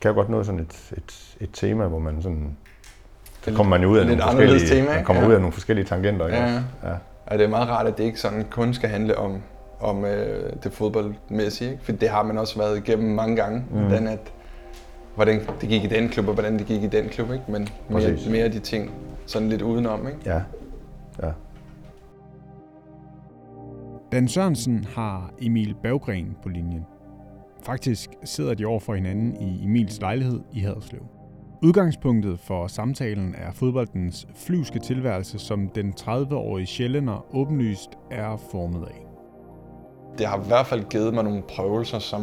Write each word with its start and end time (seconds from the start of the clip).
kan 0.00 0.08
jo 0.08 0.14
godt 0.14 0.28
nå 0.28 0.42
sådan 0.42 0.60
et, 0.60 0.92
et, 0.96 1.36
et 1.40 1.50
tema, 1.52 1.86
hvor 1.86 1.98
man 1.98 2.22
sådan... 2.22 2.56
Så 3.42 3.54
kommer 3.54 3.70
man 3.70 3.82
jo 3.82 3.88
ud 3.88 3.98
af 3.98 4.06
Lidt 4.06 4.18
nogle 4.18 4.32
forskellige, 4.32 4.68
tema, 4.68 4.94
man 4.94 5.04
kommer 5.04 5.22
Ja. 5.22 5.28
ud 5.28 5.32
af 5.32 5.40
nogle 5.40 5.52
forskellige 5.52 5.84
tangenter. 5.86 6.26
Ikke? 6.26 6.38
Ja, 6.38 6.46
ja. 6.52 6.88
ja. 6.90 6.94
Og 7.26 7.38
det 7.38 7.44
er 7.44 7.48
meget 7.48 7.68
rart, 7.68 7.86
at 7.86 7.98
det 7.98 8.04
ikke 8.04 8.20
sådan 8.20 8.44
kun 8.50 8.74
skal 8.74 8.88
handle 8.88 9.18
om, 9.18 9.42
om 9.80 10.04
øh, 10.04 10.52
det 10.64 10.72
fodboldmæssige. 10.72 11.70
Ikke? 11.70 11.84
For 11.84 11.92
det 11.92 12.08
har 12.08 12.22
man 12.22 12.38
også 12.38 12.58
været 12.58 12.76
igennem 12.76 13.14
mange 13.14 13.36
gange. 13.36 13.64
Mm. 13.70 13.78
Hvordan, 13.78 14.06
at, 14.06 14.32
hvordan 15.14 15.40
det 15.60 15.68
gik 15.68 15.84
i 15.84 15.86
den 15.86 16.08
klub, 16.08 16.28
og 16.28 16.34
hvordan 16.34 16.58
det 16.58 16.66
gik 16.66 16.82
i 16.82 16.86
den 16.86 17.08
klub. 17.08 17.30
Ikke? 17.32 17.44
Men 17.48 17.68
mere, 17.88 18.00
Præcis. 18.00 18.28
mere 18.28 18.44
af 18.44 18.52
de 18.52 18.58
ting 18.58 18.90
sådan 19.26 19.48
lidt 19.48 19.62
udenom. 19.62 20.06
Ikke? 20.06 20.18
ja. 20.26 20.40
ja. 21.22 21.30
Dan 24.12 24.28
Sørensen 24.28 24.86
har 24.94 25.30
Emil 25.42 25.74
Berggren 25.82 26.36
på 26.42 26.48
linjen. 26.48 26.86
Faktisk 27.62 28.10
sidder 28.24 28.54
de 28.54 28.64
over 28.64 28.80
for 28.80 28.94
hinanden 28.94 29.36
i 29.42 29.64
Emils 29.64 30.00
lejlighed 30.00 30.40
i 30.52 30.60
Haderslev. 30.60 31.02
Udgangspunktet 31.62 32.40
for 32.40 32.66
samtalen 32.66 33.34
er 33.38 33.52
fodboldens 33.52 34.26
flyvske 34.36 34.78
tilværelse, 34.78 35.38
som 35.38 35.68
den 35.68 35.94
30-årige 36.00 36.66
sjællænder 36.66 37.26
åbenlyst 37.34 37.90
er 38.10 38.36
formet 38.50 38.86
af. 38.86 39.06
Det 40.18 40.26
har 40.26 40.38
i 40.38 40.46
hvert 40.46 40.66
fald 40.66 40.84
givet 40.90 41.14
mig 41.14 41.24
nogle 41.24 41.42
prøvelser, 41.42 41.98
som 41.98 42.22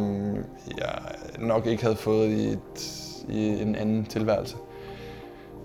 jeg 0.78 0.98
nok 1.38 1.66
ikke 1.66 1.82
havde 1.82 1.96
fået 1.96 2.28
i, 2.28 2.48
et, 2.48 3.06
i 3.28 3.62
en 3.62 3.74
anden 3.74 4.04
tilværelse. 4.04 4.56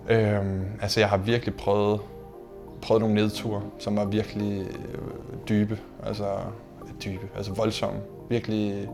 Øhm, 0.10 0.66
altså 0.82 1.00
jeg 1.00 1.10
har 1.10 1.18
virkelig 1.18 1.56
prøvet, 1.56 2.00
prøvet 2.82 3.02
nogle 3.02 3.16
nedture, 3.16 3.62
som 3.80 3.98
var 3.98 4.06
virkelig 4.06 4.62
øh, 4.62 4.98
dybe, 5.50 5.80
altså 6.04 6.26
dybe, 7.06 7.30
altså 7.36 7.54
voldsomme. 7.54 8.00
Virkelig 8.30 8.88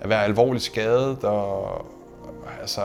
at 0.00 0.08
være 0.08 0.24
alvorligt 0.24 0.64
skadet 0.64 1.24
og 1.24 1.86
altså 2.60 2.80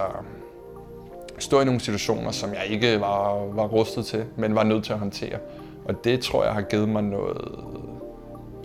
stå 1.40 1.62
i 1.62 1.66
nogle 1.66 1.80
situationer, 1.80 2.32
som 2.32 2.50
jeg 2.50 2.66
ikke 2.70 3.00
var, 3.00 3.46
var 3.46 3.68
rustet 3.68 4.06
til, 4.06 4.26
men 4.36 4.56
var 4.56 4.64
nødt 4.64 4.84
til 4.84 4.94
at 4.94 5.00
håndtere. 5.00 5.38
Og 5.86 6.04
det 6.04 6.20
tror 6.20 6.44
jeg 6.44 6.54
har 6.54 6.62
givet 6.62 6.90
mig 6.90 7.04
noget, 7.04 7.38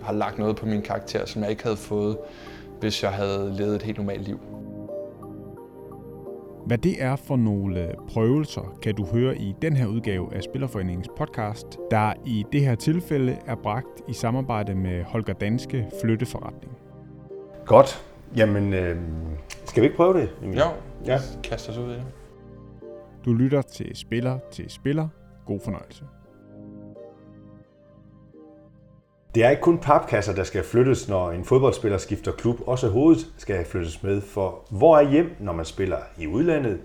har 0.01 0.13
lagt 0.13 0.39
noget 0.39 0.55
på 0.55 0.65
min 0.65 0.81
karakter, 0.81 1.25
som 1.25 1.41
jeg 1.41 1.51
ikke 1.51 1.63
havde 1.63 1.77
fået, 1.77 2.17
hvis 2.79 3.03
jeg 3.03 3.11
havde 3.11 3.53
levet 3.57 3.75
et 3.75 3.81
helt 3.81 3.97
normalt 3.97 4.21
liv. 4.21 4.39
Hvad 6.65 6.77
det 6.77 7.03
er 7.03 7.15
for 7.15 7.35
nogle 7.35 7.91
prøvelser, 8.09 8.77
kan 8.81 8.95
du 8.95 9.05
høre 9.05 9.37
i 9.37 9.55
den 9.61 9.75
her 9.75 9.85
udgave 9.87 10.35
af 10.35 10.43
Spillerforeningens 10.43 11.09
podcast, 11.17 11.77
der 11.91 12.13
i 12.25 12.45
det 12.51 12.61
her 12.61 12.75
tilfælde 12.75 13.37
er 13.47 13.55
bragt 13.55 14.01
i 14.07 14.13
samarbejde 14.13 14.75
med 14.75 15.03
Holger 15.03 15.33
Danske 15.33 15.87
Flytteforretning. 16.01 16.77
Godt. 17.65 18.10
Jamen, 18.37 18.73
øh, 18.73 18.97
skal 19.65 19.81
vi 19.81 19.85
ikke 19.85 19.97
prøve 19.97 20.13
det? 20.21 20.29
Emil? 20.43 20.57
Jo, 20.57 20.65
Ja. 21.05 21.19
kast 21.43 21.69
os 21.69 21.77
ud 21.77 21.91
i 21.91 21.93
det. 21.93 22.03
Du 23.25 23.33
lytter 23.33 23.61
til 23.61 23.95
Spiller 23.95 24.39
til 24.51 24.69
Spiller. 24.69 25.07
God 25.45 25.59
fornøjelse. 25.63 26.03
Det 29.35 29.43
er 29.45 29.49
ikke 29.49 29.61
kun 29.61 29.77
papkasser, 29.77 30.35
der 30.35 30.43
skal 30.43 30.63
flyttes, 30.63 31.09
når 31.09 31.31
en 31.31 31.45
fodboldspiller 31.45 31.97
skifter 31.97 32.31
klub. 32.31 32.55
Også 32.67 32.89
hovedet 32.89 33.27
skal 33.37 33.65
flyttes 33.65 34.03
med, 34.03 34.21
for 34.21 34.59
hvor 34.69 34.97
er 34.97 35.09
hjem, 35.09 35.35
når 35.39 35.53
man 35.53 35.65
spiller 35.65 35.97
i 36.17 36.27
udlandet, 36.27 36.79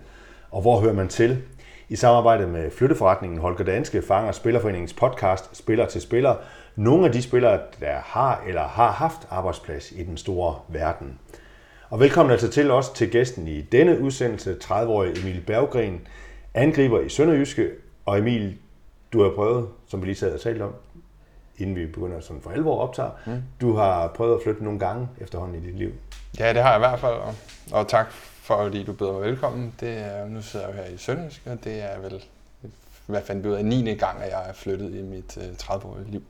og 0.51 0.61
hvor 0.61 0.79
hører 0.79 0.93
man 0.93 1.07
til? 1.07 1.43
I 1.89 1.95
samarbejde 1.95 2.47
med 2.47 2.71
flytteforretningen 2.71 3.39
Holger 3.39 3.63
Danske 3.63 4.01
fanger 4.01 4.31
Spillerforeningens 4.31 4.93
podcast 4.93 5.57
Spiller 5.57 5.85
til 5.85 6.01
Spiller 6.01 6.35
nogle 6.75 7.05
af 7.05 7.11
de 7.11 7.21
spillere, 7.21 7.59
der 7.79 7.93
har 7.95 8.43
eller 8.47 8.63
har 8.63 8.91
haft 8.91 9.27
arbejdsplads 9.29 9.91
i 9.91 10.03
den 10.03 10.17
store 10.17 10.55
verden. 10.67 11.19
Og 11.89 11.99
velkommen 11.99 12.31
altså 12.31 12.49
til 12.49 12.71
os 12.71 12.89
til 12.89 13.11
gæsten 13.11 13.47
i 13.47 13.61
denne 13.61 13.99
udsendelse, 13.99 14.57
30-årige 14.63 15.19
Emil 15.19 15.41
Berggren, 15.41 16.07
angriber 16.53 16.99
i 16.99 17.09
Sønderjyske. 17.09 17.71
Og 18.05 18.17
Emil, 18.17 18.57
du 19.13 19.23
har 19.23 19.31
prøvet, 19.35 19.69
som 19.87 20.01
vi 20.01 20.05
lige 20.05 20.15
sad 20.15 20.33
og 20.33 20.41
talte 20.41 20.63
om, 20.63 20.75
inden 21.57 21.75
vi 21.75 21.85
begynder 21.85 22.19
sådan 22.19 22.41
for 22.41 22.51
alvor 22.51 22.79
optager, 22.79 23.09
mm. 23.25 23.41
du 23.61 23.75
har 23.75 24.07
prøvet 24.07 24.35
at 24.35 24.41
flytte 24.43 24.63
nogle 24.63 24.79
gange 24.79 25.09
efterhånden 25.21 25.63
i 25.63 25.67
dit 25.67 25.75
liv. 25.75 25.91
Ja, 26.39 26.53
det 26.53 26.61
har 26.61 26.69
jeg 26.69 26.77
i 26.77 26.85
hvert 26.87 26.99
fald, 26.99 27.13
og, 27.13 27.35
og 27.71 27.87
tak 27.87 28.11
fordi 28.11 28.83
du 28.83 28.93
byder 28.93 29.13
mig 29.13 29.21
velkommen. 29.21 29.73
Det 29.79 29.97
er, 29.97 30.25
nu 30.25 30.41
sidder 30.41 30.67
jeg 30.67 30.77
jo 30.77 30.83
her 30.83 30.89
i 30.89 30.97
Sønderjysk, 30.97 31.41
og 31.45 31.63
det 31.63 31.81
er 31.81 31.99
vel, 31.99 32.23
hvad 33.05 33.35
vi 33.35 33.47
ud 33.49 33.53
af, 33.53 33.65
9. 33.65 33.95
gang, 33.95 34.21
at 34.21 34.31
jeg 34.31 34.49
er 34.49 34.53
flyttet 34.53 34.95
i 34.95 35.01
mit 35.01 35.37
øh, 35.37 35.43
30-årige 35.43 36.11
liv. 36.11 36.23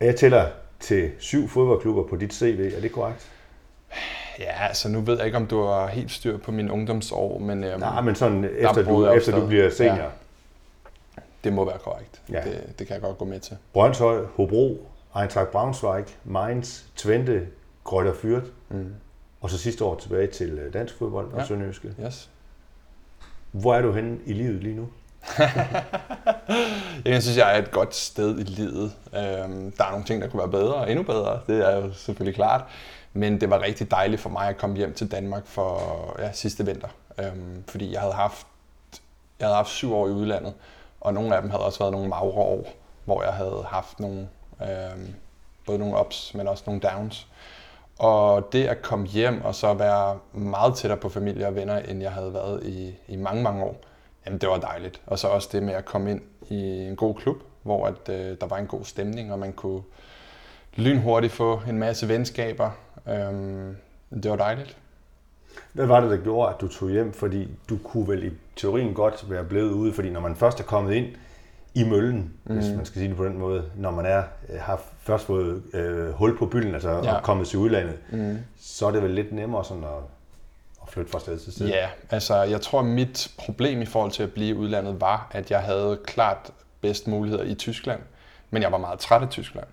Jeg 0.00 0.16
tæller 0.16 0.48
til 0.80 1.10
syv 1.18 1.48
fodboldklubber 1.48 2.02
på 2.02 2.16
dit 2.16 2.34
CV, 2.34 2.70
er 2.76 2.80
det 2.80 2.92
korrekt? 2.92 3.30
Ja, 4.38 4.66
altså 4.68 4.88
nu 4.88 5.00
ved 5.00 5.16
jeg 5.16 5.26
ikke, 5.26 5.38
om 5.38 5.46
du 5.46 5.62
har 5.62 5.86
helt 5.88 6.10
styr 6.10 6.38
på 6.38 6.52
mine 6.52 6.72
ungdomsår, 6.72 7.38
men, 7.38 7.64
øhm, 7.64 7.80
Nej, 7.80 8.00
men 8.00 8.14
sådan 8.14 8.44
efter 8.44 8.82
du, 8.84 9.06
efter 9.06 9.40
du 9.40 9.46
bliver 9.46 9.70
senior. 9.70 9.94
Ja. 9.96 10.08
det 11.44 11.52
må 11.52 11.64
være 11.64 11.78
korrekt. 11.78 12.22
Ja. 12.32 12.40
Det, 12.44 12.78
det 12.78 12.86
kan 12.86 12.94
jeg 12.94 13.02
godt 13.02 13.18
gå 13.18 13.24
med 13.24 13.40
til. 13.40 13.56
Brøndshøj, 13.72 14.24
Hobro, 14.36 14.88
Eintracht 15.20 15.50
Braunschweig, 15.50 16.04
Mainz, 16.24 16.82
Twente, 16.96 17.46
Greuther 17.84 18.12
Fürth, 18.12 18.46
Mm. 18.68 18.94
og 19.40 19.50
så 19.50 19.58
sidste 19.58 19.84
år 19.84 19.94
tilbage 19.98 20.26
til 20.26 20.58
øh, 20.58 20.72
dansk 20.72 20.98
fodbold 20.98 21.32
og 21.32 21.38
Ja. 21.40 21.46
Sønderjyske. 21.46 21.94
Yes. 22.06 22.30
Hvor 23.52 23.74
er 23.74 23.82
du 23.82 23.92
henne 23.92 24.18
i 24.26 24.32
livet 24.32 24.62
lige 24.62 24.74
nu? 24.76 24.88
Jeg 27.04 27.22
synes, 27.22 27.36
jeg 27.36 27.54
er 27.54 27.62
et 27.62 27.70
godt 27.70 27.94
sted 27.94 28.38
i 28.38 28.42
livet. 28.42 28.92
Øhm, 29.14 29.72
der 29.72 29.84
er 29.84 29.90
nogle 29.90 30.04
ting, 30.04 30.22
der 30.22 30.28
kunne 30.28 30.38
være 30.38 30.50
bedre 30.50 30.74
og 30.74 30.90
endnu 30.90 31.04
bedre. 31.04 31.40
Det 31.46 31.68
er 31.68 31.76
jo 31.76 31.92
selvfølgelig 31.92 32.34
klart. 32.34 32.64
Men 33.12 33.40
det 33.40 33.50
var 33.50 33.62
rigtig 33.62 33.90
dejligt 33.90 34.20
for 34.20 34.30
mig 34.30 34.48
at 34.48 34.56
komme 34.56 34.76
hjem 34.76 34.94
til 34.94 35.10
Danmark 35.10 35.46
for 35.46 35.80
ja, 36.18 36.32
sidste 36.32 36.66
vinter. 36.66 36.88
Øhm, 37.18 37.64
fordi 37.68 37.92
jeg 37.92 38.00
havde 38.00 38.14
haft 38.14 38.46
jeg 39.40 39.46
havde 39.46 39.56
haft 39.56 39.68
syv 39.68 39.94
år 39.94 40.08
i 40.08 40.10
udlandet, 40.10 40.54
og 41.00 41.14
nogle 41.14 41.36
af 41.36 41.42
dem 41.42 41.50
havde 41.50 41.64
også 41.64 41.78
været 41.78 41.92
nogle 41.92 42.08
magre 42.08 42.40
år, 42.40 42.72
hvor 43.04 43.22
jeg 43.22 43.32
havde 43.32 43.64
haft 43.68 44.00
nogle, 44.00 44.28
øhm, 44.62 45.14
både 45.66 45.78
nogle 45.78 46.00
ups, 46.00 46.34
men 46.34 46.48
også 46.48 46.62
nogle 46.66 46.80
downs. 46.80 47.26
Og 47.98 48.52
det 48.52 48.66
at 48.66 48.82
komme 48.82 49.06
hjem 49.06 49.44
og 49.44 49.54
så 49.54 49.74
være 49.74 50.18
meget 50.32 50.74
tættere 50.74 51.00
på 51.00 51.08
familie 51.08 51.46
og 51.46 51.54
venner, 51.54 51.78
end 51.78 52.02
jeg 52.02 52.12
havde 52.12 52.34
været 52.34 52.66
i, 52.66 52.94
i 53.08 53.16
mange, 53.16 53.42
mange 53.42 53.64
år, 53.64 53.76
jamen 54.26 54.40
det 54.40 54.48
var 54.48 54.58
dejligt. 54.58 55.00
Og 55.06 55.18
så 55.18 55.28
også 55.28 55.48
det 55.52 55.62
med 55.62 55.74
at 55.74 55.84
komme 55.84 56.10
ind 56.10 56.20
i 56.50 56.56
en 56.86 56.96
god 56.96 57.14
klub, 57.14 57.36
hvor 57.62 57.86
at, 57.86 58.08
øh, 58.08 58.36
der 58.40 58.46
var 58.46 58.56
en 58.56 58.66
god 58.66 58.84
stemning, 58.84 59.32
og 59.32 59.38
man 59.38 59.52
kunne 59.52 59.82
lynhurtigt 60.76 61.32
få 61.32 61.60
en 61.68 61.78
masse 61.78 62.08
venskaber. 62.08 62.70
Øhm, 63.08 63.76
det 64.22 64.30
var 64.30 64.36
dejligt. 64.36 64.76
Hvad 65.72 65.86
var 65.86 66.00
det, 66.00 66.10
der 66.10 66.16
gjorde, 66.16 66.54
at 66.54 66.60
du 66.60 66.68
tog 66.68 66.90
hjem? 66.90 67.12
Fordi 67.12 67.48
du 67.68 67.78
kunne 67.84 68.08
vel 68.08 68.24
i 68.24 68.30
teorien 68.56 68.94
godt 68.94 69.30
være 69.30 69.44
blevet 69.44 69.70
ude, 69.72 69.92
fordi 69.92 70.10
når 70.10 70.20
man 70.20 70.36
først 70.36 70.60
er 70.60 70.64
kommet 70.64 70.94
ind 70.94 71.06
i 71.74 71.84
møllen, 71.84 72.32
mm. 72.44 72.54
hvis 72.54 72.76
man 72.76 72.84
skal 72.84 72.98
sige 72.98 73.08
det 73.08 73.16
på 73.16 73.24
den 73.24 73.38
måde, 73.38 73.64
når 73.76 73.90
man 73.90 74.06
er 74.06 74.22
har 74.58 74.80
først 75.00 75.24
fået 75.24 75.62
øh, 75.74 76.10
hul 76.10 76.38
på 76.38 76.46
bylden, 76.46 76.74
altså 76.74 76.90
ja. 76.90 77.02
Ja. 77.04 77.14
og 77.16 77.22
kommet 77.22 77.46
til 77.46 77.58
udlandet, 77.58 77.94
Mm. 78.12 78.38
så 78.56 78.86
er 78.86 78.90
det 78.90 79.02
vel 79.02 79.10
lidt 79.10 79.32
nemmere 79.32 79.64
sådan 79.64 79.84
at, 79.84 79.90
at 80.86 80.92
flytte 80.92 81.10
fra 81.10 81.20
sted 81.20 81.38
til 81.38 81.52
sted. 81.52 81.68
Ja, 81.68 81.88
altså 82.10 82.42
jeg 82.42 82.60
tror, 82.60 82.78
at 82.78 82.84
mit 82.84 83.32
problem 83.38 83.82
i 83.82 83.86
forhold 83.86 84.12
til 84.12 84.22
at 84.22 84.32
blive 84.32 84.48
i 84.48 84.54
udlandet 84.54 85.00
var, 85.00 85.28
at 85.30 85.50
jeg 85.50 85.60
havde 85.60 85.98
klart 86.04 86.50
bedst 86.80 87.06
muligheder 87.06 87.44
i 87.44 87.54
Tyskland, 87.54 88.00
men 88.50 88.62
jeg 88.62 88.72
var 88.72 88.78
meget 88.78 88.98
træt 88.98 89.22
af 89.22 89.28
Tyskland. 89.28 89.66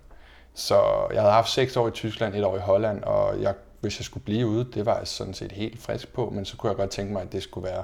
Så 0.53 1.07
jeg 1.13 1.21
havde 1.21 1.33
haft 1.33 1.49
seks 1.49 1.77
år 1.77 1.87
i 1.87 1.91
Tyskland, 1.91 2.35
et 2.35 2.43
år 2.43 2.57
i 2.57 2.59
Holland, 2.59 3.03
og 3.03 3.41
jeg, 3.41 3.53
hvis 3.81 3.99
jeg 3.99 4.05
skulle 4.05 4.23
blive 4.23 4.47
ude, 4.47 4.67
det 4.73 4.85
var 4.85 4.97
jeg 4.97 5.07
sådan 5.07 5.33
set 5.33 5.51
helt 5.51 5.81
frisk 5.81 6.13
på, 6.13 6.29
men 6.29 6.45
så 6.45 6.57
kunne 6.57 6.69
jeg 6.69 6.77
godt 6.77 6.89
tænke 6.89 7.13
mig, 7.13 7.21
at 7.21 7.31
det 7.31 7.43
skulle 7.43 7.67
være 7.67 7.83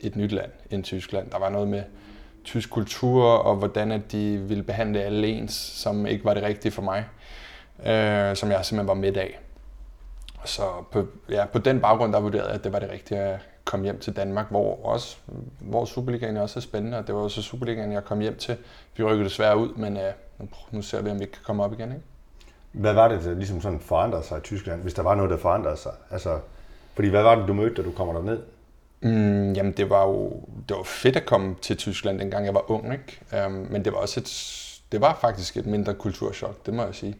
et 0.00 0.16
nyt 0.16 0.32
land 0.32 0.50
end 0.70 0.84
Tyskland. 0.84 1.30
Der 1.30 1.38
var 1.38 1.48
noget 1.48 1.68
med 1.68 1.82
tysk 2.44 2.70
kultur, 2.70 3.24
og 3.24 3.56
hvordan 3.56 3.92
at 3.92 4.12
de 4.12 4.38
ville 4.38 4.62
behandle 4.62 5.02
alle 5.02 5.28
ens, 5.28 5.52
som 5.52 6.06
ikke 6.06 6.24
var 6.24 6.34
det 6.34 6.42
rigtige 6.42 6.72
for 6.72 6.82
mig, 6.82 7.04
øh, 7.86 8.36
som 8.36 8.50
jeg 8.50 8.64
simpelthen 8.64 8.86
var 8.86 8.94
med 8.94 9.16
af. 9.16 9.38
Så 10.46 10.62
på, 10.90 11.06
ja, 11.28 11.46
på 11.52 11.58
den 11.58 11.80
baggrund, 11.80 12.12
der 12.12 12.20
vurderede 12.20 12.48
jeg, 12.48 12.54
at 12.54 12.64
det 12.64 12.72
var 12.72 12.78
det 12.78 12.90
rigtige 12.90 13.20
at 13.20 13.38
komme 13.64 13.84
hjem 13.84 13.98
til 13.98 14.16
Danmark, 14.16 14.50
hvor, 14.50 14.84
også, 14.84 15.16
hvor 15.60 15.84
Superligaen 15.84 16.36
også 16.36 16.58
er 16.58 16.60
spændende, 16.60 16.98
og 16.98 17.06
det 17.06 17.14
var 17.14 17.20
også 17.20 17.42
Superligaen, 17.42 17.92
jeg 17.92 18.04
kom 18.04 18.20
hjem 18.20 18.36
til. 18.36 18.56
Vi 18.96 19.04
rykkede 19.04 19.24
desværre 19.24 19.58
ud, 19.58 19.74
men 19.74 19.96
øh, 19.96 20.12
nu, 20.38 20.48
nu 20.70 20.82
ser 20.82 21.02
vi, 21.02 21.10
om 21.10 21.18
vi 21.18 21.24
ikke 21.24 21.32
kan 21.32 21.42
komme 21.44 21.64
op 21.64 21.72
igen. 21.72 21.88
Ikke? 21.88 22.02
Hvad 22.72 22.92
var 22.92 23.08
det, 23.08 23.24
der 23.24 23.34
ligesom 23.34 23.60
sådan 23.60 23.80
forandrede 23.80 24.22
sig 24.22 24.38
i 24.38 24.40
Tyskland, 24.40 24.82
hvis 24.82 24.94
der 24.94 25.02
var 25.02 25.14
noget, 25.14 25.30
der 25.30 25.36
forandrede 25.36 25.76
sig? 25.76 25.92
Altså, 26.10 26.38
fordi 26.94 27.08
hvad 27.08 27.22
var 27.22 27.34
det, 27.34 27.48
du 27.48 27.54
mødte, 27.54 27.74
da 27.74 27.82
du 27.82 27.92
kommer 27.92 28.14
derned? 28.14 28.38
Mm, 29.00 29.52
jamen, 29.52 29.72
det 29.72 29.90
var 29.90 30.06
jo 30.06 30.30
det 30.68 30.76
var 30.76 30.82
fedt 30.82 31.16
at 31.16 31.26
komme 31.26 31.54
til 31.62 31.76
Tyskland, 31.76 32.18
dengang 32.18 32.46
jeg 32.46 32.54
var 32.54 32.70
ung, 32.70 32.92
ikke? 32.92 33.46
Um, 33.46 33.52
men 33.52 33.84
det 33.84 33.92
var 33.92 33.98
også 33.98 34.20
et, 34.20 34.30
det 34.92 35.00
var 35.00 35.18
faktisk 35.20 35.56
et 35.56 35.66
mindre 35.66 35.94
kulturschok, 35.94 36.66
det 36.66 36.74
må 36.74 36.82
jeg 36.84 36.94
sige. 36.94 37.16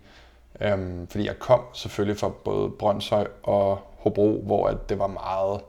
Um, 0.65 1.07
fordi 1.11 1.27
jeg 1.27 1.39
kom 1.39 1.61
selvfølgelig 1.73 2.19
fra 2.19 2.29
både 2.29 2.71
Brøndshøj 2.71 3.27
og 3.43 3.79
Hobro, 3.99 4.43
hvor 4.47 4.67
at 4.67 4.89
det 4.89 4.99
var 4.99 5.07
meget 5.07 5.61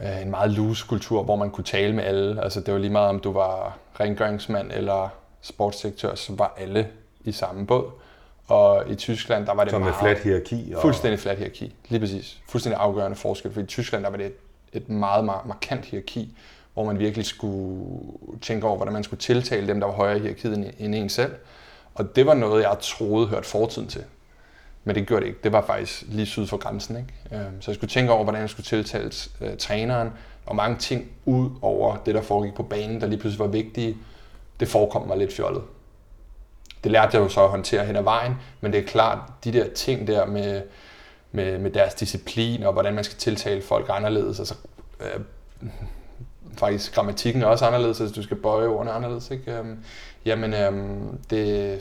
øh, 0.00 0.22
en 0.22 0.30
meget 0.30 0.50
loose 0.50 0.86
kultur, 0.88 1.22
hvor 1.22 1.36
man 1.36 1.50
kunne 1.50 1.64
tale 1.64 1.94
med 1.94 2.04
alle. 2.04 2.42
Altså 2.42 2.60
det 2.60 2.74
var 2.74 2.80
lige 2.80 2.90
meget, 2.90 3.08
om 3.08 3.20
du 3.20 3.32
var 3.32 3.78
rengøringsmand 4.00 4.70
eller 4.72 5.08
sportsdirektør, 5.40 6.14
så 6.14 6.32
var 6.34 6.54
alle 6.58 6.88
i 7.24 7.32
samme 7.32 7.66
båd. 7.66 7.90
Og 8.46 8.90
i 8.90 8.94
Tyskland, 8.94 9.46
der 9.46 9.54
var 9.54 9.64
det 9.64 9.70
Som 9.70 9.80
meget... 9.80 9.94
flat 10.00 10.18
hierarki. 10.18 10.72
Og... 10.76 10.82
Fuldstændig 10.82 11.20
flat 11.20 11.36
hierarki, 11.36 11.74
lige 11.88 12.00
præcis. 12.00 12.40
Fuldstændig 12.48 12.80
afgørende 12.80 13.16
forskel, 13.16 13.52
for 13.52 13.60
i 13.60 13.66
Tyskland 13.66 14.04
der 14.04 14.10
var 14.10 14.16
det 14.16 14.26
et, 14.26 14.36
et 14.72 14.88
meget, 14.88 15.24
meget 15.24 15.46
markant 15.46 15.84
hierarki, 15.84 16.36
hvor 16.74 16.84
man 16.84 16.98
virkelig 16.98 17.26
skulle 17.26 17.86
tænke 18.40 18.66
over, 18.66 18.76
hvordan 18.76 18.92
man 18.92 19.04
skulle 19.04 19.20
tiltale 19.20 19.66
dem, 19.66 19.80
der 19.80 19.86
var 19.86 19.94
højere 19.94 20.16
i 20.16 20.20
hierarkiet 20.20 20.74
end 20.78 20.94
en 20.94 21.08
selv. 21.08 21.32
Og 21.94 22.16
det 22.16 22.26
var 22.26 22.34
noget, 22.34 22.62
jeg 22.62 22.76
troede 22.80 23.26
hørte 23.26 23.48
fortiden 23.48 23.88
til. 23.88 24.04
Men 24.84 24.94
det 24.94 25.06
gjorde 25.06 25.20
det 25.20 25.28
ikke. 25.28 25.40
Det 25.44 25.52
var 25.52 25.66
faktisk 25.66 26.04
lige 26.08 26.26
syd 26.26 26.46
for 26.46 26.56
grænsen. 26.56 26.96
Ikke? 26.96 27.44
Øhm, 27.46 27.62
så 27.62 27.70
jeg 27.70 27.76
skulle 27.76 27.90
tænke 27.90 28.12
over, 28.12 28.24
hvordan 28.24 28.40
jeg 28.40 28.50
skulle 28.50 28.64
tiltale 28.64 29.12
øh, 29.40 29.56
træneren, 29.56 30.10
og 30.46 30.56
mange 30.56 30.78
ting 30.78 31.10
ud 31.24 31.50
over 31.62 31.96
det, 31.96 32.14
der 32.14 32.22
foregik 32.22 32.54
på 32.54 32.62
banen, 32.62 33.00
der 33.00 33.06
lige 33.06 33.18
pludselig 33.18 33.38
var 33.38 33.46
vigtige, 33.46 33.96
det 34.60 34.68
forekom 34.68 35.06
mig 35.06 35.18
lidt 35.18 35.32
fjollet. 35.32 35.62
Det 36.84 36.92
lærte 36.92 37.16
jeg 37.16 37.24
jo 37.24 37.28
så 37.28 37.44
at 37.44 37.50
håndtere 37.50 37.86
hen 37.86 37.96
ad 37.96 38.02
vejen, 38.02 38.34
men 38.60 38.72
det 38.72 38.80
er 38.80 38.86
klart, 38.86 39.18
de 39.44 39.52
der 39.52 39.68
ting 39.68 40.06
der 40.06 40.26
med, 40.26 40.62
med, 41.32 41.58
med 41.58 41.70
deres 41.70 41.94
disciplin, 41.94 42.62
og 42.62 42.72
hvordan 42.72 42.94
man 42.94 43.04
skal 43.04 43.18
tiltale 43.18 43.62
folk 43.62 43.86
anderledes, 43.88 44.38
altså 44.38 44.54
øh, 45.00 45.20
faktisk 46.58 46.94
grammatikken 46.94 47.42
er 47.42 47.46
også 47.46 47.64
anderledes, 47.64 48.00
altså 48.00 48.14
du 48.14 48.22
skal 48.22 48.36
bøje 48.36 48.66
ordene 48.66 48.92
anderledes, 48.92 49.30
ikke? 49.30 49.52
Øhm, 49.52 49.78
jamen, 50.24 50.54
øhm, 50.54 51.18
det, 51.30 51.78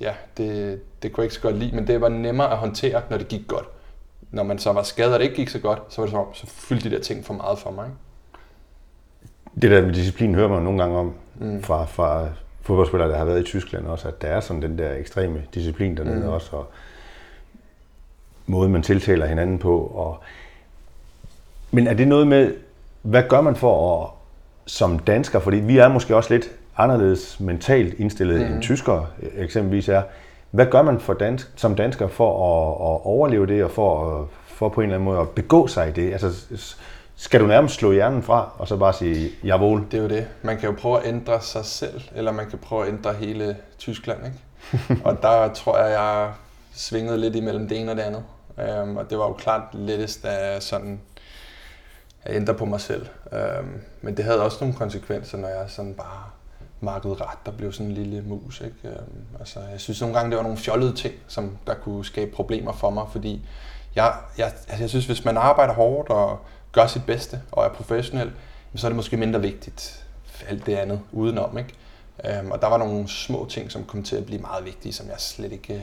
ja, 0.00 0.12
det, 0.36 0.80
det 1.02 1.12
kunne 1.12 1.22
jeg 1.22 1.26
ikke 1.26 1.34
så 1.34 1.40
godt 1.40 1.58
lide, 1.58 1.76
men 1.76 1.86
det 1.86 2.00
var 2.00 2.08
nemmere 2.08 2.50
at 2.50 2.56
håndtere, 2.56 3.02
når 3.10 3.18
det 3.18 3.28
gik 3.28 3.48
godt. 3.48 3.66
Når 4.30 4.42
man 4.42 4.58
så 4.58 4.72
var 4.72 4.82
skadet, 4.82 5.12
og 5.12 5.18
det 5.18 5.24
ikke 5.24 5.36
gik 5.36 5.48
så 5.48 5.58
godt, 5.58 5.78
så 5.88 6.00
var 6.00 6.06
det 6.06 6.10
som 6.10 6.20
om, 6.20 6.34
så 6.34 6.46
fyldte 6.46 6.90
de 6.90 6.94
der 6.94 7.02
ting 7.02 7.24
for 7.24 7.34
meget 7.34 7.58
for 7.58 7.70
mig. 7.70 7.86
Ikke? 7.86 7.98
Det 9.62 9.70
der 9.70 9.86
med 9.86 9.94
disciplin 9.94 10.34
hører 10.34 10.48
man 10.48 10.62
nogle 10.62 10.78
gange 10.82 10.98
om 10.98 11.14
mm. 11.38 11.62
fra, 11.62 11.84
fra 11.84 12.28
fodboldspillere, 12.62 13.08
der 13.08 13.18
har 13.18 13.24
været 13.24 13.40
i 13.40 13.44
Tyskland 13.44 13.86
også, 13.86 14.08
at 14.08 14.22
der 14.22 14.28
er 14.28 14.40
sådan 14.40 14.62
den 14.62 14.78
der 14.78 14.94
ekstreme 14.94 15.42
disciplin 15.54 15.96
dernede 15.96 16.20
mm. 16.20 16.28
også, 16.28 16.56
og 16.56 16.70
måde 18.46 18.68
man 18.68 18.82
tiltaler 18.82 19.26
hinanden 19.26 19.58
på. 19.58 19.78
Og... 19.80 20.22
Men 21.70 21.86
er 21.86 21.94
det 21.94 22.08
noget 22.08 22.26
med, 22.26 22.54
hvad 23.08 23.22
gør 23.28 23.40
man 23.40 23.56
for 23.56 24.02
at, 24.02 24.10
som 24.66 24.98
dansker, 24.98 25.38
fordi 25.38 25.56
vi 25.56 25.78
er 25.78 25.88
måske 25.88 26.16
også 26.16 26.34
lidt 26.34 26.50
anderledes 26.76 27.40
mentalt 27.40 27.94
indstillet 27.98 28.40
mm. 28.40 28.54
end 28.54 28.62
tyskere 28.62 29.06
eksempelvis 29.36 29.88
er. 29.88 30.02
Hvad 30.50 30.66
gør 30.66 30.82
man 30.82 31.00
for 31.00 31.14
dansk, 31.14 31.50
som 31.56 31.74
dansker 31.74 32.08
for 32.08 32.30
at, 32.30 32.72
at 32.72 33.06
overleve 33.06 33.46
det, 33.46 33.64
og 33.64 33.70
for, 33.70 34.20
at, 34.20 34.26
for 34.46 34.68
på 34.68 34.80
en 34.80 34.84
eller 34.84 34.94
anden 34.94 35.04
måde 35.04 35.20
at 35.20 35.28
begå 35.28 35.66
sig 35.66 35.88
i 35.88 35.92
det? 35.92 36.12
Altså, 36.12 36.32
skal 37.16 37.40
du 37.40 37.46
nærmest 37.46 37.74
slå 37.74 37.92
hjernen 37.92 38.22
fra, 38.22 38.50
og 38.58 38.68
så 38.68 38.76
bare 38.76 38.92
sige, 38.92 39.30
jawohl? 39.44 39.84
Det 39.90 39.98
er 39.98 40.02
jo 40.02 40.08
det. 40.08 40.26
Man 40.42 40.58
kan 40.58 40.68
jo 40.68 40.74
prøve 40.78 41.00
at 41.00 41.06
ændre 41.06 41.40
sig 41.40 41.64
selv, 41.64 42.00
eller 42.14 42.32
man 42.32 42.50
kan 42.50 42.58
prøve 42.58 42.82
at 42.82 42.88
ændre 42.88 43.12
hele 43.12 43.56
Tyskland, 43.78 44.18
ikke? 44.26 45.02
og 45.06 45.22
der 45.22 45.52
tror 45.52 45.78
jeg, 45.78 45.90
jeg 45.90 46.30
svingede 46.74 47.18
lidt 47.18 47.36
imellem 47.36 47.68
det 47.68 47.80
ene 47.80 47.90
og 47.90 47.96
det 47.96 48.02
andet. 48.02 48.22
Um, 48.82 48.96
og 48.96 49.10
det 49.10 49.18
var 49.18 49.26
jo 49.26 49.32
klart 49.32 49.62
lettest 49.72 50.24
at 50.24 50.62
sådan 50.62 51.00
at 52.22 52.36
ændre 52.36 52.54
på 52.54 52.64
mig 52.64 52.80
selv. 52.80 53.06
Øhm, 53.32 53.80
men 54.02 54.16
det 54.16 54.24
havde 54.24 54.42
også 54.42 54.58
nogle 54.60 54.74
konsekvenser, 54.74 55.38
når 55.38 55.48
jeg 55.48 55.64
sådan 55.68 55.94
bare 55.94 56.24
markede 56.80 57.14
ret, 57.14 57.38
der 57.46 57.52
blev 57.52 57.72
sådan 57.72 57.86
en 57.86 57.92
lille 57.92 58.22
mus. 58.22 58.60
Ikke? 58.60 58.76
Øhm, 58.84 59.26
altså, 59.38 59.60
jeg 59.70 59.80
synes 59.80 60.00
nogle 60.00 60.16
gange, 60.16 60.30
det 60.30 60.36
var 60.36 60.42
nogle 60.42 60.58
fjollede 60.58 60.92
ting, 60.92 61.14
som 61.28 61.58
der 61.66 61.74
kunne 61.74 62.04
skabe 62.04 62.30
problemer 62.30 62.72
for 62.72 62.90
mig, 62.90 63.06
fordi 63.12 63.46
jeg, 63.94 64.14
jeg, 64.38 64.46
altså, 64.46 64.82
jeg 64.82 64.88
synes, 64.88 65.06
hvis 65.06 65.24
man 65.24 65.36
arbejder 65.36 65.74
hårdt 65.74 66.08
og 66.08 66.38
gør 66.72 66.86
sit 66.86 67.06
bedste 67.06 67.40
og 67.52 67.64
er 67.64 67.68
professionel, 67.68 68.32
så 68.74 68.86
er 68.86 68.88
det 68.88 68.96
måske 68.96 69.16
mindre 69.16 69.40
vigtigt 69.40 70.04
alt 70.48 70.66
det 70.66 70.74
andet 70.76 71.00
udenom. 71.12 71.58
Ikke? 71.58 71.74
Øhm, 72.24 72.50
og 72.50 72.60
der 72.60 72.66
var 72.66 72.78
nogle 72.78 73.08
små 73.08 73.46
ting, 73.50 73.72
som 73.72 73.84
kom 73.84 74.02
til 74.02 74.16
at 74.16 74.26
blive 74.26 74.40
meget 74.40 74.64
vigtige, 74.64 74.92
som 74.92 75.06
jeg 75.06 75.16
slet 75.18 75.52
ikke 75.52 75.74
øh, 75.74 75.80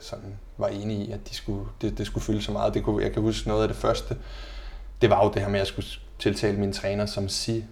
sådan 0.00 0.34
var 0.58 0.68
enig 0.68 0.98
i, 0.98 1.12
at 1.12 1.28
de 1.28 1.34
skulle, 1.34 1.64
det, 1.80 1.98
det 1.98 2.06
skulle 2.06 2.24
fylde 2.24 2.42
så 2.42 2.52
meget. 2.52 2.74
Det 2.74 2.84
kunne, 2.84 3.04
jeg 3.04 3.12
kan 3.12 3.22
huske 3.22 3.48
noget 3.48 3.62
af 3.62 3.68
det 3.68 3.76
første, 3.76 4.16
det 5.00 5.10
var 5.10 5.24
jo 5.24 5.32
det 5.32 5.42
her 5.42 5.48
med, 5.48 5.54
at 5.54 5.58
jeg 5.58 5.66
skulle 5.66 5.88
tiltale 6.18 6.58
min 6.58 6.72
træner 6.72 7.06
som 7.06 7.28
si, 7.28 7.64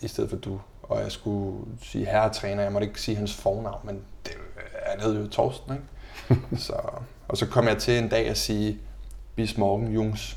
i 0.00 0.08
stedet 0.08 0.30
for 0.30 0.36
du. 0.36 0.60
Og 0.82 1.00
jeg 1.00 1.12
skulle 1.12 1.64
sige 1.82 2.06
herretræner, 2.06 2.62
jeg 2.62 2.72
måtte 2.72 2.88
ikke 2.88 3.00
sige 3.00 3.16
hans 3.16 3.34
fornavn, 3.34 3.80
men 3.84 4.02
det, 4.26 4.32
han 4.86 5.00
hed 5.00 5.22
jo 5.22 5.28
Torsten, 5.28 5.72
ikke? 5.72 6.56
så, 6.66 6.80
og 7.28 7.36
så 7.36 7.46
kom 7.46 7.68
jeg 7.68 7.78
til 7.78 7.98
en 7.98 8.08
dag 8.08 8.28
at 8.28 8.38
sige, 8.38 8.78
bis 9.34 9.58
morgen, 9.58 9.92
Jungs, 9.92 10.36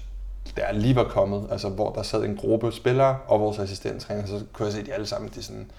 der 0.55 0.71
lige 0.71 0.95
var 0.95 1.03
kommet, 1.03 1.47
altså 1.51 1.69
hvor 1.69 1.93
der 1.93 2.03
sad 2.03 2.23
en 2.23 2.37
gruppe 2.37 2.71
spillere 2.71 3.19
og 3.27 3.39
vores 3.39 3.59
assistenttræner, 3.59 4.25
så 4.25 4.45
kunne 4.53 4.65
jeg 4.65 4.73
se, 4.73 4.79
at 4.79 4.85
de 4.85 4.93
alle 4.93 5.05
sammen 5.05 5.31
de 5.35 5.43
sådan 5.43 5.71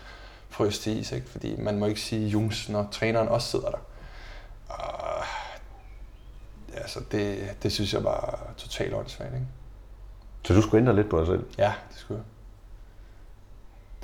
frøs 0.48 0.78
til 0.78 0.98
is, 0.98 1.12
ikke? 1.12 1.28
fordi 1.28 1.56
man 1.60 1.78
må 1.78 1.86
ikke 1.86 2.00
sige 2.00 2.28
Jungs, 2.28 2.68
når 2.68 2.88
træneren 2.92 3.28
også 3.28 3.48
sidder 3.48 3.70
der. 3.70 3.78
Og, 4.68 5.24
altså 6.74 7.00
det, 7.12 7.54
det 7.62 7.72
synes 7.72 7.94
jeg 7.94 8.04
var 8.04 8.52
totalt 8.56 8.94
åndssvagt, 8.94 9.34
ikke? 9.34 9.46
Så 10.46 10.54
du 10.54 10.62
skulle 10.62 10.80
ændre 10.80 10.96
lidt 10.96 11.08
på 11.08 11.18
dig 11.18 11.26
selv? 11.26 11.44
Ja, 11.58 11.72
det 11.90 11.98
skulle 11.98 12.20
jeg. 12.20 12.24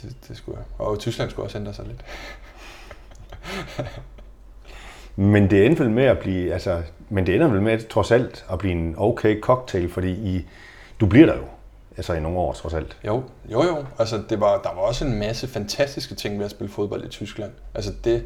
Det, 0.03 0.17
det 0.29 0.37
skulle 0.37 0.59
jeg. 0.59 0.87
Og 0.87 0.99
Tyskland 0.99 1.31
skulle 1.31 1.47
også 1.47 1.59
ændre 1.59 1.75
sig 1.75 1.85
lidt. 1.87 2.05
men 5.33 5.51
det 5.51 5.67
ender 5.67 5.79
vel 5.79 5.91
med 5.91 6.05
at 6.05 6.19
blive, 6.19 6.53
altså, 6.53 6.83
men 7.09 7.27
det 7.27 7.35
ender 7.35 7.49
vel 7.49 7.63
med 7.63 7.89
trods 7.89 8.11
alt 8.11 8.47
at 8.51 8.59
blive 8.59 8.73
en 8.73 8.95
okay 8.99 9.41
cocktail, 9.41 9.91
fordi 9.91 10.11
I, 10.11 10.47
du 11.01 11.07
bliver 11.07 11.27
der 11.27 11.37
jo, 11.37 11.45
altså 11.97 12.13
i 12.13 12.21
nogle 12.21 12.39
år 12.39 12.53
trods 12.53 12.75
alt. 12.75 12.97
Jo, 13.07 13.23
jo, 13.53 13.63
jo. 13.63 13.87
Altså, 13.99 14.23
det 14.29 14.41
var, 14.41 14.63
der 14.63 14.75
var 14.75 14.81
også 14.81 15.05
en 15.05 15.19
masse 15.19 15.49
fantastiske 15.49 16.15
ting 16.15 16.39
ved 16.39 16.45
at 16.45 16.51
spille 16.51 16.73
fodbold 16.73 17.05
i 17.05 17.09
Tyskland. 17.09 17.53
Altså 17.75 17.93
det, 18.05 18.25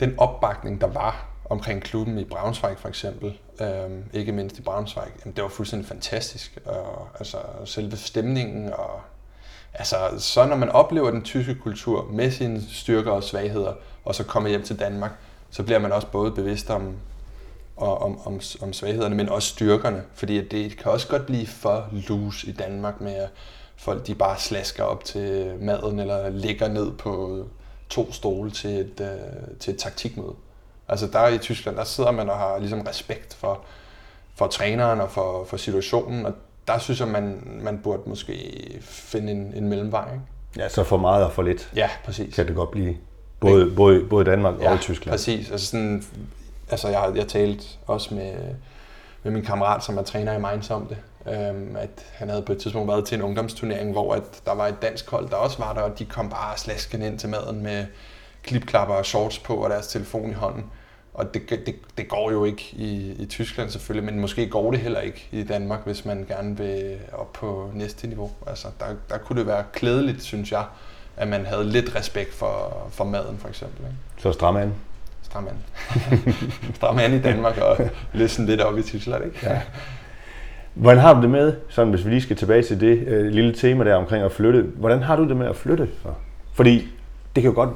den 0.00 0.14
opbakning, 0.18 0.80
der 0.80 0.86
var 0.86 1.26
omkring 1.50 1.82
klubben 1.82 2.18
i 2.18 2.24
Braunschweig 2.24 2.78
for 2.78 2.88
eksempel, 2.88 3.38
øhm, 3.62 4.04
ikke 4.12 4.32
mindst 4.32 4.58
i 4.58 4.62
Braunschweig, 4.62 5.08
jamen, 5.24 5.36
det 5.36 5.42
var 5.42 5.50
fuldstændig 5.50 5.88
fantastisk. 5.88 6.58
Og, 6.64 7.08
altså 7.18 7.38
selve 7.64 7.96
stemningen 7.96 8.72
og 8.72 9.00
altså, 9.74 9.96
så 10.18 10.46
når 10.46 10.56
man 10.56 10.68
oplever 10.68 11.10
den 11.10 11.22
tyske 11.22 11.54
kultur 11.54 12.08
med 12.12 12.30
sine 12.30 12.62
styrker 12.70 13.10
og 13.10 13.22
svagheder, 13.22 13.72
og 14.04 14.14
så 14.14 14.24
kommer 14.24 14.48
hjem 14.48 14.62
til 14.62 14.78
Danmark, 14.78 15.12
så 15.50 15.62
bliver 15.62 15.78
man 15.78 15.92
også 15.92 16.06
både 16.06 16.32
bevidst 16.32 16.70
om, 16.70 16.96
om, 17.76 18.26
om, 18.26 18.40
om 18.60 18.72
svaghederne, 18.72 19.14
men 19.14 19.28
også 19.28 19.48
styrkerne. 19.48 20.02
Fordi 20.14 20.38
at 20.38 20.50
det 20.50 20.76
kan 20.76 20.92
også 20.92 21.08
godt 21.08 21.26
blive 21.26 21.46
for 21.46 21.88
loose 22.08 22.46
i 22.46 22.52
Danmark 22.52 23.00
med, 23.00 23.14
at 23.14 23.28
folk 23.76 24.06
de 24.06 24.14
bare 24.14 24.38
slasker 24.38 24.84
op 24.84 25.04
til 25.04 25.54
maden, 25.60 25.98
eller 25.98 26.30
ligger 26.30 26.68
ned 26.68 26.92
på 26.92 27.44
to 27.88 28.12
stole 28.12 28.50
til 28.50 28.70
et, 28.70 29.00
øh, 29.00 29.58
til 29.60 29.74
et 29.74 29.78
taktikmøde. 29.78 30.34
Altså 30.92 31.06
der 31.06 31.28
i 31.28 31.38
Tyskland, 31.38 31.76
der 31.76 31.84
sidder 31.84 32.10
man 32.10 32.30
og 32.30 32.36
har 32.36 32.58
ligesom 32.58 32.80
respekt 32.80 33.34
for, 33.34 33.60
for 34.34 34.46
træneren 34.46 35.00
og 35.00 35.10
for, 35.10 35.44
for 35.44 35.56
situationen, 35.56 36.26
og 36.26 36.32
der 36.68 36.78
synes 36.78 37.00
jeg, 37.00 37.08
man, 37.08 37.42
man 37.62 37.78
burde 37.78 38.02
måske 38.06 38.34
finde 38.82 39.32
en, 39.32 39.52
en 39.56 39.68
mellemvej. 39.68 40.12
Ikke? 40.12 40.24
Ja, 40.56 40.68
så 40.68 40.84
for 40.84 40.96
meget 40.96 41.24
og 41.24 41.32
for 41.32 41.42
lidt. 41.42 41.70
Ja, 41.76 41.90
præcis. 42.04 42.34
Kan 42.34 42.46
det 42.46 42.54
godt 42.54 42.70
blive. 42.70 42.96
Både, 43.40 43.70
både, 43.76 44.04
både 44.04 44.24
Danmark 44.24 44.54
ja, 44.60 44.72
og 44.72 44.80
Tyskland. 44.80 45.12
præcis. 45.12 45.50
Altså, 45.50 45.66
sådan, 45.66 46.04
altså 46.70 46.88
jeg, 46.88 47.12
jeg 47.14 47.28
talte 47.28 47.64
også 47.86 48.14
med, 48.14 48.32
med 49.22 49.32
min 49.32 49.44
kammerat, 49.44 49.84
som 49.84 49.98
er 49.98 50.02
træner 50.02 50.32
i 50.32 50.38
Mainz 50.38 50.70
om 50.70 50.86
det. 50.86 50.96
Øhm, 51.26 51.76
at 51.76 52.06
han 52.12 52.28
havde 52.28 52.42
på 52.42 52.52
et 52.52 52.58
tidspunkt 52.58 52.88
været 52.88 53.04
til 53.04 53.14
en 53.14 53.22
ungdomsturnering, 53.22 53.92
hvor 53.92 54.14
at 54.14 54.22
der 54.46 54.54
var 54.54 54.66
et 54.66 54.82
dansk 54.82 55.10
hold, 55.10 55.30
der 55.30 55.36
også 55.36 55.58
var 55.58 55.74
der, 55.74 55.80
og 55.80 55.98
de 55.98 56.04
kom 56.04 56.28
bare 56.28 56.58
slasken 56.58 57.02
ind 57.02 57.18
til 57.18 57.28
maden 57.28 57.62
med 57.62 57.86
klipklapper 58.42 58.94
og 58.94 59.06
shorts 59.06 59.38
på 59.38 59.54
og 59.54 59.70
deres 59.70 59.86
telefon 59.86 60.30
i 60.30 60.34
hånden. 60.34 60.64
Og 61.14 61.34
det, 61.34 61.50
det, 61.50 61.74
det 61.98 62.08
går 62.08 62.30
jo 62.30 62.44
ikke 62.44 62.68
i, 62.72 63.16
i 63.18 63.26
Tyskland 63.26 63.70
selvfølgelig, 63.70 64.12
men 64.12 64.20
måske 64.20 64.48
går 64.48 64.70
det 64.70 64.80
heller 64.80 65.00
ikke 65.00 65.28
i 65.32 65.42
Danmark, 65.42 65.84
hvis 65.84 66.04
man 66.04 66.24
gerne 66.28 66.56
vil 66.56 66.98
op 67.12 67.32
på 67.32 67.70
næste 67.74 68.06
niveau. 68.06 68.30
Altså, 68.46 68.68
der, 68.80 68.86
der 69.08 69.18
kunne 69.18 69.38
det 69.38 69.46
være 69.46 69.64
klædeligt, 69.72 70.22
synes 70.22 70.52
jeg, 70.52 70.64
at 71.16 71.28
man 71.28 71.46
havde 71.46 71.64
lidt 71.64 71.96
respekt 71.96 72.34
for, 72.34 72.86
for 72.90 73.04
maden, 73.04 73.38
for 73.38 73.48
eksempel. 73.48 73.80
Ikke? 73.80 73.96
Så 74.18 74.32
stram 74.32 74.56
an. 74.56 74.74
Stram 75.22 75.48
an. 75.48 75.56
stram 76.76 76.98
an 76.98 77.14
i 77.14 77.20
Danmark 77.20 77.58
og 77.58 77.90
løsne 78.12 78.46
lidt 78.46 78.60
op 78.60 78.78
i 78.78 78.82
Tyskland, 78.82 79.24
ikke? 79.24 79.38
Ja. 79.42 79.60
Hvordan 80.74 81.00
har 81.00 81.14
du 81.14 81.22
det 81.22 81.30
med, 81.30 81.56
sådan 81.68 81.90
hvis 81.90 82.04
vi 82.04 82.10
lige 82.10 82.22
skal 82.22 82.36
tilbage 82.36 82.62
til 82.62 82.80
det 82.80 82.98
øh, 83.06 83.26
lille 83.26 83.54
tema 83.54 83.84
der 83.84 83.94
omkring 83.94 84.24
at 84.24 84.32
flytte, 84.32 84.62
hvordan 84.62 85.02
har 85.02 85.16
du 85.16 85.28
det 85.28 85.36
med 85.36 85.46
at 85.46 85.56
flytte? 85.56 85.88
Så? 86.02 86.08
Fordi 86.52 86.88
det 87.34 87.42
kan 87.42 87.50
jo 87.50 87.54
godt 87.54 87.70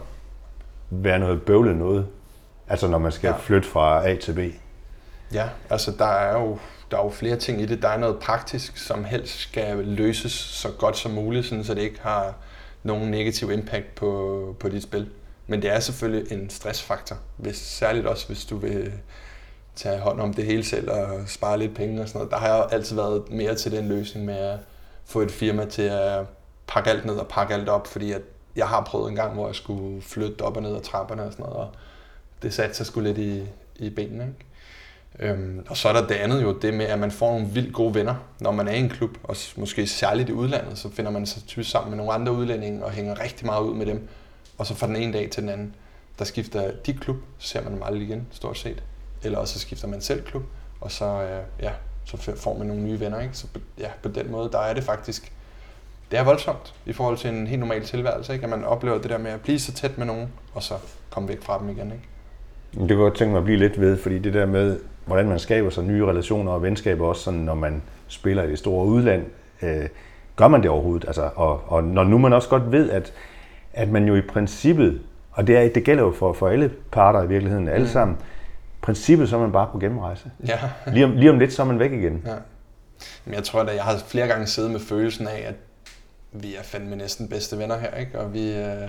være 0.91 1.19
noget 1.19 1.43
bøvlet 1.43 1.77
noget, 1.77 2.07
Altså 2.69 2.89
når 2.89 2.99
man 2.99 3.13
skal 3.13 3.29
ja. 3.29 3.37
flytte 3.37 3.69
fra 3.69 4.09
A 4.09 4.17
til 4.17 4.33
B? 4.33 4.39
Ja, 5.35 5.49
altså 5.71 5.93
der 5.99 6.07
er 6.07 6.39
jo 6.39 6.59
der 6.91 6.99
er 6.99 7.05
jo 7.05 7.11
flere 7.11 7.37
ting 7.37 7.61
i 7.61 7.67
det. 7.67 7.83
Der 7.83 7.89
er 7.89 7.99
noget 7.99 8.19
praktisk, 8.19 8.77
som 8.77 9.05
helst 9.05 9.39
skal 9.39 9.77
løses 9.77 10.33
så 10.33 10.69
godt 10.79 10.97
som 10.97 11.11
muligt, 11.11 11.47
sådan, 11.47 11.65
så 11.65 11.75
det 11.75 11.83
ikke 11.83 12.01
har 12.01 12.35
nogen 12.83 13.11
negativ 13.11 13.51
impact 13.51 13.95
på, 13.95 14.57
på 14.61 14.69
dit 14.69 14.83
spil. 14.83 15.09
Men 15.47 15.63
det 15.63 15.71
er 15.71 15.81
selvfølgelig 15.81 16.33
en 16.33 16.51
stressfaktor, 16.51 17.17
hvis, 17.37 17.57
særligt 17.57 18.07
også 18.07 18.27
hvis 18.27 18.45
du 18.45 18.57
vil 18.57 18.93
tage 19.77 20.01
hånd 20.01 20.21
om 20.21 20.35
det 20.35 20.45
hele 20.45 20.65
selv 20.65 20.91
og 20.91 21.09
spare 21.27 21.59
lidt 21.59 21.75
penge 21.75 22.03
og 22.03 22.09
sådan 22.09 22.19
noget. 22.19 22.31
Der 22.31 22.39
har 22.39 22.49
jeg 22.49 22.67
altid 22.71 22.97
været 22.97 23.31
mere 23.31 23.55
til 23.55 23.73
den 23.73 23.89
løsning 23.89 24.27
med 24.27 24.35
at 24.35 24.59
få 25.05 25.21
et 25.21 25.31
firma 25.31 25.65
til 25.65 25.83
at 25.83 26.27
pakke 26.67 26.91
alt 26.91 27.05
ned 27.05 27.15
og 27.15 27.29
pakke 27.29 27.55
alt 27.55 27.69
op, 27.69 27.87
fordi 27.87 28.13
at 28.13 28.23
jeg 28.57 28.69
har 28.69 28.85
prøvet 28.85 29.09
en 29.09 29.17
gang, 29.17 29.35
hvor 29.35 29.47
jeg 29.47 29.55
skulle 29.55 30.03
flytte 30.03 30.43
op 30.43 30.57
og 30.57 30.63
ned 30.63 30.77
ad 30.77 30.81
trapperne 30.81 31.23
og 31.23 31.33
sådan 31.33 31.43
noget, 31.43 31.59
og 31.59 31.71
det 32.43 32.55
satte 32.55 32.77
sig 32.77 32.87
sgu 32.87 33.01
lidt 33.01 33.19
i, 33.19 33.43
i 33.77 33.91
benene. 33.91 34.25
Ikke? 34.25 34.47
Øhm, 35.19 35.67
og 35.69 35.77
så 35.77 35.89
er 35.89 35.93
der 35.93 36.07
det 36.07 36.15
andet 36.15 36.43
jo, 36.43 36.59
det 36.59 36.75
med, 36.75 36.87
at 36.87 36.99
man 36.99 37.11
får 37.11 37.33
nogle 37.33 37.47
vildt 37.47 37.75
gode 37.75 37.95
venner, 37.95 38.15
når 38.41 38.51
man 38.51 38.69
er 38.69 38.73
i 38.73 38.79
en 38.79 38.89
klub, 38.89 39.19
og 39.23 39.37
måske 39.57 39.87
særligt 39.87 40.29
i 40.29 40.33
udlandet, 40.33 40.79
så 40.79 40.91
finder 40.91 41.11
man 41.11 41.27
sig 41.27 41.43
typisk 41.47 41.71
sammen 41.71 41.91
med 41.91 41.97
nogle 41.97 42.13
andre 42.13 42.33
udlændinge 42.33 42.85
og 42.85 42.91
hænger 42.91 43.21
rigtig 43.21 43.47
meget 43.47 43.63
ud 43.63 43.75
med 43.75 43.87
dem. 43.87 44.09
Og 44.59 44.67
så 44.67 44.75
fra 44.75 44.87
den 44.87 44.97
ene 44.97 45.13
dag 45.13 45.31
til 45.31 45.43
den 45.43 45.51
anden, 45.51 45.75
der 46.19 46.25
skifter 46.25 46.71
de 46.87 46.93
klub, 46.93 47.17
så 47.39 47.49
ser 47.49 47.63
man 47.63 47.73
dem 47.73 47.83
aldrig 47.83 48.03
igen, 48.03 48.27
stort 48.31 48.59
set. 48.59 48.83
Eller 49.23 49.39
også 49.39 49.55
så 49.55 49.61
skifter 49.61 49.89
man 49.89 50.01
selv 50.01 50.23
klub, 50.25 50.43
og 50.81 50.93
så, 50.93 51.05
øh, 51.05 51.43
ja, 51.63 51.73
så 52.05 52.17
får 52.37 52.59
man 52.59 52.67
nogle 52.67 52.83
nye 52.83 53.01
venner. 53.01 53.21
Ikke? 53.21 53.37
Så 53.37 53.47
ja, 53.79 53.91
på 54.03 54.09
den 54.09 54.31
måde, 54.31 54.51
der 54.53 54.59
er 54.59 54.75
det 54.75 54.85
faktisk, 54.85 55.33
det 56.11 56.19
er 56.19 56.23
voldsomt 56.23 56.75
i 56.87 56.93
forhold 56.93 57.19
til 57.19 57.31
en 57.31 57.47
helt 57.47 57.61
normal 57.61 57.85
tilværelse, 57.85 58.33
ikke? 58.33 58.45
at 58.45 58.51
man 58.51 58.65
oplever 58.65 58.99
det 58.99 59.11
der 59.11 59.19
med 59.19 59.31
at 59.31 59.41
blive 59.41 59.59
så 59.59 59.73
tæt 59.73 59.99
med 59.99 60.07
nogen, 60.07 60.33
og 60.55 60.63
så 60.63 60.75
komme 61.11 61.29
væk 61.29 61.43
fra 61.43 61.59
dem 61.59 61.69
igen. 61.69 61.93
Ikke? 61.93 62.05
Det 62.73 62.81
kunne 62.81 62.89
jeg 62.89 62.97
godt 62.97 63.17
tænke 63.17 63.31
mig 63.31 63.39
at 63.39 63.45
blive 63.45 63.59
lidt 63.59 63.81
ved, 63.81 63.97
fordi 63.97 64.19
det 64.19 64.35
der 64.35 64.47
med, 64.47 64.79
hvordan 65.07 65.29
man 65.29 65.39
skaber 65.39 65.71
sig 65.71 65.85
nye 65.85 66.07
relationer 66.07 66.53
og 66.53 66.63
venskaber, 66.63 67.07
også 67.07 67.23
sådan, 67.23 67.41
når 67.41 67.55
man 67.55 67.83
spiller 68.09 68.43
i 68.43 68.51
det 68.51 68.59
store 68.59 68.87
udland, 68.87 69.25
øh, 69.63 69.89
gør 70.37 70.49
man 70.49 70.63
det 70.63 70.71
overhovedet? 70.71 71.07
Altså, 71.07 71.31
og, 71.35 71.63
og 71.67 71.85
når 71.85 72.05
nu 72.05 72.19
man 72.19 72.33
også 72.33 72.49
godt 72.49 72.73
ved, 72.73 72.91
at, 72.91 73.13
at 73.73 73.89
man 73.89 74.09
jo 74.09 74.15
i 74.15 74.21
princippet, 74.21 75.01
og 75.33 75.47
det, 75.47 75.57
er, 75.57 75.69
det 75.69 75.85
gælder 75.85 76.03
jo 76.03 76.13
for, 76.13 76.33
for 76.33 76.49
alle 76.49 76.71
parter 76.93 77.23
i 77.23 77.29
virkeligheden, 77.29 77.69
alle 77.69 77.87
mm. 77.87 77.93
sammen, 77.93 78.17
princippet 78.83 79.29
så 79.29 79.37
er 79.37 79.41
man 79.41 79.53
bare 79.53 79.69
på 79.73 79.79
gennemrejse. 79.79 80.31
Ja. 80.49 80.59
lige, 80.93 81.05
om, 81.05 81.13
lige 81.13 81.31
om 81.31 81.39
lidt, 81.39 81.53
så 81.53 81.63
er 81.63 81.67
man 81.67 81.79
væk 81.79 81.93
igen. 81.93 82.23
Ja. 82.27 82.35
Men 83.25 83.35
jeg 83.35 83.45
tror, 83.45 83.61
at 83.61 83.75
jeg 83.75 83.85
har 83.85 83.99
flere 84.07 84.27
gange 84.27 84.47
siddet 84.47 84.71
med 84.71 84.81
følelsen 84.81 85.29
af, 85.29 85.45
at 85.49 85.55
vi 86.33 86.55
er 86.55 86.63
fandme 86.63 86.97
næsten 86.97 87.29
bedste 87.29 87.59
venner 87.59 87.79
her, 87.79 87.95
ikke? 87.95 88.21
og 88.21 88.35
vi, 88.35 88.57
øh, 88.57 88.89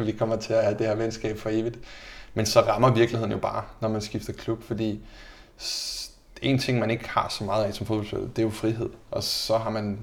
vi 0.06 0.12
kommer 0.12 0.36
til 0.36 0.52
at 0.52 0.64
have 0.64 0.78
det 0.78 0.86
her 0.86 0.94
venskab 0.94 1.38
for 1.38 1.50
evigt. 1.52 1.78
Men 2.34 2.46
så 2.46 2.60
rammer 2.60 2.90
virkeligheden 2.90 3.32
jo 3.32 3.38
bare, 3.38 3.62
når 3.80 3.88
man 3.88 4.00
skifter 4.00 4.32
klub, 4.32 4.62
fordi 4.62 5.00
en 6.42 6.58
ting, 6.58 6.78
man 6.78 6.90
ikke 6.90 7.08
har 7.08 7.28
så 7.28 7.44
meget 7.44 7.64
af 7.64 7.74
som 7.74 7.86
fodboldspiller, 7.86 8.28
det 8.28 8.38
er 8.38 8.42
jo 8.42 8.50
frihed. 8.50 8.90
Og 9.10 9.22
så 9.22 9.58
har 9.58 9.70
man 9.70 9.98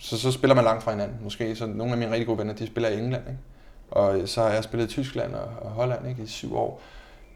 så, 0.00 0.18
så 0.18 0.32
spiller 0.32 0.54
man 0.54 0.64
langt 0.64 0.82
fra 0.82 0.90
hinanden. 0.90 1.16
Måske 1.22 1.56
så 1.56 1.66
nogle 1.66 1.92
af 1.92 1.98
mine 1.98 2.10
rigtig 2.10 2.26
gode 2.26 2.38
venner, 2.38 2.54
de 2.54 2.66
spiller 2.66 2.88
i 2.88 2.98
England, 2.98 3.22
ikke? 3.28 3.40
Og 3.90 4.28
så 4.28 4.42
har 4.42 4.48
jeg 4.48 4.64
spillet 4.64 4.86
i 4.86 4.90
Tyskland 4.90 5.34
og, 5.34 5.48
og 5.60 5.70
Holland 5.70 6.08
ikke? 6.08 6.22
i 6.22 6.26
syv 6.26 6.56
år. 6.56 6.80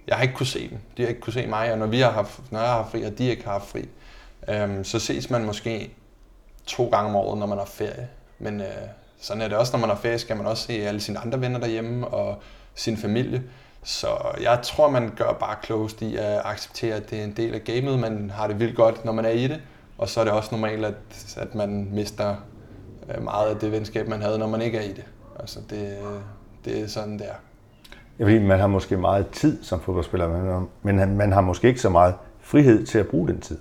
Jeg 0.06 0.16
har 0.16 0.22
ikke 0.22 0.34
kunne 0.34 0.46
se 0.46 0.70
dem. 0.70 0.78
De 0.96 1.02
har 1.02 1.08
ikke 1.08 1.20
kunne 1.20 1.32
se 1.32 1.46
mig, 1.46 1.72
og 1.72 1.78
når, 1.78 1.86
vi 1.86 2.00
har 2.00 2.10
haft, 2.10 2.40
når 2.52 2.58
jeg 2.58 2.68
har 2.68 2.76
haft 2.76 2.90
fri, 2.90 3.02
og 3.02 3.18
de 3.18 3.28
ikke 3.28 3.44
har 3.44 3.52
haft 3.52 3.66
fri, 3.66 3.88
øhm, 4.48 4.84
så 4.84 4.98
ses 4.98 5.30
man 5.30 5.44
måske 5.44 5.94
to 6.66 6.88
gange 6.88 7.08
om 7.08 7.16
året, 7.16 7.38
når 7.38 7.46
man 7.46 7.58
har 7.58 7.64
ferie. 7.64 8.08
Men 8.38 8.60
øh, 8.60 8.66
sådan 9.20 9.42
er 9.42 9.48
det 9.48 9.56
også, 9.56 9.72
når 9.72 9.80
man 9.80 9.88
har 9.88 9.96
ferie, 9.96 10.18
skal 10.18 10.36
man 10.36 10.46
også 10.46 10.66
se 10.66 10.72
alle 10.72 11.00
sine 11.00 11.18
andre 11.18 11.40
venner 11.40 11.60
derhjemme 11.60 12.08
og 12.08 12.42
sin 12.74 12.96
familie. 12.96 13.42
Så 13.82 14.06
jeg 14.40 14.60
tror, 14.62 14.90
man 14.90 15.12
gør 15.16 15.32
bare 15.32 15.56
klogest 15.62 16.02
i 16.02 16.16
at 16.16 16.40
acceptere, 16.44 16.94
at 16.94 17.10
det 17.10 17.20
er 17.20 17.25
en 17.25 17.32
del 17.32 17.54
af 17.54 17.64
gamet. 17.64 17.99
Man 17.99 18.30
har 18.30 18.46
det 18.46 18.60
vildt 18.60 18.76
godt, 18.76 19.04
når 19.04 19.12
man 19.12 19.25
er 19.25 19.30
i 19.30 19.49
det. 19.49 19.60
Og 19.99 20.08
så 20.08 20.20
er 20.20 20.25
det 20.25 20.32
også 20.32 20.49
normalt, 20.52 20.84
at, 20.84 20.94
at 21.37 21.54
man 21.54 21.88
mister 21.92 22.37
øh, 23.14 23.22
meget 23.22 23.49
af 23.49 23.56
det 23.56 23.72
venskab, 23.72 24.08
man 24.08 24.22
havde, 24.22 24.38
når 24.38 24.46
man 24.46 24.62
ikke 24.62 24.78
er 24.78 24.82
i 24.82 24.92
det. 24.92 25.04
Altså 25.40 25.60
det, 25.70 25.99
det 26.64 26.80
er 26.80 26.87
sådan, 26.87 27.18
det 27.18 27.26
er. 27.26 27.34
Ja, 28.18 28.25
fordi 28.25 28.38
man 28.38 28.60
har 28.60 28.66
måske 28.66 28.96
meget 28.96 29.30
tid 29.30 29.62
som 29.62 29.80
fodboldspiller, 29.80 30.66
men 30.82 31.16
man 31.16 31.32
har 31.32 31.40
måske 31.40 31.68
ikke 31.68 31.80
så 31.80 31.88
meget 31.88 32.14
frihed 32.40 32.87
til 32.87 32.99
at 32.99 33.08
bruge 33.08 33.28
den 33.28 33.40
tid. 33.40 33.58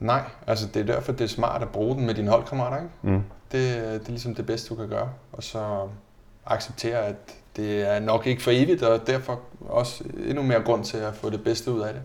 Nej, 0.00 0.22
altså 0.46 0.66
det 0.74 0.80
er 0.80 0.94
derfor, 0.94 1.12
det 1.12 1.20
er 1.20 1.28
smart 1.28 1.62
at 1.62 1.68
bruge 1.68 1.96
den 1.96 2.06
med 2.06 2.14
dine 2.14 2.30
holdkammerater. 2.30 2.76
Ikke? 2.76 2.88
Mm. 3.02 3.22
Det, 3.52 3.82
det 3.82 4.06
er 4.06 4.10
ligesom 4.10 4.34
det 4.34 4.46
bedste, 4.46 4.68
du 4.68 4.74
kan 4.74 4.88
gøre. 4.88 5.08
Og 5.32 5.42
så 5.42 5.88
acceptere, 6.46 6.98
at 6.98 7.16
det 7.56 7.90
er 7.90 8.00
nok 8.00 8.26
ikke 8.26 8.42
for 8.42 8.50
evigt, 8.50 8.82
og 8.82 9.06
derfor 9.06 9.40
også 9.60 10.04
endnu 10.28 10.42
mere 10.42 10.62
grund 10.62 10.84
til 10.84 10.96
at 10.96 11.14
få 11.14 11.30
det 11.30 11.44
bedste 11.44 11.72
ud 11.72 11.80
af 11.80 11.92
det. 11.92 12.02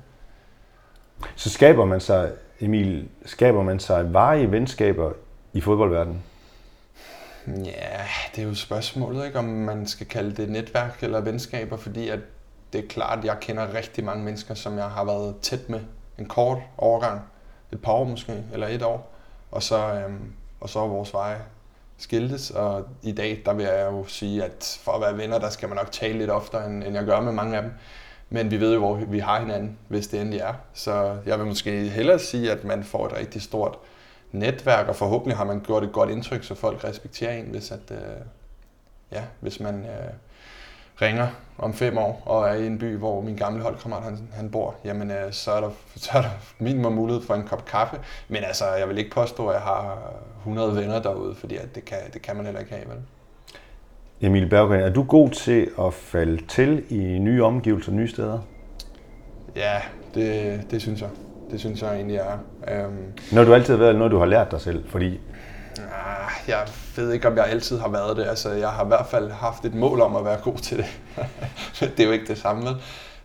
Så 1.36 1.50
skaber 1.50 1.86
man 1.86 2.00
sig, 2.00 2.32
Emil, 2.60 3.10
skaber 3.25 3.63
man 3.63 3.79
sig 3.79 4.13
varige 4.13 4.51
venskaber 4.51 5.12
i 5.53 5.62
fodboldverdenen? 5.62 6.24
Ja, 7.48 8.06
det 8.36 8.44
er 8.44 8.48
jo 8.48 8.56
spørgsmålet, 8.56 9.25
ikke, 9.25 9.39
om 9.39 9.46
man 9.46 9.88
skal 9.88 10.08
kalde 10.08 10.36
det 10.36 10.50
netværk 10.50 11.03
eller 11.03 11.22
venskaber, 11.22 11.77
fordi 11.77 12.10
at 12.10 12.20
det 12.74 12.84
er 12.84 12.88
klart, 12.88 13.20
at 13.20 13.25
jeg 13.25 13.38
kender 13.41 13.74
rigtig 13.74 14.03
mange 14.03 14.24
mennesker, 14.24 14.53
som 14.53 14.77
jeg 14.77 14.86
har 14.86 15.03
været 15.03 15.36
tæt 15.41 15.70
med 15.70 15.79
en 16.20 16.25
kort 16.25 16.58
overgang, 16.77 17.22
et 17.72 17.82
par 17.82 17.91
år 17.91 18.03
måske, 18.03 18.44
eller 18.53 18.68
et 18.68 18.84
år, 18.84 19.13
og 19.51 19.63
så, 19.63 19.94
øhm, 19.94 20.34
og 20.60 20.70
så 20.70 20.79
er 20.79 20.88
vores 20.88 21.13
veje 21.13 21.41
skiltes, 22.00 22.51
og 22.51 22.88
i 23.03 23.12
dag, 23.12 23.41
der 23.46 23.53
vil 23.53 23.65
jeg 23.65 23.88
jo 23.91 24.06
sige, 24.06 24.44
at 24.44 24.79
for 24.84 24.91
at 24.91 25.01
være 25.01 25.18
venner, 25.18 25.39
der 25.39 25.50
skal 25.50 25.70
man 25.70 25.75
nok 25.75 25.91
tale 25.91 26.18
lidt 26.18 26.29
oftere, 26.29 26.65
end, 26.65 26.84
end 26.84 26.96
jeg 26.96 27.06
gør 27.06 27.22
med 27.22 27.32
mange 27.32 27.58
af 27.58 27.63
dem. 27.63 27.72
Men 28.29 28.51
vi 28.51 28.60
ved 28.60 28.74
jo, 28.74 28.79
hvor 28.79 28.96
vi 28.96 29.20
har 29.20 29.39
hinanden, 29.39 29.77
hvis 29.88 30.08
det 30.08 30.22
endelig 30.22 30.39
er. 30.39 30.53
Så 30.74 31.18
jeg 31.25 31.39
vil 31.39 31.48
måske 31.48 31.72
hellere 31.72 32.20
sige, 32.20 32.51
at 32.51 32.63
man 32.63 32.84
får 32.84 33.06
et 33.06 33.18
rigtig 33.18 33.41
stort 33.41 33.77
netværk, 34.32 34.88
og 34.88 34.96
forhåbentlig 34.96 35.38
har 35.38 35.46
man 35.46 35.60
gjort 35.60 35.84
et 35.84 35.91
godt 35.91 36.10
indtryk, 36.10 36.44
så 36.44 36.56
folk 36.56 36.84
respekterer 36.84 37.34
en, 37.34 37.46
hvis, 37.46 37.72
at, 37.72 37.91
øh, 37.91 37.98
ja, 39.12 39.24
hvis 39.39 39.60
man 39.60 39.75
øh, 39.86 40.13
ringer 41.01 41.27
om 41.58 41.74
fem 41.74 41.98
år 41.98 42.24
og 42.25 42.48
er 42.48 42.53
i 42.53 42.68
en 42.68 42.77
by, 42.77 42.98
hvor 42.98 43.22
min 43.22 43.36
gamle 43.36 43.63
holdkammerat 43.63 44.03
han, 44.03 44.20
han 44.34 44.50
bor, 44.50 44.75
jamen 44.86 45.12
øh, 45.12 45.32
så, 45.32 45.51
er 45.51 45.62
der, 45.62 45.70
så 45.96 46.10
er 46.13 46.22
der 46.22 46.29
minimum 46.60 46.94
mulighed 46.94 47.24
for 47.24 47.34
en 47.34 47.44
kop 47.44 47.65
kaffe. 47.65 47.98
Men 48.27 48.44
altså, 48.44 48.65
jeg 48.79 48.89
vil 48.89 48.98
ikke 48.98 49.12
påstå, 49.12 49.48
at 49.48 49.53
jeg 49.53 49.62
har 49.62 50.13
100 50.38 50.75
venner 50.75 51.01
derude, 51.01 51.36
fordi 51.36 51.56
at 51.56 51.75
det, 51.75 51.86
kan, 51.86 51.98
det 52.13 52.22
kan 52.22 52.36
man 52.36 52.46
heller 52.46 52.60
ikke 52.60 52.74
have, 52.74 52.89
vel? 52.89 52.98
Emil 54.22 54.50
Berggren, 54.50 54.82
er 54.82 54.89
du 54.89 55.03
god 55.03 55.29
til 55.29 55.70
at 55.79 55.94
falde 55.94 56.46
til 56.48 56.84
i 56.89 57.20
nye 57.20 57.44
omgivelser, 57.44 57.91
nye 57.91 58.08
steder? 58.08 58.39
Ja, 59.56 59.82
det, 60.15 60.62
det 60.72 60.82
synes 60.82 61.01
jeg. 61.01 61.10
Det 61.51 61.60
synes 61.60 61.82
jeg 61.82 61.96
egentlig 61.96 62.18
er. 62.18 62.86
Um, 62.88 62.98
Når 63.32 63.44
du 63.44 63.53
altid 63.53 63.74
har 63.74 63.84
været 63.84 63.96
noget, 63.96 64.12
du 64.12 64.18
har 64.18 64.25
lært 64.25 64.51
dig 64.51 64.62
selv? 64.62 64.89
Fordi 64.89 65.20
jeg 66.48 66.67
ved 66.95 67.12
ikke, 67.12 67.27
om 67.27 67.38
jeg 67.38 67.45
altid 67.45 67.79
har 67.79 67.89
været 67.89 68.17
det. 68.17 68.27
Altså, 68.27 68.50
jeg 68.50 68.69
har 68.69 68.83
i 68.83 68.88
hvert 68.88 69.05
fald 69.05 69.31
haft 69.31 69.65
et 69.65 69.74
mål 69.74 70.01
om 70.01 70.15
at 70.15 70.25
være 70.25 70.38
god 70.43 70.57
til 70.57 70.77
det. 70.77 70.86
det 71.98 72.00
er 72.00 72.05
jo 72.05 72.12
ikke 72.12 72.27
det 72.27 72.38
samme, 72.38 72.65
vel? 72.65 72.75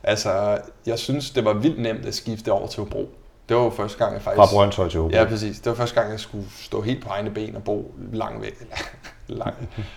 Altså, 0.03 0.59
jeg 0.87 0.99
synes, 0.99 1.31
det 1.31 1.45
var 1.45 1.53
vildt 1.53 1.81
nemt 1.81 2.07
at 2.07 2.15
skifte 2.15 2.53
over 2.53 2.67
til 2.67 2.83
Hobro. 2.83 3.11
Det 3.49 3.57
var 3.57 3.63
jo 3.63 3.71
første 3.71 3.99
gang, 3.99 4.15
jeg 4.15 4.23
faktisk... 4.23 4.51
Fra 4.51 4.57
Brøndshøj 4.57 4.89
til 4.89 5.01
Hobro? 5.01 5.17
Ja, 5.17 5.25
præcis. 5.25 5.61
Det 5.61 5.67
var 5.67 5.75
første 5.77 6.01
gang, 6.01 6.13
jeg 6.13 6.21
skulle 6.21 6.47
stå 6.61 6.81
helt 6.81 7.05
på 7.05 7.09
egne 7.09 7.31
ben 7.31 7.57
og 7.57 7.63
bo 7.63 7.95
langt 8.13 8.43
væk. 8.43 8.55
lang, 9.29 9.55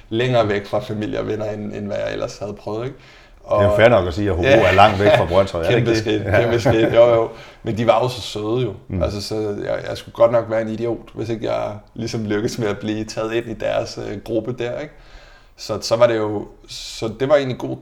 længere 0.10 0.48
væk 0.48 0.66
fra 0.66 0.80
familie 0.80 1.20
og 1.20 1.28
venner, 1.28 1.46
end, 1.52 1.74
end 1.74 1.88
hvad 1.88 1.98
jeg 1.98 2.14
ellers 2.14 2.38
havde 2.38 2.54
prøvet. 2.54 2.86
Ikke? 2.86 2.98
Og, 3.48 3.60
det 3.60 3.68
er 3.68 3.72
jo 3.72 3.78
fair 3.78 3.90
nok 3.90 4.08
at 4.08 4.14
sige, 4.14 4.30
at 4.30 4.36
Hobro 4.36 4.48
ja, 4.48 4.68
er 4.68 4.72
langt 4.72 5.00
væk 5.00 5.12
fra 5.18 5.26
Brøndshøj. 5.26 5.68
kæmpe 5.68 5.96
skridt, 5.96 6.24
kæmpe 6.24 6.60
skridt, 6.60 6.96
jo 6.96 7.06
jo. 7.16 7.30
Men 7.64 7.78
de 7.78 7.88
var 7.88 8.04
jo 8.04 8.10
så 8.10 8.22
søde 8.22 8.62
jo. 8.62 8.74
Mm. 8.88 9.04
Altså, 9.04 9.22
så 9.22 9.36
jeg, 9.66 9.80
jeg 9.90 9.98
skulle 9.98 10.16
godt 10.16 10.32
nok 10.32 10.50
være 10.50 10.62
en 10.62 10.70
idiot, 10.70 11.14
hvis 11.14 11.30
ikke 11.30 11.52
jeg 11.52 11.72
ligesom 11.94 12.26
lykkedes 12.26 12.60
med 12.60 12.68
at 12.68 12.80
blive 12.80 13.04
taget 13.06 13.34
ind 13.34 13.46
i 13.46 13.54
deres 13.54 14.00
øh, 14.08 14.22
gruppe 14.24 14.54
der. 14.54 14.80
Ikke? 14.80 14.94
Så, 15.58 15.82
så 15.82 15.96
var 15.96 16.08
det 16.08 16.18
jo, 16.18 16.48
så 16.68 17.08
det 17.20 17.30
var 17.30 17.36
egentlig 17.36 17.58
god 17.58 17.78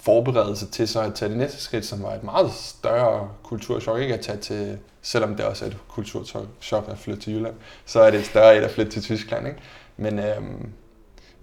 forberedelse 0.00 0.66
til 0.66 0.88
så 0.88 1.00
at 1.00 1.14
tage 1.14 1.28
det 1.28 1.38
næste 1.38 1.60
skridt, 1.60 1.86
som 1.86 2.02
var 2.02 2.12
et 2.14 2.24
meget 2.24 2.52
større 2.52 3.28
kulturschok. 3.42 4.00
Ikke 4.00 4.14
at 4.14 4.20
tage 4.20 4.38
til, 4.38 4.78
selvom 5.02 5.34
det 5.34 5.44
også 5.44 5.64
er 5.64 5.68
et 5.68 5.76
kulturschok 5.88 6.88
at 6.88 6.98
flytte 6.98 7.22
til 7.22 7.34
Jylland, 7.34 7.54
så 7.86 8.00
er 8.00 8.10
det 8.10 8.20
et 8.20 8.26
større 8.26 8.56
et 8.56 8.62
at 8.62 8.70
flytte 8.70 8.92
til 8.92 9.02
Tyskland. 9.02 9.46
Ikke? 9.46 9.58
Men, 9.96 10.18
øhm, 10.18 10.68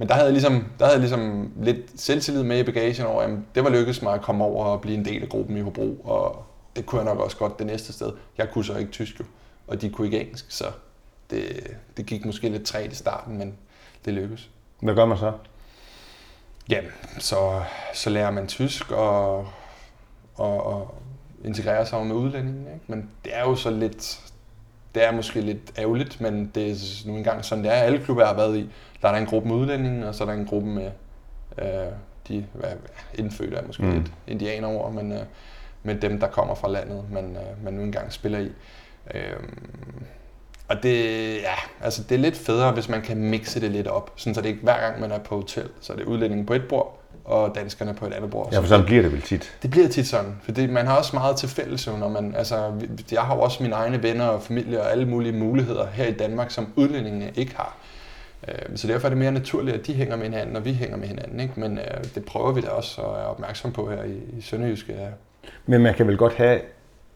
men 0.01 0.08
der 0.08 0.13
havde 0.13 0.25
jeg 0.25 0.34
ligesom, 0.34 0.65
der 0.79 0.86
havde 0.86 0.91
jeg 0.91 1.00
ligesom 1.00 1.51
lidt 1.62 2.01
selvtillid 2.01 2.43
med 2.43 2.60
i 2.60 2.63
bagagen 2.63 3.05
over, 3.05 3.22
at 3.22 3.29
det 3.55 3.63
var 3.63 3.70
lykkedes 3.70 4.01
mig 4.01 4.13
at 4.13 4.22
komme 4.22 4.43
over 4.43 4.65
og 4.65 4.81
blive 4.81 4.98
en 4.98 5.05
del 5.05 5.22
af 5.22 5.29
gruppen 5.29 5.58
i 5.58 5.62
Hobro, 5.62 6.01
og 6.03 6.46
det 6.75 6.86
kunne 6.86 7.01
jeg 7.01 7.13
nok 7.13 7.20
også 7.20 7.38
godt 7.38 7.60
det 7.60 7.67
næste 7.67 7.93
sted. 7.93 8.12
Jeg 8.38 8.51
kunne 8.51 8.65
så 8.65 8.77
ikke 8.77 8.91
tysk 8.91 9.20
jo, 9.20 9.25
og 9.67 9.81
de 9.81 9.89
kunne 9.89 10.08
ikke 10.08 10.22
engelsk, 10.22 10.46
så 10.50 10.65
det, 11.29 11.67
det 11.98 12.05
gik 12.05 12.25
måske 12.25 12.50
lidt 12.50 12.65
træt 12.65 12.91
i 12.91 12.96
starten, 12.96 13.38
men 13.38 13.58
det 14.05 14.13
lykkedes. 14.13 14.50
Hvad 14.79 14.96
gør 14.96 15.05
man 15.05 15.17
så? 15.17 15.34
Ja, 16.70 16.81
så, 17.20 17.62
så 17.93 18.10
lærer 18.10 18.31
man 18.31 18.48
tysk 18.48 18.91
og, 18.91 19.38
og, 20.36 20.65
og 20.65 20.96
integrerer 21.46 21.86
sig 21.86 22.05
med 22.05 22.15
udlændingen. 22.15 22.67
Ikke? 22.74 22.86
Men 22.88 23.10
det 23.25 23.38
er 23.38 23.41
jo 23.41 23.55
så 23.55 23.70
lidt, 23.70 24.30
det 24.95 25.03
er 25.03 25.12
måske 25.12 25.41
lidt 25.41 25.71
ærgerligt, 25.77 26.21
men 26.21 26.51
det 26.55 26.71
er 26.71 27.07
nu 27.07 27.15
engang 27.17 27.45
sådan, 27.45 27.63
det 27.63 27.74
er. 27.74 27.75
Alle 27.75 28.00
klubber, 28.00 28.24
jeg 28.24 28.29
har 28.29 28.36
været 28.36 28.57
i, 28.57 28.69
der 29.01 29.07
er 29.07 29.12
der 29.12 29.19
en 29.19 29.25
gruppe 29.25 29.50
med 29.50 29.55
udlændinge, 29.55 30.07
og 30.07 30.15
så 30.15 30.24
er 30.24 30.27
der 30.27 30.33
en 30.33 30.45
gruppe 30.45 30.69
med 30.69 30.91
øh, 31.57 31.65
de 32.27 32.45
hvad, 32.53 32.69
indfødte, 33.13 33.57
er 33.57 33.67
måske 33.67 33.83
mm. 33.83 33.91
lidt 33.91 34.12
indianer 34.27 34.67
over, 34.67 34.91
men 34.91 35.12
øh, 35.12 35.19
med 35.83 35.95
dem, 35.95 36.19
der 36.19 36.27
kommer 36.27 36.55
fra 36.55 36.69
landet, 36.69 37.03
man, 37.12 37.36
øh, 37.36 37.63
man 37.63 37.74
nu 37.74 37.81
engang 37.81 38.13
spiller 38.13 38.39
i. 38.39 38.51
Øh, 39.13 39.39
og 40.67 40.83
det, 40.83 41.36
ja, 41.36 41.55
altså 41.81 42.03
det 42.03 42.15
er 42.15 42.19
lidt 42.19 42.38
federe, 42.38 42.71
hvis 42.71 42.89
man 42.89 43.01
kan 43.01 43.17
mixe 43.17 43.62
det 43.62 43.71
lidt 43.71 43.88
op, 43.88 44.13
sådan 44.15 44.36
så 44.36 44.41
det 44.41 44.50
ikke 44.50 44.63
hver 44.63 44.79
gang, 44.79 45.00
man 45.00 45.12
er 45.12 45.19
på 45.19 45.36
hotel, 45.36 45.69
så 45.81 45.93
er 45.93 45.98
det 45.98 46.05
udlændinge 46.05 46.45
på 46.45 46.53
et 46.53 46.67
bord, 46.69 47.00
og 47.31 47.55
danskerne 47.55 47.93
på 47.93 48.05
et 48.05 48.13
andet 48.13 48.31
bord. 48.31 48.50
Ja, 48.51 48.59
for 48.59 48.67
sådan 48.67 48.85
bliver 48.85 49.01
det 49.01 49.11
vel 49.11 49.21
tit. 49.21 49.53
Det 49.61 49.71
bliver 49.71 49.88
tit 49.88 50.07
sådan, 50.07 50.35
fordi 50.43 50.67
man 50.67 50.88
har 50.88 50.97
også 50.97 51.15
meget 51.15 51.35
til 51.35 51.50
fælles, 51.50 51.88
når 51.88 52.09
man, 52.09 52.35
altså, 52.38 52.71
jeg 53.11 53.21
har 53.21 53.35
jo 53.35 53.41
også 53.41 53.63
mine 53.63 53.75
egne 53.75 54.03
venner 54.03 54.25
og 54.25 54.41
familie 54.41 54.81
og 54.81 54.91
alle 54.91 55.05
mulige 55.05 55.33
muligheder 55.33 55.88
her 55.93 56.05
i 56.05 56.11
Danmark, 56.11 56.51
som 56.51 56.67
udlændingene 56.75 57.31
ikke 57.35 57.55
har. 57.55 57.77
Øh, 58.47 58.77
så 58.77 58.88
derfor 58.88 59.07
er 59.07 59.09
det 59.09 59.17
mere 59.17 59.31
naturligt, 59.31 59.77
at 59.77 59.88
de 59.88 59.93
hænger 59.93 60.15
med 60.15 60.23
hinanden, 60.23 60.55
og 60.55 60.65
vi 60.65 60.73
hænger 60.73 60.97
med 60.97 61.07
hinanden. 61.07 61.39
Ikke? 61.39 61.53
Men 61.57 61.77
øh, 61.77 62.03
det 62.15 62.25
prøver 62.25 62.51
vi 62.51 62.61
da 62.61 62.67
også 62.67 63.01
at 63.01 63.17
være 63.17 63.27
opmærksom 63.27 63.71
på 63.71 63.89
her 63.89 64.03
i, 64.03 64.38
i 64.38 64.41
Sønderjyske, 64.41 64.93
Men 65.65 65.81
man 65.81 65.93
kan 65.93 66.07
vel 66.07 66.17
godt 66.17 66.33
have, 66.33 66.59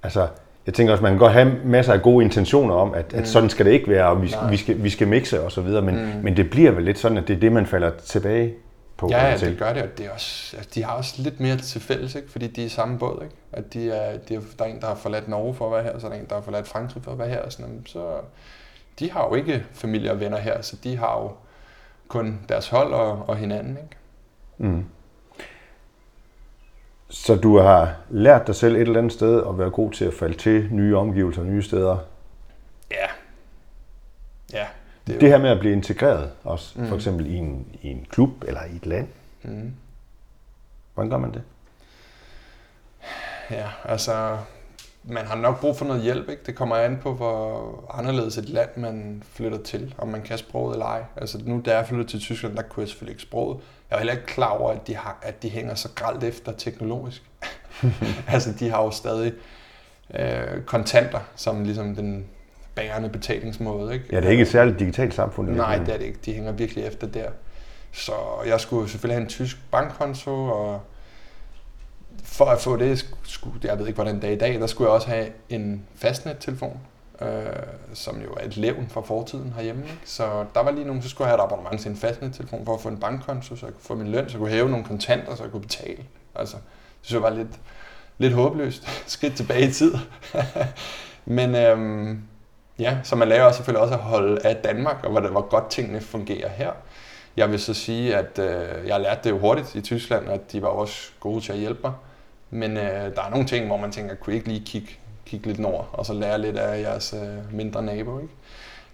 altså, 0.03 0.27
jeg 0.65 0.73
tænker 0.73 0.93
også, 0.93 1.03
man 1.03 1.11
kan 1.11 1.19
godt 1.19 1.33
have 1.33 1.55
masser 1.63 1.93
af 1.93 2.01
gode 2.01 2.25
intentioner 2.25 2.75
om, 2.75 2.93
at, 2.93 3.13
mm. 3.13 3.19
at 3.19 3.27
sådan 3.27 3.49
skal 3.49 3.65
det 3.65 3.71
ikke 3.71 3.89
være, 3.89 4.07
og 4.07 4.21
vi, 4.21 4.33
vi, 4.49 4.57
skal, 4.57 4.83
vi 4.83 4.89
skal 4.89 5.07
mixe 5.07 5.41
og 5.41 5.51
så 5.51 5.61
videre, 5.61 5.81
men, 5.81 5.95
mm. 5.95 6.23
men 6.23 6.37
det 6.37 6.49
bliver 6.49 6.71
vel 6.71 6.83
lidt 6.83 6.99
sådan, 6.99 7.17
at 7.17 7.27
det 7.27 7.35
er 7.35 7.39
det, 7.39 7.51
man 7.51 7.65
falder 7.65 7.89
tilbage 7.89 8.53
på. 8.97 9.07
Ja, 9.11 9.29
ja 9.29 9.37
det 9.37 9.57
gør 9.59 9.73
det, 9.73 9.83
og 9.83 9.97
det 9.97 10.05
er 10.05 10.11
også, 10.11 10.57
altså, 10.57 10.71
de 10.75 10.83
har 10.83 10.93
også 10.93 11.21
lidt 11.21 11.39
mere 11.39 11.57
til 11.57 11.81
fælles, 11.81 12.15
ikke? 12.15 12.31
fordi 12.31 12.47
de 12.47 12.61
er 12.61 12.65
i 12.65 12.69
samme 12.69 12.99
båd. 12.99 13.19
Ikke? 13.23 13.35
At 13.51 13.73
de 13.73 13.91
er, 13.91 14.17
de 14.17 14.35
er, 14.35 14.41
der 14.59 14.65
er 14.65 14.69
en, 14.69 14.81
der 14.81 14.87
har 14.87 14.95
forladt 14.95 15.27
Norge 15.27 15.53
for 15.53 15.65
at 15.65 15.71
være 15.71 15.83
her, 15.83 15.91
og 15.91 16.01
så 16.01 16.07
er 16.07 16.11
der 16.11 16.19
en, 16.19 16.25
der 16.29 16.35
har 16.35 16.41
forladt 16.41 16.67
Frankrig 16.67 17.03
for 17.03 17.11
at 17.11 17.19
være 17.19 17.29
her. 17.29 17.41
Og 17.41 17.51
sådan, 17.51 17.83
så 17.85 18.17
de 18.99 19.11
har 19.11 19.27
jo 19.27 19.35
ikke 19.35 19.65
familie 19.73 20.11
og 20.11 20.19
venner 20.19 20.37
her, 20.37 20.61
så 20.61 20.75
de 20.83 20.97
har 20.97 21.21
jo 21.21 21.31
kun 22.07 22.39
deres 22.49 22.69
hold 22.69 22.93
og, 22.93 23.29
og 23.29 23.37
hinanden. 23.37 23.77
Ikke? 23.77 23.97
Mm. 24.57 24.85
Så 27.09 27.35
du 27.35 27.57
har 27.57 27.95
lært 28.09 28.47
dig 28.47 28.55
selv 28.55 28.75
et 28.75 28.81
eller 28.81 28.97
andet 28.97 29.13
sted 29.13 29.43
at 29.49 29.57
være 29.57 29.69
god 29.69 29.91
til 29.91 30.05
at 30.05 30.13
falde 30.13 30.37
til 30.37 30.67
nye 30.71 30.97
omgivelser, 30.97 31.43
nye 31.43 31.61
steder? 31.61 31.97
Ja. 32.91 33.07
Det, 35.07 35.21
det 35.21 35.29
her 35.29 35.37
med 35.37 35.49
at 35.49 35.59
blive 35.59 35.73
integreret 35.73 36.31
også, 36.43 36.79
mm. 36.79 36.87
for 36.87 36.95
eksempel 36.95 37.25
i 37.25 37.35
en, 37.35 37.67
i 37.81 37.87
en 37.87 38.05
klub 38.09 38.29
eller 38.47 38.63
i 38.63 38.75
et 38.75 38.85
land. 38.85 39.07
Mm. 39.43 39.73
Hvordan 40.93 41.09
gør 41.11 41.17
man 41.17 41.33
det? 41.33 41.41
Ja, 43.51 43.67
altså 43.83 44.37
man 45.07 45.25
har 45.25 45.35
nok 45.35 45.61
brug 45.61 45.77
for 45.77 45.85
noget 45.85 46.01
hjælp. 46.01 46.29
Ikke? 46.29 46.41
Det 46.45 46.55
kommer 46.55 46.75
an 46.75 46.99
på, 47.01 47.13
hvor 47.13 47.83
anderledes 47.93 48.37
et 48.37 48.49
land 48.49 48.69
man 48.77 49.23
flytter 49.31 49.63
til, 49.63 49.95
om 49.97 50.07
man 50.07 50.21
kan 50.21 50.37
sproget 50.37 50.73
eller 50.73 50.85
ej. 50.85 51.03
Altså 51.17 51.41
nu, 51.45 51.61
da 51.65 51.77
jeg 51.77 51.87
flyttede 51.87 52.09
til 52.09 52.19
Tyskland, 52.19 52.55
der 52.55 52.61
kunne 52.61 52.81
jeg 52.81 52.89
selvfølgelig 52.89 53.13
ikke 53.13 53.23
sproget. 53.23 53.57
Jeg 53.89 53.95
var 53.95 53.99
heller 53.99 54.13
ikke 54.13 54.25
klar 54.25 54.49
over, 54.49 54.71
at 54.71 54.87
de, 54.87 54.95
har, 54.95 55.19
at 55.21 55.43
de 55.43 55.49
hænger 55.49 55.75
så 55.75 55.89
gralt 55.95 56.23
efter 56.23 56.51
teknologisk. 56.51 57.23
altså 58.27 58.53
de 58.59 58.69
har 58.69 58.83
jo 58.83 58.91
stadig 58.91 59.33
øh, 60.19 60.61
kontanter 60.65 61.19
som 61.35 61.63
ligesom 61.63 61.95
den 61.95 62.25
bærende 62.75 63.09
betalingsmåde. 63.09 63.93
Ikke? 63.93 64.05
Ja, 64.11 64.17
det 64.17 64.25
er 64.25 64.29
ikke 64.29 64.41
et 64.41 64.47
særligt 64.47 64.79
digitalt 64.79 65.13
samfund. 65.13 65.49
Nej, 65.49 65.77
det 65.77 65.93
er 65.93 65.97
det 65.97 66.05
ikke. 66.05 66.19
De 66.25 66.33
hænger 66.33 66.51
virkelig 66.51 66.83
efter 66.85 67.07
der. 67.07 67.29
Så 67.91 68.11
jeg 68.47 68.59
skulle 68.59 68.89
selvfølgelig 68.89 69.15
have 69.15 69.23
en 69.23 69.29
tysk 69.29 69.57
bankkonto, 69.71 70.31
og 70.31 70.81
for 72.23 72.45
at 72.45 72.61
få 72.61 72.77
det, 72.77 73.05
skulle, 73.23 73.59
jeg 73.63 73.79
ved 73.79 73.87
ikke 73.87 73.95
hvordan 73.95 74.15
det 74.15 74.23
er 74.23 74.33
i 74.33 74.37
dag, 74.37 74.59
der 74.59 74.67
skulle 74.67 74.87
jeg 74.87 74.95
også 74.95 75.07
have 75.07 75.27
en 75.49 75.85
fastnet-telefon, 75.95 76.79
øh, 77.21 77.27
som 77.93 78.21
jo 78.21 78.33
er 78.33 78.45
et 78.45 78.57
levn 78.57 78.87
fra 78.89 79.01
fortiden 79.01 79.53
herhjemme. 79.55 79.83
Ikke? 79.83 79.97
Så 80.05 80.45
der 80.55 80.63
var 80.63 80.71
lige 80.71 80.85
nogen, 80.85 81.01
så 81.01 81.09
skulle 81.09 81.27
jeg 81.27 81.37
have 81.37 81.45
et 81.45 81.51
abonnement 81.51 81.81
til 81.81 81.91
en 81.91 81.97
fastnet-telefon 81.97 82.65
for 82.65 82.73
at 82.73 82.81
få 82.81 82.89
en 82.89 82.97
bankkonto, 82.97 83.55
så 83.55 83.65
jeg 83.65 83.73
kunne 83.73 83.83
få 83.83 83.95
min 83.95 84.07
løn, 84.07 84.29
så 84.29 84.33
jeg 84.33 84.39
kunne 84.39 84.51
hæve 84.51 84.69
nogle 84.69 84.85
kontanter, 84.85 85.35
så 85.35 85.43
jeg 85.43 85.51
kunne 85.51 85.61
betale. 85.61 86.03
Altså, 86.35 86.55
det 86.55 86.63
synes 87.01 87.13
jeg 87.13 87.23
var 87.23 87.37
lidt, 87.37 87.59
lidt 88.17 88.33
håbløst. 88.33 88.87
Skridt 89.07 89.35
tilbage 89.35 89.67
i 89.67 89.71
tid. 89.71 89.93
Men 91.25 91.55
øhm, 91.55 92.21
ja, 92.79 92.97
så 93.03 93.15
man 93.15 93.27
lærer 93.27 93.43
også 93.43 93.57
selvfølgelig 93.57 93.81
også 93.81 93.93
at 93.93 93.99
holde 93.99 94.45
af 94.45 94.55
Danmark, 94.55 95.03
og 95.03 95.11
hvor, 95.11 95.21
hvor 95.21 95.49
godt 95.49 95.69
tingene 95.69 96.01
fungerer 96.01 96.49
her. 96.49 96.71
Jeg 97.37 97.51
vil 97.51 97.59
så 97.59 97.73
sige, 97.73 98.15
at 98.15 98.39
øh, 98.39 98.87
jeg 98.87 99.01
lærte 99.01 99.19
det 99.23 99.29
jo 99.29 99.39
hurtigt 99.39 99.75
i 99.75 99.81
Tyskland, 99.81 100.27
og 100.27 100.39
de 100.51 100.61
var 100.61 100.67
også 100.67 101.11
gode 101.19 101.41
til 101.41 101.51
at 101.51 101.57
hjælpe 101.59 101.79
mig. 101.83 101.93
Men 102.49 102.77
øh, 102.77 103.15
der 103.15 103.21
er 103.21 103.29
nogle 103.29 103.45
ting, 103.45 103.67
hvor 103.67 103.77
man 103.77 103.91
tænker, 103.91 104.15
kunne 104.15 104.33
I 104.33 104.35
ikke 104.35 104.47
lige 104.47 104.65
kigge, 104.65 104.89
kigge 105.25 105.47
lidt 105.47 105.59
nord, 105.59 105.89
og 105.93 106.05
så 106.05 106.13
lære 106.13 106.41
lidt 106.41 106.57
af 106.57 106.81
jeres 106.81 107.13
øh, 107.13 107.53
mindre 107.53 107.83
nabo, 107.83 108.19
ikke? 108.19 108.33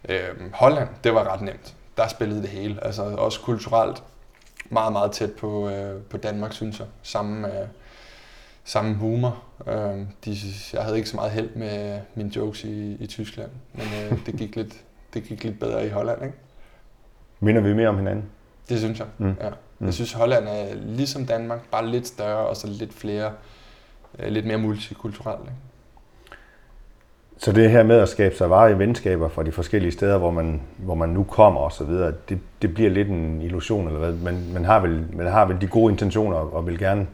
Øh, 0.09 0.53
Holland, 0.53 0.89
det 1.03 1.13
var 1.13 1.33
ret 1.33 1.41
nemt. 1.41 1.73
Der 1.97 2.07
spillede 2.07 2.41
det 2.41 2.49
hele. 2.49 2.85
Altså 2.85 3.03
også 3.03 3.41
kulturelt 3.41 4.03
meget, 4.69 4.93
meget 4.93 5.11
tæt 5.11 5.31
på, 5.31 5.69
øh, 5.69 6.01
på 6.01 6.17
Danmark, 6.17 6.53
synes 6.53 6.79
jeg. 6.79 6.87
Samme, 7.03 7.47
øh, 7.47 7.67
samme 8.63 8.95
humor. 8.95 9.43
Øh, 9.67 9.99
de, 10.25 10.37
jeg 10.73 10.83
havde 10.83 10.97
ikke 10.97 11.09
så 11.09 11.15
meget 11.15 11.31
held 11.31 11.49
med 11.55 11.99
mine 12.15 12.31
jokes 12.35 12.63
i, 12.63 12.97
i 12.99 13.07
Tyskland, 13.07 13.49
men 13.73 13.85
øh, 13.85 14.19
det, 14.25 14.35
gik 14.35 14.55
lidt, 14.55 14.73
det 15.13 15.23
gik 15.23 15.43
lidt 15.43 15.59
bedre 15.59 15.85
i 15.85 15.89
Holland, 15.89 16.23
ikke? 16.23 16.37
Minder 17.39 17.61
vi 17.61 17.73
mere 17.73 17.87
om 17.87 17.97
hinanden? 17.97 18.25
Det 18.69 18.79
synes 18.79 18.99
jeg, 18.99 19.07
mm. 19.17 19.35
ja. 19.41 19.49
Mm. 19.79 19.85
Jeg 19.85 19.93
synes, 19.93 20.13
Holland 20.13 20.47
er 20.47 20.75
ligesom 20.75 21.25
Danmark, 21.25 21.59
bare 21.71 21.87
lidt 21.87 22.07
større 22.07 22.47
og 22.47 22.55
så 22.55 22.67
lidt 22.67 22.93
flere, 22.93 23.31
øh, 24.19 24.27
lidt 24.27 24.45
mere 24.45 24.57
multikulturelt. 24.57 25.41
Ikke? 25.41 25.53
Så 27.37 27.51
det 27.51 27.71
her 27.71 27.83
med 27.83 27.97
at 27.97 28.09
skabe 28.09 28.35
sig 28.35 28.49
varige 28.49 28.79
venskaber 28.79 29.29
fra 29.29 29.43
de 29.43 29.51
forskellige 29.51 29.91
steder, 29.91 30.17
hvor 30.17 30.31
man, 30.31 30.61
hvor 30.77 30.95
man 30.95 31.09
nu 31.09 31.23
kommer 31.23 31.61
og 31.61 31.71
så 31.71 31.83
videre, 31.83 32.13
det, 32.29 32.39
det 32.61 32.73
bliver 32.73 32.89
lidt 32.89 33.07
en 33.07 33.41
illusion, 33.41 33.87
eller 33.87 33.99
hvad? 33.99 34.13
Man, 34.13 34.53
man, 34.53 34.65
har 34.65 34.79
vel, 34.79 35.05
man 35.13 35.27
har 35.27 35.45
vel 35.45 35.61
de 35.61 35.67
gode 35.67 35.91
intentioner 35.91 36.37
og 36.37 36.67
vil 36.67 36.79
gerne 36.79 37.07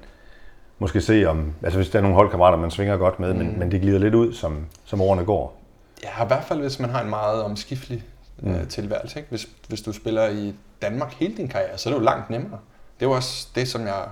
måske 0.79 1.01
se 1.01 1.25
om, 1.25 1.53
altså 1.63 1.79
hvis 1.79 1.89
der 1.89 1.99
er 1.99 2.01
nogle 2.01 2.15
holdkammerater, 2.15 2.57
man 2.57 2.71
svinger 2.71 2.97
godt 2.97 3.19
med, 3.19 3.33
mm. 3.33 3.39
men, 3.39 3.59
men 3.59 3.71
det 3.71 3.81
glider 3.81 3.99
lidt 3.99 4.15
ud, 4.15 4.33
som, 4.33 4.65
som 4.85 5.01
årene 5.01 5.25
går. 5.25 5.61
Ja, 6.03 6.23
i 6.23 6.27
hvert 6.27 6.43
fald 6.43 6.61
hvis 6.61 6.79
man 6.79 6.89
har 6.89 7.01
en 7.01 7.09
meget 7.09 7.43
omskiftelig 7.43 8.03
mm. 8.39 8.55
øh, 8.55 8.67
tilværelse. 8.67 9.19
Ikke? 9.19 9.29
Hvis, 9.29 9.47
hvis 9.67 9.81
du 9.81 9.93
spiller 9.93 10.27
i 10.27 10.53
Danmark 10.81 11.13
hele 11.13 11.37
din 11.37 11.47
karriere, 11.47 11.77
så 11.77 11.89
er 11.89 11.93
det 11.93 11.99
jo 11.99 12.05
langt 12.05 12.29
nemmere. 12.29 12.59
Det 12.99 13.05
er 13.05 13.09
jo 13.09 13.15
også 13.15 13.47
det, 13.55 13.67
som 13.67 13.81
jeg 13.81 14.05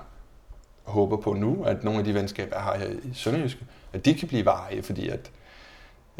håber 0.84 1.16
på 1.16 1.32
nu, 1.32 1.64
at 1.64 1.84
nogle 1.84 1.98
af 1.98 2.04
de 2.04 2.14
venskaber, 2.14 2.56
jeg 2.56 2.64
har 2.64 2.78
her 2.78 2.86
i 2.86 3.10
Sønderjyske, 3.14 3.60
at 3.92 4.04
de 4.04 4.14
kan 4.14 4.28
blive 4.28 4.44
varige, 4.44 4.82
fordi 4.82 5.08
at 5.08 5.30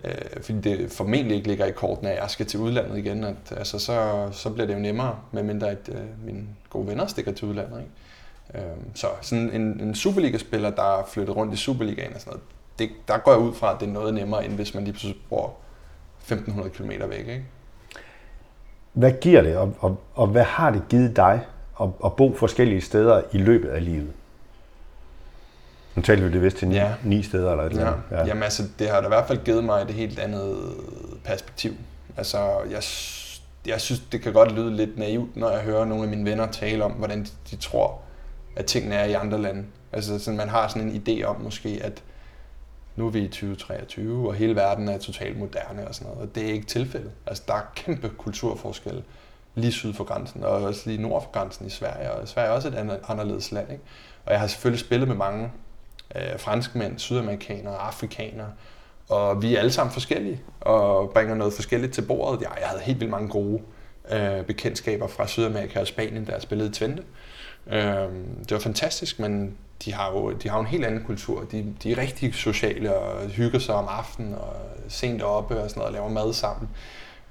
øh, 0.04 0.42
fordi 0.42 0.60
det 0.60 0.92
formentlig 0.92 1.36
ikke 1.36 1.48
ligger 1.48 1.66
i 1.66 1.70
kortene, 1.70 2.10
at 2.10 2.22
jeg 2.22 2.30
skal 2.30 2.46
til 2.46 2.60
udlandet 2.60 2.98
igen. 2.98 3.24
At, 3.24 3.36
altså, 3.56 3.78
så, 3.78 4.28
så 4.32 4.50
bliver 4.50 4.66
det 4.66 4.74
jo 4.74 4.78
nemmere, 4.78 5.18
medmindre 5.32 5.70
at 5.70 5.88
øh, 5.88 6.24
mine 6.26 6.44
gode 6.70 6.86
venner 6.86 7.06
stikker 7.06 7.32
til 7.32 7.48
udlandet. 7.48 7.78
Ikke? 7.78 7.90
Øh, 8.54 8.60
så 8.94 9.06
sådan 9.20 9.50
en, 9.50 9.80
en 9.80 9.94
Superliga-spiller, 9.94 10.70
der 10.70 10.98
er 10.98 11.04
flyttet 11.08 11.36
rundt 11.36 11.54
i 11.54 11.56
Superligaen 11.56 12.14
og 12.14 12.20
sådan 12.20 12.30
noget, 12.30 12.42
det, 12.78 12.90
der 13.08 13.18
går 13.18 13.32
jeg 13.32 13.40
ud 13.40 13.54
fra, 13.54 13.74
at 13.74 13.80
det 13.80 13.88
er 13.88 13.92
noget 13.92 14.14
nemmere, 14.14 14.44
end 14.44 14.54
hvis 14.54 14.74
man 14.74 14.84
lige 14.84 14.92
pludselig 14.92 15.16
bor 15.28 15.54
1500 16.20 16.70
km 16.70 16.90
væk. 17.10 17.18
Ikke? 17.18 17.44
Hvad 18.92 19.12
giver 19.20 19.42
det, 19.42 19.56
og, 19.56 19.74
og, 19.78 20.00
og 20.14 20.26
hvad 20.26 20.42
har 20.44 20.70
det 20.70 20.82
givet 20.88 21.16
dig 21.16 21.40
at, 21.80 21.88
at 22.04 22.16
bo 22.16 22.34
forskellige 22.34 22.80
steder 22.80 23.22
i 23.32 23.38
løbet 23.38 23.68
af 23.68 23.84
livet? 23.84 24.12
Nu 25.94 26.02
talte 26.02 26.24
vi 26.24 26.32
det 26.32 26.42
vist 26.42 26.56
til 26.56 26.68
ni, 26.68 26.74
ja. 26.74 26.94
ni 27.04 27.22
steder 27.22 27.50
eller 27.50 27.64
et 27.64 27.70
eller 27.70 27.86
andet. 27.86 28.02
Ja. 28.10 28.26
Jamen 28.26 28.42
altså, 28.42 28.62
det 28.78 28.88
har 28.88 29.00
da 29.00 29.06
i 29.06 29.08
hvert 29.08 29.26
fald 29.26 29.44
givet 29.44 29.64
mig 29.64 29.82
et 29.82 29.90
helt 29.90 30.18
andet 30.18 30.56
perspektiv. 31.24 31.72
Altså, 32.16 32.38
jeg, 32.70 32.82
jeg 33.66 33.80
synes, 33.80 34.00
det 34.12 34.22
kan 34.22 34.32
godt 34.32 34.52
lyde 34.52 34.76
lidt 34.76 34.98
naivt, 34.98 35.36
når 35.36 35.50
jeg 35.50 35.60
hører 35.60 35.84
nogle 35.84 36.04
af 36.04 36.10
mine 36.10 36.30
venner 36.30 36.46
tale 36.46 36.84
om, 36.84 36.92
hvordan 36.92 37.24
de, 37.24 37.28
de 37.50 37.56
tror, 37.56 38.00
at 38.56 38.66
tingene 38.66 38.94
er 38.94 39.04
i 39.04 39.12
andre 39.12 39.42
lande. 39.42 39.64
Altså, 39.92 40.18
sådan, 40.18 40.38
man 40.38 40.48
har 40.48 40.68
sådan 40.68 40.88
en 40.88 41.02
idé 41.06 41.24
om 41.24 41.40
måske, 41.40 41.80
at 41.82 42.02
nu 42.96 43.06
er 43.06 43.10
vi 43.10 43.20
i 43.20 43.28
2023, 43.28 44.28
og 44.28 44.34
hele 44.34 44.56
verden 44.56 44.88
er 44.88 44.98
totalt 44.98 45.38
moderne 45.38 45.88
og 45.88 45.94
sådan 45.94 46.12
noget. 46.12 46.28
Og 46.28 46.34
det 46.34 46.42
er 46.48 46.52
ikke 46.52 46.66
tilfældet. 46.66 47.10
Altså, 47.26 47.42
der 47.46 47.54
er 47.54 47.72
kæmpe 47.74 48.08
kulturforskelle 48.08 49.02
lige 49.54 49.72
syd 49.72 49.92
for 49.92 50.04
grænsen, 50.04 50.44
og 50.44 50.50
også 50.50 50.82
lige 50.86 51.02
nord 51.02 51.22
for 51.22 51.30
grænsen 51.30 51.66
i 51.66 51.70
Sverige. 51.70 52.12
Og 52.12 52.28
Sverige 52.28 52.48
er 52.48 52.52
også 52.52 52.68
et 52.68 53.00
anderledes 53.08 53.52
land. 53.52 53.72
Ikke? 53.72 53.84
Og 54.24 54.32
jeg 54.32 54.40
har 54.40 54.46
selvfølgelig 54.46 54.80
spillet 54.80 55.08
med 55.08 55.16
mange 55.16 55.52
øh, 56.16 56.38
franskmænd, 56.38 56.98
sydamerikanere, 56.98 57.76
afrikanere, 57.76 58.52
og 59.08 59.42
vi 59.42 59.54
er 59.54 59.58
alle 59.58 59.72
sammen 59.72 59.92
forskellige, 59.92 60.42
og 60.60 61.10
bringer 61.10 61.34
noget 61.34 61.52
forskelligt 61.52 61.94
til 61.94 62.02
bordet. 62.02 62.42
Jeg, 62.42 62.50
jeg 62.60 62.68
havde 62.68 62.82
helt 62.82 63.00
vildt 63.00 63.10
mange 63.10 63.28
gode 63.28 63.60
øh, 64.12 64.44
bekendtskaber 64.44 65.06
fra 65.06 65.26
Sydamerika 65.26 65.80
og 65.80 65.86
Spanien, 65.86 66.26
der 66.26 66.32
jeg 66.32 66.42
spillede 66.42 66.68
i 66.68 66.72
Twente. 66.72 67.02
Øh, 67.02 67.35
det 67.70 68.50
var 68.50 68.58
fantastisk, 68.58 69.18
men 69.18 69.56
de 69.84 69.92
har 69.92 70.12
jo 70.12 70.32
de 70.32 70.48
har 70.48 70.56
jo 70.56 70.60
en 70.60 70.66
helt 70.66 70.84
anden 70.84 71.04
kultur. 71.04 71.44
De, 71.52 71.74
de 71.82 71.92
er 71.92 71.98
rigtig 71.98 72.34
sociale 72.34 72.96
og 72.96 73.28
hygger 73.28 73.58
sig 73.58 73.74
om 73.74 73.86
aftenen 73.88 74.34
og 74.34 74.56
sent 74.88 75.22
oppe 75.22 75.60
og 75.60 75.70
sådan 75.70 75.80
noget, 75.80 75.88
og 75.88 75.92
laver 75.92 76.08
mad 76.24 76.32
sammen. 76.32 76.68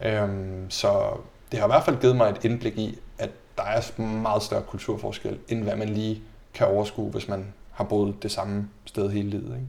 Øhm, 0.05 0.65
så 0.69 1.17
det 1.51 1.59
har 1.59 1.67
i 1.67 1.71
hvert 1.71 1.83
fald 1.83 2.01
givet 2.01 2.15
mig 2.15 2.29
et 2.29 2.45
indblik 2.45 2.77
i, 2.77 2.99
at 3.19 3.29
der 3.57 3.63
er 3.63 4.01
meget 4.01 4.43
større 4.43 4.61
kulturforskel, 4.61 5.39
end 5.47 5.63
hvad 5.63 5.75
man 5.75 5.89
lige 5.89 6.21
kan 6.53 6.67
overskue, 6.67 7.11
hvis 7.11 7.27
man 7.27 7.53
har 7.71 7.83
boet 7.83 8.23
det 8.23 8.31
samme 8.31 8.69
sted 8.85 9.09
hele 9.09 9.29
livet. 9.29 9.55
Ikke? 9.55 9.67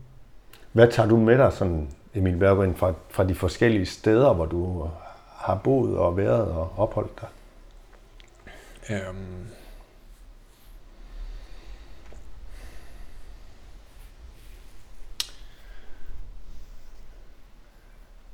Hvad 0.72 0.88
tager 0.88 1.08
du 1.08 1.16
med 1.16 1.38
dig, 1.38 1.52
sådan, 1.52 1.88
Emil 2.14 2.36
Berggren, 2.36 2.74
fra, 2.74 2.92
fra 3.10 3.24
de 3.24 3.34
forskellige 3.34 3.86
steder, 3.86 4.32
hvor 4.32 4.46
du 4.46 4.88
har 5.36 5.54
boet 5.54 5.98
og 5.98 6.16
været 6.16 6.48
og 6.48 6.72
opholdt 6.76 7.20
dig? 7.20 7.28
Øhm, 8.90 9.46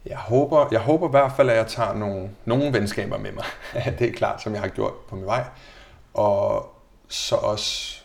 Jeg 0.07 0.17
håber, 0.17 0.69
jeg 0.73 0.81
håber 0.81 1.09
i 1.09 1.11
hvert 1.11 1.33
fald, 1.37 1.51
at 1.51 1.57
jeg 1.57 1.67
tager 1.67 1.95
nogle, 1.95 2.31
nogle 2.45 2.73
venskaber 2.73 3.19
med 3.19 3.33
mig. 3.33 3.45
det 3.99 4.09
er 4.09 4.13
klart, 4.13 4.43
som 4.43 4.53
jeg 4.53 4.61
har 4.61 4.69
gjort 4.69 4.95
på 5.09 5.17
min 5.17 5.27
vej. 5.27 5.45
Og 6.15 6.75
så 7.09 7.37
også 7.37 8.03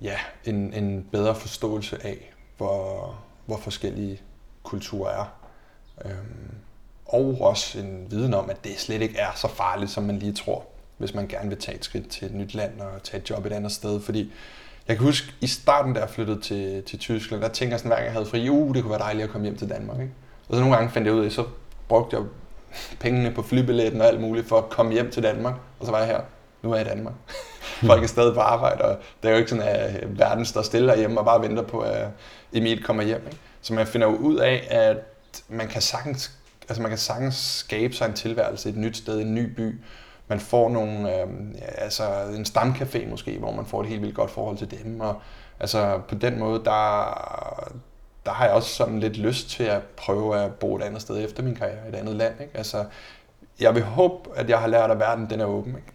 ja, 0.00 0.16
en, 0.44 0.74
en 0.74 1.08
bedre 1.12 1.34
forståelse 1.34 1.98
af, 2.06 2.32
hvor, 2.56 3.14
hvor 3.46 3.56
forskellige 3.56 4.20
kulturer 4.62 5.10
er. 5.10 5.24
Øhm, 6.04 6.54
og 7.06 7.38
også 7.40 7.78
en 7.78 8.06
viden 8.10 8.34
om, 8.34 8.50
at 8.50 8.64
det 8.64 8.78
slet 8.78 9.02
ikke 9.02 9.18
er 9.18 9.30
så 9.36 9.48
farligt, 9.48 9.90
som 9.90 10.04
man 10.04 10.18
lige 10.18 10.32
tror, 10.32 10.64
hvis 10.98 11.14
man 11.14 11.28
gerne 11.28 11.48
vil 11.48 11.58
tage 11.58 11.76
et 11.76 11.84
skridt 11.84 12.08
til 12.08 12.26
et 12.26 12.34
nyt 12.34 12.54
land 12.54 12.80
og 12.80 13.02
tage 13.02 13.20
et 13.22 13.30
job 13.30 13.46
et 13.46 13.52
andet 13.52 13.72
sted. 13.72 14.00
Fordi 14.00 14.32
Jeg 14.88 14.96
kan 14.96 15.06
huske, 15.06 15.34
i 15.40 15.46
starten, 15.46 15.94
da 15.94 16.00
jeg 16.00 16.10
flyttede 16.10 16.40
til, 16.40 16.82
til 16.82 16.98
Tyskland, 16.98 17.42
der 17.42 17.48
tænkte 17.48 17.72
jeg 17.72 17.80
sådan, 17.80 17.88
hver 17.88 17.96
gang 17.96 18.04
jeg 18.04 18.12
havde 18.12 18.26
fri, 18.26 18.48
uh, 18.48 18.74
det 18.74 18.82
kunne 18.82 18.90
være 18.90 19.00
dejligt 19.00 19.24
at 19.24 19.30
komme 19.30 19.44
hjem 19.44 19.56
til 19.56 19.68
Danmark. 19.68 20.00
Ikke? 20.00 20.12
Og 20.50 20.56
så 20.56 20.60
nogle 20.60 20.76
gange 20.76 20.90
fandt 20.90 21.06
jeg 21.06 21.14
ud 21.14 21.24
af, 21.24 21.32
så 21.32 21.44
brugte 21.88 22.16
jeg 22.16 22.24
pengene 23.00 23.30
på 23.30 23.42
flybilletten 23.42 24.00
og 24.00 24.06
alt 24.06 24.20
muligt 24.20 24.48
for 24.48 24.58
at 24.58 24.68
komme 24.68 24.92
hjem 24.92 25.10
til 25.10 25.22
Danmark. 25.22 25.54
Og 25.80 25.86
så 25.86 25.92
var 25.92 25.98
jeg 25.98 26.06
her. 26.06 26.20
Nu 26.62 26.72
er 26.72 26.76
jeg 26.76 26.86
i 26.86 26.88
Danmark. 26.88 27.14
Folk 27.86 28.02
er 28.02 28.06
stadig 28.06 28.34
på 28.34 28.40
arbejde, 28.40 28.84
og 28.84 28.98
det 29.22 29.28
er 29.28 29.32
jo 29.32 29.38
ikke 29.38 29.50
sådan, 29.50 29.68
at 29.68 30.18
verden 30.18 30.44
står 30.44 30.62
stille 30.62 30.88
derhjemme 30.88 31.20
og 31.20 31.24
bare 31.24 31.42
venter 31.42 31.62
på, 31.62 31.80
at 31.80 32.08
Emil 32.52 32.82
kommer 32.82 33.02
hjem. 33.02 33.22
Ikke? 33.26 33.38
Så 33.60 33.74
man 33.74 33.86
finder 33.86 34.06
jo 34.06 34.16
ud 34.16 34.36
af, 34.36 34.66
at 34.70 34.96
man 35.48 35.68
kan 35.68 35.82
sagtens, 35.82 36.32
altså 36.68 36.82
man 36.82 36.90
kan 36.90 36.98
sagtens 36.98 37.34
skabe 37.34 37.94
sig 37.94 38.06
en 38.06 38.14
tilværelse 38.14 38.68
et 38.68 38.76
nyt 38.76 38.96
sted, 38.96 39.20
en 39.20 39.34
ny 39.34 39.54
by. 39.54 39.80
Man 40.28 40.40
får 40.40 40.68
nogle, 40.68 41.20
øh, 41.20 41.28
altså 41.78 42.04
en 42.36 42.44
stamcafé 42.44 43.08
måske, 43.10 43.38
hvor 43.38 43.52
man 43.52 43.66
får 43.66 43.80
et 43.80 43.88
helt 43.88 44.02
vildt 44.02 44.14
godt 44.14 44.30
forhold 44.30 44.58
til 44.58 44.70
dem. 44.70 45.00
Og, 45.00 45.20
altså 45.60 46.00
på 46.08 46.14
den 46.14 46.38
måde, 46.38 46.64
der, 46.64 47.72
der 48.26 48.32
har 48.32 48.44
jeg 48.44 48.54
også 48.54 48.74
sådan 48.74 49.00
lidt 49.00 49.18
lyst 49.18 49.50
til 49.50 49.64
at 49.64 49.82
prøve 49.96 50.38
at 50.38 50.54
bo 50.54 50.76
et 50.76 50.82
andet 50.82 51.02
sted 51.02 51.24
efter 51.24 51.42
min 51.42 51.54
karriere, 51.54 51.88
et 51.88 51.94
andet 51.94 52.16
land. 52.16 52.40
Ikke? 52.40 52.56
Altså, 52.56 52.84
jeg 53.60 53.74
vil 53.74 53.82
håbe, 53.82 54.30
at 54.36 54.50
jeg 54.50 54.58
har 54.58 54.66
lært, 54.66 54.90
at 54.90 54.98
verden 54.98 55.30
den 55.30 55.40
er 55.40 55.44
åben. 55.44 55.74
Ikke? 55.74 55.88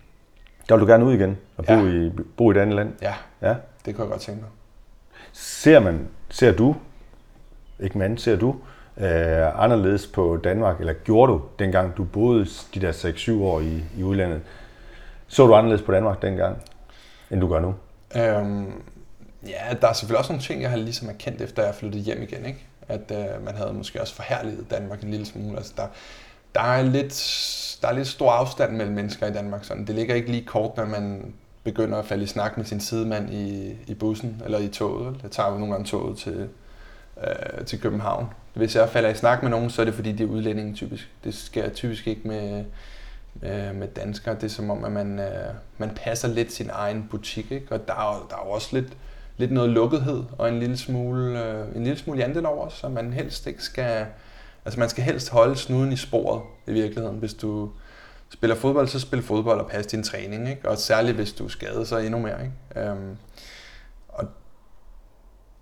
Der 0.69 0.75
vil 0.75 0.81
du 0.81 0.91
gerne 0.91 1.05
ud 1.05 1.13
igen 1.13 1.37
og 1.57 1.65
bo, 1.65 1.73
ja. 1.73 1.83
i, 1.83 2.11
bo 2.37 2.51
i 2.51 2.55
et 2.55 2.61
andet 2.61 2.75
land? 2.75 2.93
Ja, 3.01 3.13
ja, 3.41 3.55
det 3.85 3.95
kunne 3.95 4.03
jeg 4.03 4.11
godt 4.11 4.21
tænke 4.21 4.41
mig. 4.41 4.49
Ser 5.33 5.79
man, 5.79 6.07
ser 6.29 6.51
du, 6.51 6.75
ikke 7.79 7.97
mand, 7.97 8.17
ser 8.17 8.35
du 8.35 8.55
øh, 8.97 9.63
anderledes 9.63 10.07
på 10.07 10.37
Danmark, 10.43 10.79
eller 10.79 10.93
gjorde 10.93 11.31
du 11.31 11.41
dengang 11.59 11.97
du 11.97 12.03
boede 12.03 12.45
de 12.73 12.81
der 12.81 12.91
6-7 12.91 13.31
år 13.41 13.59
i, 13.59 13.83
i 13.97 14.03
udlandet? 14.03 14.41
Så 15.27 15.47
du 15.47 15.55
anderledes 15.55 15.81
på 15.81 15.91
Danmark 15.91 16.21
dengang, 16.21 16.57
end 17.31 17.41
du 17.41 17.47
gør 17.47 17.59
nu? 17.59 17.75
Øhm, 18.15 18.71
ja, 19.47 19.73
der 19.81 19.87
er 19.87 19.93
selvfølgelig 19.93 20.19
også 20.19 20.31
nogle 20.31 20.43
ting, 20.43 20.61
jeg 20.61 20.69
har 20.69 20.77
ligesom 20.77 21.09
erkendt, 21.09 21.41
efter 21.41 21.63
jeg 21.63 21.75
flyttede 21.75 22.03
hjem 22.03 22.21
igen. 22.21 22.45
Ikke? 22.45 22.65
At 22.87 23.11
øh, 23.11 23.45
man 23.45 23.55
havde 23.55 23.73
måske 23.73 24.01
også 24.01 24.15
forhærliget 24.15 24.65
Danmark 24.71 25.01
en 25.01 25.11
lille 25.11 25.25
smule. 25.25 25.57
Altså, 25.57 25.73
der, 25.77 25.87
der 26.55 26.61
er 26.61 26.81
lidt, 26.81 27.13
der 27.81 27.87
er 27.87 27.93
lidt 27.93 28.07
stor 28.07 28.31
afstand 28.31 28.75
mellem 28.75 28.95
mennesker 28.95 29.27
i 29.27 29.33
Danmark. 29.33 29.63
Sådan. 29.63 29.87
Det 29.87 29.95
ligger 29.95 30.15
ikke 30.15 30.31
lige 30.31 30.45
kort, 30.45 30.77
når 30.77 30.85
man 30.85 31.33
begynder 31.63 31.97
at 31.97 32.05
falde 32.05 32.23
i 32.23 32.27
snak 32.27 32.57
med 32.57 32.65
sin 32.65 32.79
sidemand 32.79 33.33
i, 33.33 33.73
i 33.87 33.93
bussen 33.93 34.41
eller 34.45 34.59
i 34.59 34.67
toget. 34.67 35.15
Jeg 35.23 35.31
tager 35.31 35.51
jo 35.51 35.57
nogle 35.57 35.73
gange 35.73 35.87
toget 35.87 36.17
til, 36.17 36.49
øh, 37.23 37.65
til 37.65 37.81
København. 37.81 38.27
Hvis 38.53 38.75
jeg 38.75 38.89
falder 38.89 39.09
i 39.09 39.15
snak 39.15 39.43
med 39.43 39.49
nogen, 39.51 39.69
så 39.69 39.81
er 39.81 39.85
det 39.85 39.93
fordi, 39.93 40.11
det 40.11 40.21
er 40.21 40.29
udlændinge 40.29 40.73
typisk. 40.73 41.09
Det 41.23 41.33
sker 41.33 41.69
typisk 41.69 42.07
ikke 42.07 42.27
med, 42.27 42.65
øh, 43.43 43.75
med 43.75 43.87
danskere. 43.87 44.35
Det 44.35 44.43
er 44.43 44.47
som 44.47 44.69
om, 44.69 44.83
at 44.83 44.91
man, 44.91 45.19
øh, 45.19 45.53
man 45.77 45.89
passer 45.95 46.27
lidt 46.27 46.53
sin 46.53 46.69
egen 46.73 47.07
butik. 47.11 47.51
Ikke? 47.51 47.67
Og 47.71 47.87
der 47.87 47.93
er, 47.93 48.27
der 48.29 48.35
er 48.35 48.45
jo 48.45 48.51
også 48.51 48.69
lidt, 48.71 48.93
lidt 49.37 49.51
noget 49.51 49.69
lukkethed 49.69 50.23
og 50.37 50.49
en 50.49 50.59
lille 50.59 50.77
smule, 50.77 51.45
øh, 51.45 51.75
en 51.75 51.83
lille 51.83 51.99
smule 51.99 52.19
jantel 52.19 52.45
over, 52.45 52.69
så 52.69 52.89
man 52.89 53.13
helst 53.13 53.47
ikke 53.47 53.63
skal 53.63 54.05
Altså 54.65 54.79
man 54.79 54.89
skal 54.89 55.03
helst 55.03 55.29
holde 55.29 55.55
snuden 55.55 55.91
i 55.91 55.95
sporet 55.95 56.41
i 56.67 56.71
virkeligheden. 56.71 57.17
Hvis 57.17 57.33
du 57.33 57.69
spiller 58.33 58.55
fodbold, 58.55 58.87
så 58.87 58.99
spil 58.99 59.23
fodbold 59.23 59.59
og 59.59 59.67
pas 59.67 59.85
din 59.85 60.03
træning. 60.03 60.49
Ikke? 60.49 60.69
Og 60.69 60.77
særligt 60.77 61.15
hvis 61.15 61.33
du 61.33 61.45
er 61.45 61.49
skadet, 61.49 61.87
så 61.87 61.97
endnu 61.97 62.19
mere. 62.19 62.43
Ikke? 62.43 62.89
Øhm, 62.89 63.17
og 64.09 64.25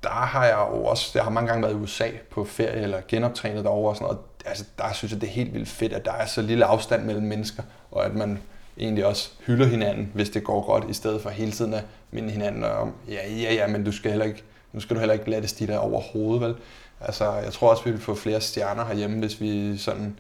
der 0.04 0.10
har 0.10 0.46
jeg 0.46 0.68
jo 0.72 0.86
også, 0.86 1.12
jeg 1.16 1.24
har 1.24 1.32
mange 1.32 1.48
gange 1.48 1.64
været 1.64 1.74
i 1.74 1.78
USA 1.78 2.10
på 2.32 2.44
ferie 2.44 2.82
eller 2.82 3.02
genoptrænet 3.08 3.64
derovre 3.64 3.90
og 3.90 3.96
sådan 3.96 4.06
noget. 4.06 4.20
Altså, 4.46 4.66
der 4.78 4.94
synes 4.94 5.12
jeg, 5.12 5.22
det 5.22 5.28
er 5.28 5.34
helt 5.34 5.54
vildt 5.54 5.70
fedt, 5.70 5.94
at 5.94 6.06
der 6.06 6.12
er 6.12 6.26
så 6.26 6.42
lille 6.42 6.66
afstand 6.66 7.04
mellem 7.04 7.24
mennesker, 7.24 7.64
og 7.92 8.06
at 8.06 8.16
man 8.16 8.40
egentlig 8.78 9.06
også 9.06 9.32
hylder 9.46 9.66
hinanden, 9.66 10.12
hvis 10.14 10.30
det 10.30 10.44
går 10.44 10.66
godt, 10.66 10.90
i 10.90 10.94
stedet 10.94 11.22
for 11.22 11.30
hele 11.30 11.52
tiden 11.52 11.74
at 11.74 11.84
minde 12.12 12.30
hinanden 12.30 12.64
om, 12.64 12.94
ja, 13.10 13.30
ja, 13.42 13.54
ja, 13.54 13.68
men 13.68 13.84
du 13.84 13.92
skal 13.92 14.12
heller 14.12 14.26
ikke, 14.26 14.44
nu 14.74 14.80
skal 14.80 14.96
du 14.96 15.00
heller 15.00 15.14
ikke 15.14 15.30
lade 15.30 15.42
det 15.42 15.50
stige 15.50 15.68
dig 15.68 15.80
over 15.80 16.02
hovedet, 16.02 16.42
vel? 16.42 16.56
Altså, 17.02 17.32
jeg 17.32 17.54
tror 17.54 17.70
også, 17.70 17.84
vi 17.84 17.92
vil 17.92 18.00
få 18.00 18.16
flere 18.16 18.42
stjerner 18.42 18.86
herhjemme, 18.86 19.20
hvis 19.20 19.42
vi 19.42 19.78
sådan 19.78 20.20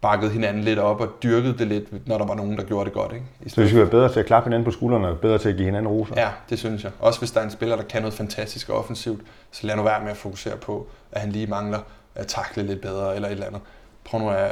bakkede 0.00 0.30
hinanden 0.30 0.64
lidt 0.64 0.78
op 0.78 1.00
og 1.00 1.08
dyrkede 1.22 1.58
det 1.58 1.66
lidt, 1.66 2.06
når 2.06 2.18
der 2.18 2.26
var 2.26 2.34
nogen, 2.34 2.56
der 2.56 2.64
gjorde 2.64 2.84
det 2.84 2.92
godt. 2.92 3.12
Ikke? 3.12 3.24
Så 3.46 3.60
vi 3.60 3.66
skal 3.66 3.80
være 3.80 3.90
bedre 3.90 4.12
til 4.12 4.20
at 4.20 4.26
klappe 4.26 4.46
hinanden 4.46 4.64
på 4.64 4.70
skuldrene 4.70 5.08
og 5.08 5.18
bedre 5.18 5.38
til 5.38 5.48
at 5.48 5.56
give 5.56 5.64
hinanden 5.64 5.88
roser? 5.88 6.14
Ja, 6.16 6.30
det 6.50 6.58
synes 6.58 6.84
jeg. 6.84 6.92
Også 7.00 7.20
hvis 7.20 7.30
der 7.30 7.40
er 7.40 7.44
en 7.44 7.50
spiller, 7.50 7.76
der 7.76 7.82
kan 7.82 8.02
noget 8.02 8.14
fantastisk 8.14 8.68
og 8.68 8.78
offensivt, 8.78 9.20
så 9.50 9.66
lad 9.66 9.76
nu 9.76 9.82
være 9.82 10.00
med 10.02 10.10
at 10.10 10.16
fokusere 10.16 10.56
på, 10.56 10.86
at 11.12 11.20
han 11.20 11.32
lige 11.32 11.46
mangler 11.46 11.78
at 12.14 12.26
takle 12.26 12.62
lidt 12.62 12.80
bedre 12.80 13.14
eller 13.14 13.28
et 13.28 13.32
eller 13.32 13.46
andet. 13.46 13.60
Prøv 14.04 14.20
nu 14.20 14.30
at, 14.30 14.50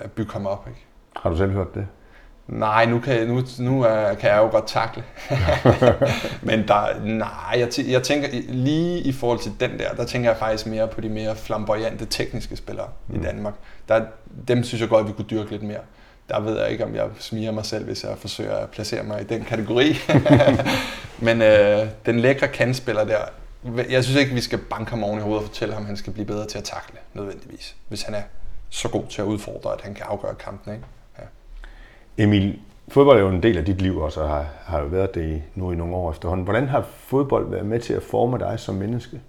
at 0.00 0.12
bygge 0.12 0.32
ham 0.32 0.46
op. 0.46 0.66
Ikke? 0.68 0.80
Har 1.16 1.30
du 1.30 1.36
selv 1.36 1.50
hørt 1.50 1.74
det? 1.74 1.86
Nej, 2.50 2.84
nu 2.84 3.00
kan, 3.00 3.28
nu, 3.28 3.42
nu 3.58 3.78
uh, 3.78 4.18
kan 4.18 4.30
jeg 4.30 4.36
jo 4.36 4.48
godt 4.50 4.66
takle. 4.66 5.04
Men 6.48 6.68
der, 6.68 7.04
nej, 7.04 7.28
jeg, 7.56 7.68
jeg 7.88 8.02
tænker 8.02 8.28
lige 8.48 9.00
i 9.00 9.12
forhold 9.12 9.38
til 9.38 9.52
den 9.60 9.78
der, 9.78 9.92
der 9.92 10.04
tænker 10.04 10.30
jeg 10.30 10.38
faktisk 10.38 10.66
mere 10.66 10.88
på 10.88 11.00
de 11.00 11.08
mere 11.08 11.36
flamboyante 11.36 12.06
tekniske 12.06 12.56
spillere 12.56 12.88
mm. 13.08 13.20
i 13.20 13.24
Danmark. 13.24 13.54
Der, 13.88 14.04
dem 14.48 14.64
synes 14.64 14.80
jeg 14.80 14.88
godt, 14.88 15.00
at 15.00 15.08
vi 15.08 15.12
kunne 15.12 15.26
dyrke 15.30 15.50
lidt 15.50 15.62
mere. 15.62 15.80
Der 16.28 16.40
ved 16.40 16.60
jeg 16.60 16.70
ikke, 16.70 16.84
om 16.84 16.94
jeg 16.94 17.06
smiger 17.18 17.52
mig 17.52 17.66
selv, 17.66 17.84
hvis 17.84 18.04
jeg 18.04 18.18
forsøger 18.18 18.56
at 18.56 18.70
placere 18.70 19.02
mig 19.02 19.20
i 19.20 19.24
den 19.24 19.44
kategori. 19.44 19.96
Men 21.26 21.42
øh, 21.42 21.86
den 22.06 22.20
lækre 22.20 22.48
kandspiller 22.48 23.04
der, 23.04 23.18
jeg 23.90 24.04
synes 24.04 24.20
ikke, 24.20 24.34
vi 24.34 24.40
skal 24.40 24.58
banke 24.58 24.90
ham 24.90 25.04
oven 25.04 25.18
i 25.18 25.22
hovedet 25.22 25.42
og 25.42 25.48
fortælle 25.48 25.74
ham, 25.74 25.82
at 25.82 25.86
han 25.86 25.96
skal 25.96 26.12
blive 26.12 26.26
bedre 26.26 26.46
til 26.46 26.58
at 26.58 26.64
takle, 26.64 26.98
nødvendigvis. 27.14 27.76
Hvis 27.88 28.02
han 28.02 28.14
er 28.14 28.22
så 28.70 28.88
god 28.88 29.04
til 29.10 29.22
at 29.22 29.26
udfordre, 29.26 29.72
at 29.72 29.80
han 29.80 29.94
kan 29.94 30.06
afgøre 30.08 30.34
kampen. 30.34 30.72
Ikke? 30.74 30.86
Emil, 32.20 32.60
fodbold 32.88 33.18
er 33.18 33.22
jo 33.22 33.28
en 33.28 33.42
del 33.42 33.58
af 33.58 33.64
dit 33.64 33.82
liv 33.82 33.98
også, 33.98 34.20
og 34.20 34.28
har, 34.28 34.46
har 34.64 34.80
jo 34.80 34.86
været 34.86 35.14
det 35.14 35.36
i, 35.36 35.42
nu 35.54 35.72
i 35.72 35.76
nogle 35.76 35.96
år 35.96 36.10
efterhånden. 36.10 36.44
Hvordan 36.44 36.68
har 36.68 36.82
fodbold 36.82 37.50
været 37.50 37.66
med 37.66 37.80
til 37.80 37.92
at 37.92 38.02
forme 38.02 38.38
dig 38.38 38.60
som 38.60 38.74
menneske? 38.74 39.20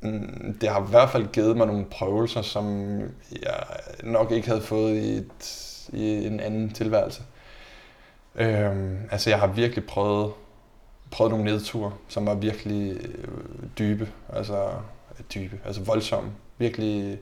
Mm, 0.00 0.58
det 0.60 0.68
har 0.68 0.80
i 0.80 0.90
hvert 0.90 1.10
fald 1.10 1.26
givet 1.32 1.56
mig 1.56 1.66
nogle 1.66 1.84
prøvelser, 1.84 2.42
som 2.42 2.98
jeg 3.42 3.64
nok 4.02 4.30
ikke 4.30 4.48
havde 4.48 4.60
fået 4.60 4.96
i, 4.96 5.16
et, 5.16 5.88
i 5.92 6.26
en 6.26 6.40
anden 6.40 6.70
tilværelse. 6.70 7.22
Øhm, 8.34 8.98
altså 9.10 9.30
jeg 9.30 9.38
har 9.38 9.46
virkelig 9.46 9.86
prøvet, 9.86 10.32
prøvet 11.10 11.30
nogle 11.30 11.44
nedture, 11.44 11.92
som 12.08 12.26
var 12.26 12.34
virkelig 12.34 12.92
øh, 12.92 13.68
dybe, 13.78 14.08
altså 14.32 14.68
dybe, 15.34 15.58
altså 15.64 15.82
voldsomme. 15.82 16.30
Virkelig 16.58 17.18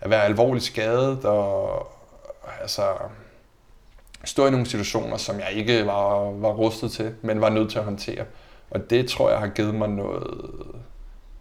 at 0.00 0.10
være 0.10 0.24
alvorligt 0.24 0.64
skadet 0.64 1.24
og 1.24 1.86
altså 2.60 2.82
stå 4.24 4.46
i 4.46 4.50
nogle 4.50 4.66
situationer, 4.66 5.16
som 5.16 5.38
jeg 5.38 5.52
ikke 5.52 5.86
var, 5.86 6.30
var 6.30 6.52
rustet 6.52 6.90
til, 6.90 7.14
men 7.22 7.40
var 7.40 7.50
nødt 7.50 7.70
til 7.70 7.78
at 7.78 7.84
håndtere. 7.84 8.24
Og 8.70 8.90
det 8.90 9.08
tror 9.08 9.30
jeg 9.30 9.38
har 9.38 9.46
givet 9.46 9.74
mig 9.74 9.88
noget, 9.88 10.40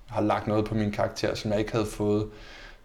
har 0.08 0.22
lagt 0.22 0.48
noget 0.48 0.66
på 0.66 0.76
min 0.76 0.92
karakter, 0.92 1.36
som 1.36 1.52
jeg 1.52 1.60
ikke 1.60 1.72
havde 1.72 1.86
fået, 1.86 2.30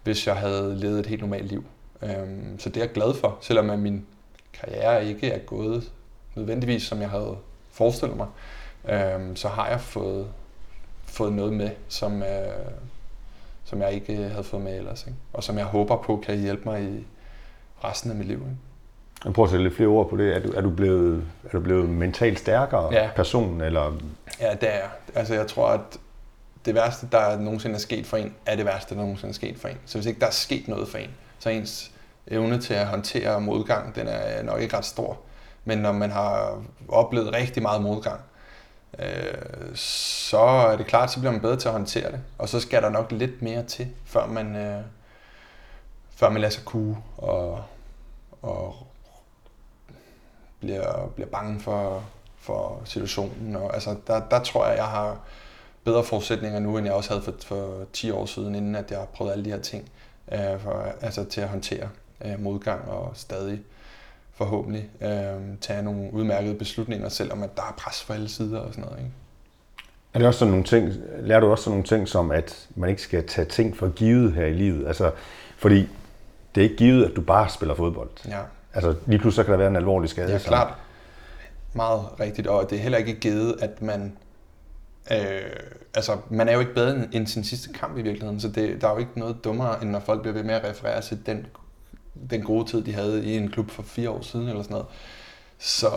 hvis 0.03 0.27
jeg 0.27 0.37
havde 0.37 0.77
levet 0.77 1.01
et 1.01 1.07
helt 1.07 1.21
normalt 1.21 1.47
liv. 1.47 1.65
Øhm, 2.03 2.59
så 2.59 2.69
det 2.69 2.77
er 2.77 2.81
jeg 2.81 2.93
glad 2.93 3.15
for, 3.15 3.39
selvom 3.41 3.79
min 3.79 4.07
karriere 4.53 5.07
ikke 5.07 5.31
er 5.31 5.39
gået 5.39 5.93
nødvendigvis, 6.35 6.83
som 6.83 7.01
jeg 7.01 7.11
havde 7.11 7.37
forestillet 7.71 8.17
mig, 8.17 8.27
øhm, 8.89 9.37
så 9.37 9.49
har 9.49 9.69
jeg 9.69 9.81
fået, 9.81 10.29
fået 11.05 11.33
noget 11.33 11.53
med, 11.53 11.71
som, 11.89 12.23
øh, 12.23 12.73
som 13.65 13.83
jeg 13.83 13.93
ikke 13.93 14.17
havde 14.17 14.45
fået 14.45 14.63
med 14.63 14.79
ellers. 14.79 15.07
Ikke? 15.07 15.19
Og 15.33 15.45
som 15.45 15.59
jeg 15.59 15.65
håber 15.65 15.97
på 15.97 16.23
kan 16.27 16.39
hjælpe 16.39 16.63
mig 16.65 16.83
i 16.83 17.07
resten 17.85 18.11
af 18.11 18.17
mit 18.17 18.27
liv. 18.27 18.37
Ikke? 18.37 18.57
Jeg 19.25 19.33
prøver 19.33 19.47
at 19.47 19.51
sætte 19.51 19.65
lidt 19.65 19.77
flere 19.77 19.89
ord 19.89 20.11
på 20.11 20.17
det. 20.17 20.37
Er 20.37 20.41
du, 20.41 20.53
er 20.53 20.61
du, 20.61 20.71
blevet, 20.71 21.25
er 21.45 21.49
du 21.49 21.61
blevet 21.61 21.89
mentalt 21.89 22.39
stærkere 22.39 22.95
ja. 22.95 23.11
person? 23.17 23.61
Eller? 23.61 23.99
Ja, 24.41 24.53
det 24.53 24.69
er 24.69 24.77
jeg. 24.77 24.89
Altså, 25.15 25.35
jeg 25.35 25.47
tror, 25.47 25.69
at 25.69 25.99
det 26.65 26.75
værste, 26.75 27.09
der 27.13 27.39
nogensinde 27.39 27.75
er 27.75 27.81
sket 27.81 28.07
for 28.07 28.17
en, 28.17 28.35
er 28.47 28.57
det 28.57 28.65
værste, 28.65 28.95
der 28.95 29.01
nogensinde 29.01 29.31
er 29.31 29.35
sket 29.35 29.59
for 29.59 29.69
en. 29.69 29.79
Så 29.87 29.99
hvis 29.99 30.07
ikke 30.07 30.21
der 30.21 30.27
er 30.27 30.31
sket 30.31 30.69
noget 30.69 30.89
for 30.89 30.99
en, 30.99 31.11
så 31.39 31.51
ens 31.51 31.91
evne 32.27 32.61
til 32.61 32.75
at 32.75 32.87
håndtere 32.87 33.41
modgang, 33.41 33.95
den 33.95 34.07
er 34.09 34.43
nok 34.43 34.61
ikke 34.61 34.77
ret 34.77 34.85
stor. 34.85 35.19
Men 35.65 35.79
når 35.79 35.93
man 35.93 36.11
har 36.11 36.63
oplevet 36.89 37.33
rigtig 37.33 37.63
meget 37.63 37.83
modgang, 37.83 38.21
øh, 38.99 39.75
så 39.75 40.39
er 40.39 40.77
det 40.77 40.87
klart, 40.87 41.13
så 41.13 41.19
bliver 41.21 41.33
man 41.33 41.41
bedre 41.41 41.57
til 41.57 41.69
at 41.69 41.73
håndtere 41.73 42.13
det. 42.13 42.21
Og 42.39 42.49
så 42.49 42.61
skal 42.61 42.83
der 42.83 42.91
nok 42.91 43.13
lidt 43.13 43.43
mere 43.43 43.63
til, 43.63 43.89
før 44.05 44.27
man, 44.27 44.57
øh, 44.57 44.81
før 46.17 46.31
man 46.31 46.41
lader 46.41 46.53
sig 46.53 46.65
kue 46.65 46.97
og, 47.17 47.65
og 48.43 48.88
bliver, 50.61 51.11
bliver 51.15 51.29
bange 51.29 51.61
for, 51.61 52.05
for 52.39 52.83
situationen. 52.85 53.57
Og, 53.57 53.75
altså, 53.75 53.97
der, 54.07 54.21
der 54.31 54.43
tror 54.43 54.67
jeg, 54.67 54.77
jeg 54.77 54.85
har 54.85 55.19
bedre 55.85 56.05
forudsætninger 56.05 56.61
nu, 56.61 56.79
end 56.79 56.87
jeg 56.87 56.95
også 56.95 57.11
havde 57.11 57.23
for, 57.23 57.35
for 57.47 57.85
10 57.93 58.11
år 58.11 58.27
siden, 58.27 58.55
inden 58.55 58.75
at 58.75 58.91
jeg 58.91 59.07
prøvede 59.15 59.33
alle 59.33 59.45
de 59.45 59.51
her 59.51 59.61
ting 59.61 59.91
øh, 60.33 60.61
for, 60.61 60.93
altså, 61.01 61.25
til 61.25 61.41
at 61.41 61.49
håndtere 61.49 61.89
øh, 62.25 62.41
modgang 62.41 62.89
og 62.89 63.11
stadig 63.15 63.61
forhåbentlig 64.35 64.91
øh, 65.01 65.57
tage 65.61 65.83
nogle 65.83 66.13
udmærkede 66.13 66.55
beslutninger, 66.55 67.09
selvom 67.09 67.43
at 67.43 67.57
der 67.57 67.63
er 67.63 67.75
pres 67.79 68.03
fra 68.03 68.15
alle 68.15 68.29
sider 68.29 68.61
og 68.61 68.75
sådan 68.75 68.85
noget. 68.85 68.99
Ikke? 68.99 69.13
Er 70.15 70.19
det 70.19 70.29
også 70.29 70.39
sådan 70.39 70.51
nogle 70.51 70.65
ting, 70.65 70.93
lærer 71.21 71.41
du 71.41 71.51
også 71.51 71.65
sådan 71.65 71.73
nogle 71.73 71.87
ting 71.87 72.09
som, 72.09 72.31
at 72.31 72.69
man 72.75 72.91
ikke 72.91 73.03
skal 73.03 73.27
tage 73.27 73.45
ting 73.45 73.77
for 73.77 73.89
givet 73.89 74.33
her 74.33 74.47
i 74.47 74.53
livet? 74.53 74.87
Altså, 74.87 75.11
fordi 75.57 75.89
det 76.55 76.61
er 76.61 76.63
ikke 76.63 76.77
givet, 76.77 77.05
at 77.05 77.17
du 77.17 77.21
bare 77.21 77.49
spiller 77.49 77.75
fodbold. 77.75 78.11
Ja. 78.29 78.41
Altså 78.75 78.95
lige 79.07 79.19
pludselig 79.19 79.35
så 79.35 79.45
kan 79.45 79.53
der 79.53 79.59
være 79.59 79.69
en 79.69 79.77
alvorlig 79.77 80.11
skade. 80.11 80.33
Ja, 80.33 80.39
klart. 80.39 80.75
Meget 81.73 82.21
rigtigt, 82.21 82.47
og 82.47 82.71
det 82.71 82.79
er 82.79 82.83
heller 82.83 82.99
ikke 82.99 83.15
givet, 83.15 83.57
at 83.61 83.83
man 83.83 84.13
Øh, 85.13 85.43
altså, 85.95 86.17
man 86.31 86.49
er 86.49 86.53
jo 86.53 86.61
ikke 86.61 86.75
bedre 86.75 87.09
end 87.13 87.27
sin 87.27 87.45
sidste 87.45 87.73
kamp 87.73 87.99
i 87.99 88.03
virkeligheden, 88.03 88.41
så 88.41 88.49
det, 88.49 88.81
der 88.81 88.89
er 88.89 88.93
jo 88.93 88.99
ikke 88.99 89.19
noget 89.19 89.45
dummere, 89.45 89.83
end 89.83 89.91
når 89.91 90.01
folk 90.01 90.21
bliver 90.21 90.35
ved 90.35 90.43
med 90.43 90.55
at 90.55 90.65
referere 90.71 91.01
til 91.03 91.27
den, 91.27 91.47
den 92.31 92.43
gode 92.43 92.71
tid, 92.71 92.85
de 92.85 92.93
havde 92.93 93.25
i 93.25 93.37
en 93.37 93.51
klub 93.51 93.71
for 93.71 93.83
fire 93.83 94.11
år 94.11 94.21
siden 94.21 94.49
eller 94.49 94.63
sådan 94.63 94.75
noget. 94.75 94.87
Så 95.59 95.91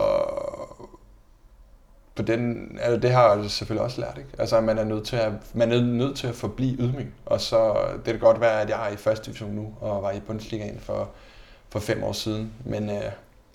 på 2.14 2.22
den, 2.22 2.68
altså 2.80 3.00
det 3.00 3.10
har 3.10 3.34
jeg 3.34 3.50
selvfølgelig 3.50 3.84
også 3.84 4.00
lært. 4.00 4.18
Ikke? 4.18 4.30
Altså, 4.38 4.60
man 4.60 4.78
er 4.78 4.84
nødt 4.84 5.04
til 5.04 5.16
at, 5.16 5.32
man 5.54 5.72
er 5.72 5.80
nødt 5.80 6.16
til 6.16 6.26
at 6.26 6.34
forblive 6.34 6.76
ydmyg. 6.78 7.12
Og 7.26 7.40
så 7.40 7.74
det 7.96 8.04
kan 8.04 8.18
godt 8.18 8.40
være, 8.40 8.60
at 8.60 8.68
jeg 8.68 8.88
er 8.88 8.92
i 8.92 8.96
første 8.96 9.26
division 9.26 9.54
nu, 9.54 9.74
og 9.80 10.02
var 10.02 10.10
i 10.10 10.20
Bundesligaen 10.20 10.80
for, 10.80 11.10
for 11.72 11.80
fem 11.80 12.04
år 12.04 12.12
siden. 12.12 12.52
Men 12.64 12.90
øh, 12.90 13.02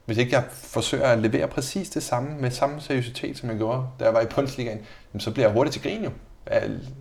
hvis 0.05 0.17
ikke 0.17 0.35
jeg 0.35 0.43
forsøger 0.51 1.07
at 1.07 1.19
levere 1.19 1.47
præcis 1.47 1.89
det 1.89 2.03
samme, 2.03 2.37
med 2.37 2.51
samme 2.51 2.81
seriøsitet, 2.81 3.37
som 3.37 3.49
jeg 3.49 3.57
gjorde, 3.57 3.87
da 3.99 4.05
jeg 4.05 4.13
var 4.13 4.21
i 4.21 4.25
Bundesligaen, 4.25 4.79
så 5.17 5.31
bliver 5.31 5.47
jeg 5.47 5.53
hurtigt 5.53 5.73
til 5.73 5.81
grin 5.81 6.03
jo. 6.03 6.11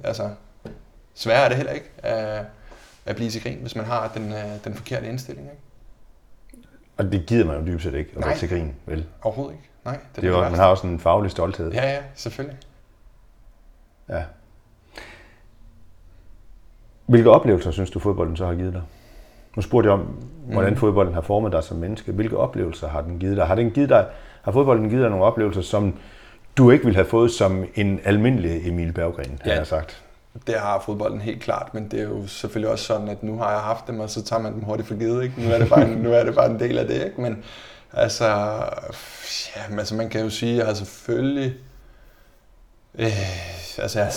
Altså, 0.04 0.30
sværere 1.14 1.44
er 1.44 1.48
det 1.48 1.56
heller 1.56 1.72
ikke 1.72 1.90
at, 1.98 2.44
at 3.06 3.16
blive 3.16 3.30
til 3.30 3.42
grin, 3.42 3.58
hvis 3.60 3.76
man 3.76 3.84
har 3.84 4.08
den, 4.08 4.32
øh, 4.32 4.64
den 4.64 4.74
forkerte 4.74 5.08
indstilling. 5.08 5.46
Ikke? 5.46 5.62
Og 6.96 7.12
det 7.12 7.26
gider 7.26 7.46
man 7.46 7.60
jo 7.60 7.66
dybest 7.66 7.84
set 7.84 7.94
ikke 7.94 8.10
at 8.16 8.26
være 8.26 8.36
til 8.36 8.48
grin, 8.48 8.74
vel? 8.86 9.06
Overhovedet 9.22 9.54
ikke. 9.54 9.68
Nej, 9.84 9.98
det, 10.14 10.22
det 10.22 10.24
er 10.24 10.28
jo, 10.28 10.40
man 10.40 10.54
har 10.54 10.66
også 10.66 10.86
en 10.86 11.00
faglig 11.00 11.30
stolthed. 11.30 11.72
Ja, 11.72 11.90
ja, 11.90 12.02
selvfølgelig. 12.14 12.58
Ja. 14.08 14.22
Hvilke 17.06 17.30
oplevelser 17.30 17.70
synes 17.70 17.90
du, 17.90 17.98
fodbolden 17.98 18.36
så 18.36 18.46
har 18.46 18.54
givet 18.54 18.72
dig? 18.72 18.82
Nu 19.56 19.62
spurgte 19.62 19.86
jeg 19.86 19.94
om, 19.94 20.06
hvordan 20.52 20.72
mm. 20.72 20.78
fodbolden 20.78 21.14
har 21.14 21.20
formet 21.20 21.52
dig 21.52 21.64
som 21.64 21.76
menneske. 21.76 22.12
Hvilke 22.12 22.36
oplevelser 22.36 22.88
har 22.88 23.00
den 23.00 23.18
givet 23.18 23.36
dig? 23.36 23.46
Har, 23.46 23.54
den 23.54 23.70
givet 23.70 23.88
dig, 23.88 24.06
har 24.42 24.52
fodbolden 24.52 24.88
givet 24.88 25.02
dig 25.02 25.10
nogle 25.10 25.24
oplevelser, 25.24 25.62
som 25.62 25.94
du 26.56 26.70
ikke 26.70 26.84
ville 26.84 26.96
have 26.96 27.08
fået 27.08 27.30
som 27.30 27.64
en 27.74 28.00
almindelig 28.04 28.68
Emil 28.68 28.92
Berggren, 28.92 29.38
ja, 29.44 29.50
har 29.50 29.56
jeg 29.56 29.66
sagt? 29.66 30.02
Det 30.46 30.54
har 30.54 30.82
fodbolden 30.86 31.20
helt 31.20 31.42
klart, 31.42 31.74
men 31.74 31.90
det 31.90 32.00
er 32.00 32.04
jo 32.04 32.26
selvfølgelig 32.26 32.72
også 32.72 32.84
sådan, 32.84 33.08
at 33.08 33.22
nu 33.22 33.38
har 33.38 33.50
jeg 33.50 33.60
haft 33.60 33.86
dem, 33.86 34.00
og 34.00 34.10
så 34.10 34.22
tager 34.22 34.42
man 34.42 34.52
dem 34.52 34.62
hurtigt 34.62 34.88
for 34.88 34.94
givet. 34.94 35.22
Ikke? 35.22 35.34
Nu, 35.42 35.50
er 35.50 35.58
det 35.58 35.68
bare 35.68 35.88
en, 35.88 35.98
nu 36.04 36.12
er 36.12 36.24
det 36.24 36.34
bare 36.34 36.50
en 36.50 36.60
del 36.60 36.78
af 36.78 36.86
det. 36.86 37.04
Ikke? 37.04 37.20
Men 37.20 37.44
altså, 37.92 38.24
ja, 39.56 39.78
altså, 39.78 39.94
man 39.94 40.08
kan 40.08 40.20
jo 40.20 40.30
sige, 40.30 40.52
at 40.52 40.58
jeg 40.58 40.66
har 40.66 40.74
selvfølgelig... 40.74 41.54
Øh, 42.98 43.78
altså, 43.78 43.98
jeg, 43.98 44.12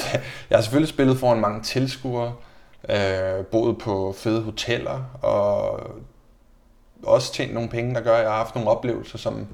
jeg 0.49 0.57
har 0.57 0.61
selvfølgelig 0.61 0.89
spillet 0.89 1.17
foran 1.17 1.39
mange 1.39 1.63
tilskuere, 1.63 2.33
øh, 2.89 3.45
boet 3.45 3.77
på 3.77 4.13
fede 4.17 4.41
hoteller, 4.41 5.17
og 5.21 5.79
også 7.03 7.33
tjent 7.33 7.53
nogle 7.53 7.69
penge, 7.69 7.95
der 7.95 8.01
gør, 8.01 8.13
at 8.13 8.21
jeg 8.21 8.29
har 8.29 8.37
haft 8.37 8.55
nogle 8.55 8.69
oplevelser, 8.69 9.17
som, 9.17 9.47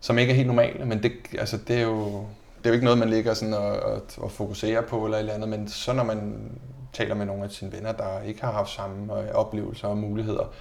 som 0.00 0.18
ikke 0.18 0.30
er 0.30 0.36
helt 0.36 0.46
normale, 0.46 0.84
men 0.84 1.02
det, 1.02 1.12
altså, 1.38 1.56
det, 1.56 1.76
er 1.76 1.82
jo, 1.82 2.26
det 2.58 2.64
er 2.64 2.70
jo 2.70 2.72
ikke 2.72 2.84
noget, 2.84 2.98
man 2.98 3.10
ligger 3.10 3.34
sådan 3.34 3.54
og, 3.54 3.80
og, 3.80 4.02
og 4.16 4.30
fokuserer 4.30 4.80
på 4.80 5.04
eller 5.04 5.18
et 5.18 5.20
eller 5.20 5.34
andet, 5.34 5.48
men 5.48 5.68
så 5.68 5.92
når 5.92 6.04
man 6.04 6.50
taler 6.92 7.14
med 7.14 7.26
nogle 7.26 7.44
af 7.44 7.50
sine 7.50 7.72
venner, 7.72 7.92
der 7.92 8.22
ikke 8.22 8.40
har 8.40 8.52
haft 8.52 8.70
samme 8.70 9.20
øh, 9.20 9.34
oplevelser 9.34 9.88
og 9.88 9.98
muligheder, 9.98 10.52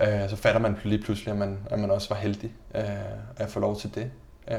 øh, 0.00 0.30
så 0.30 0.36
fatter 0.36 0.60
man 0.60 0.76
lige 0.84 1.02
pludselig, 1.02 1.32
at 1.32 1.38
man, 1.38 1.58
at 1.70 1.78
man 1.78 1.90
også 1.90 2.08
var 2.08 2.16
heldig 2.16 2.52
øh, 2.74 2.82
at 3.36 3.48
få 3.48 3.60
lov 3.60 3.76
til 3.76 3.94
det. 3.94 4.10
Øh, 4.50 4.58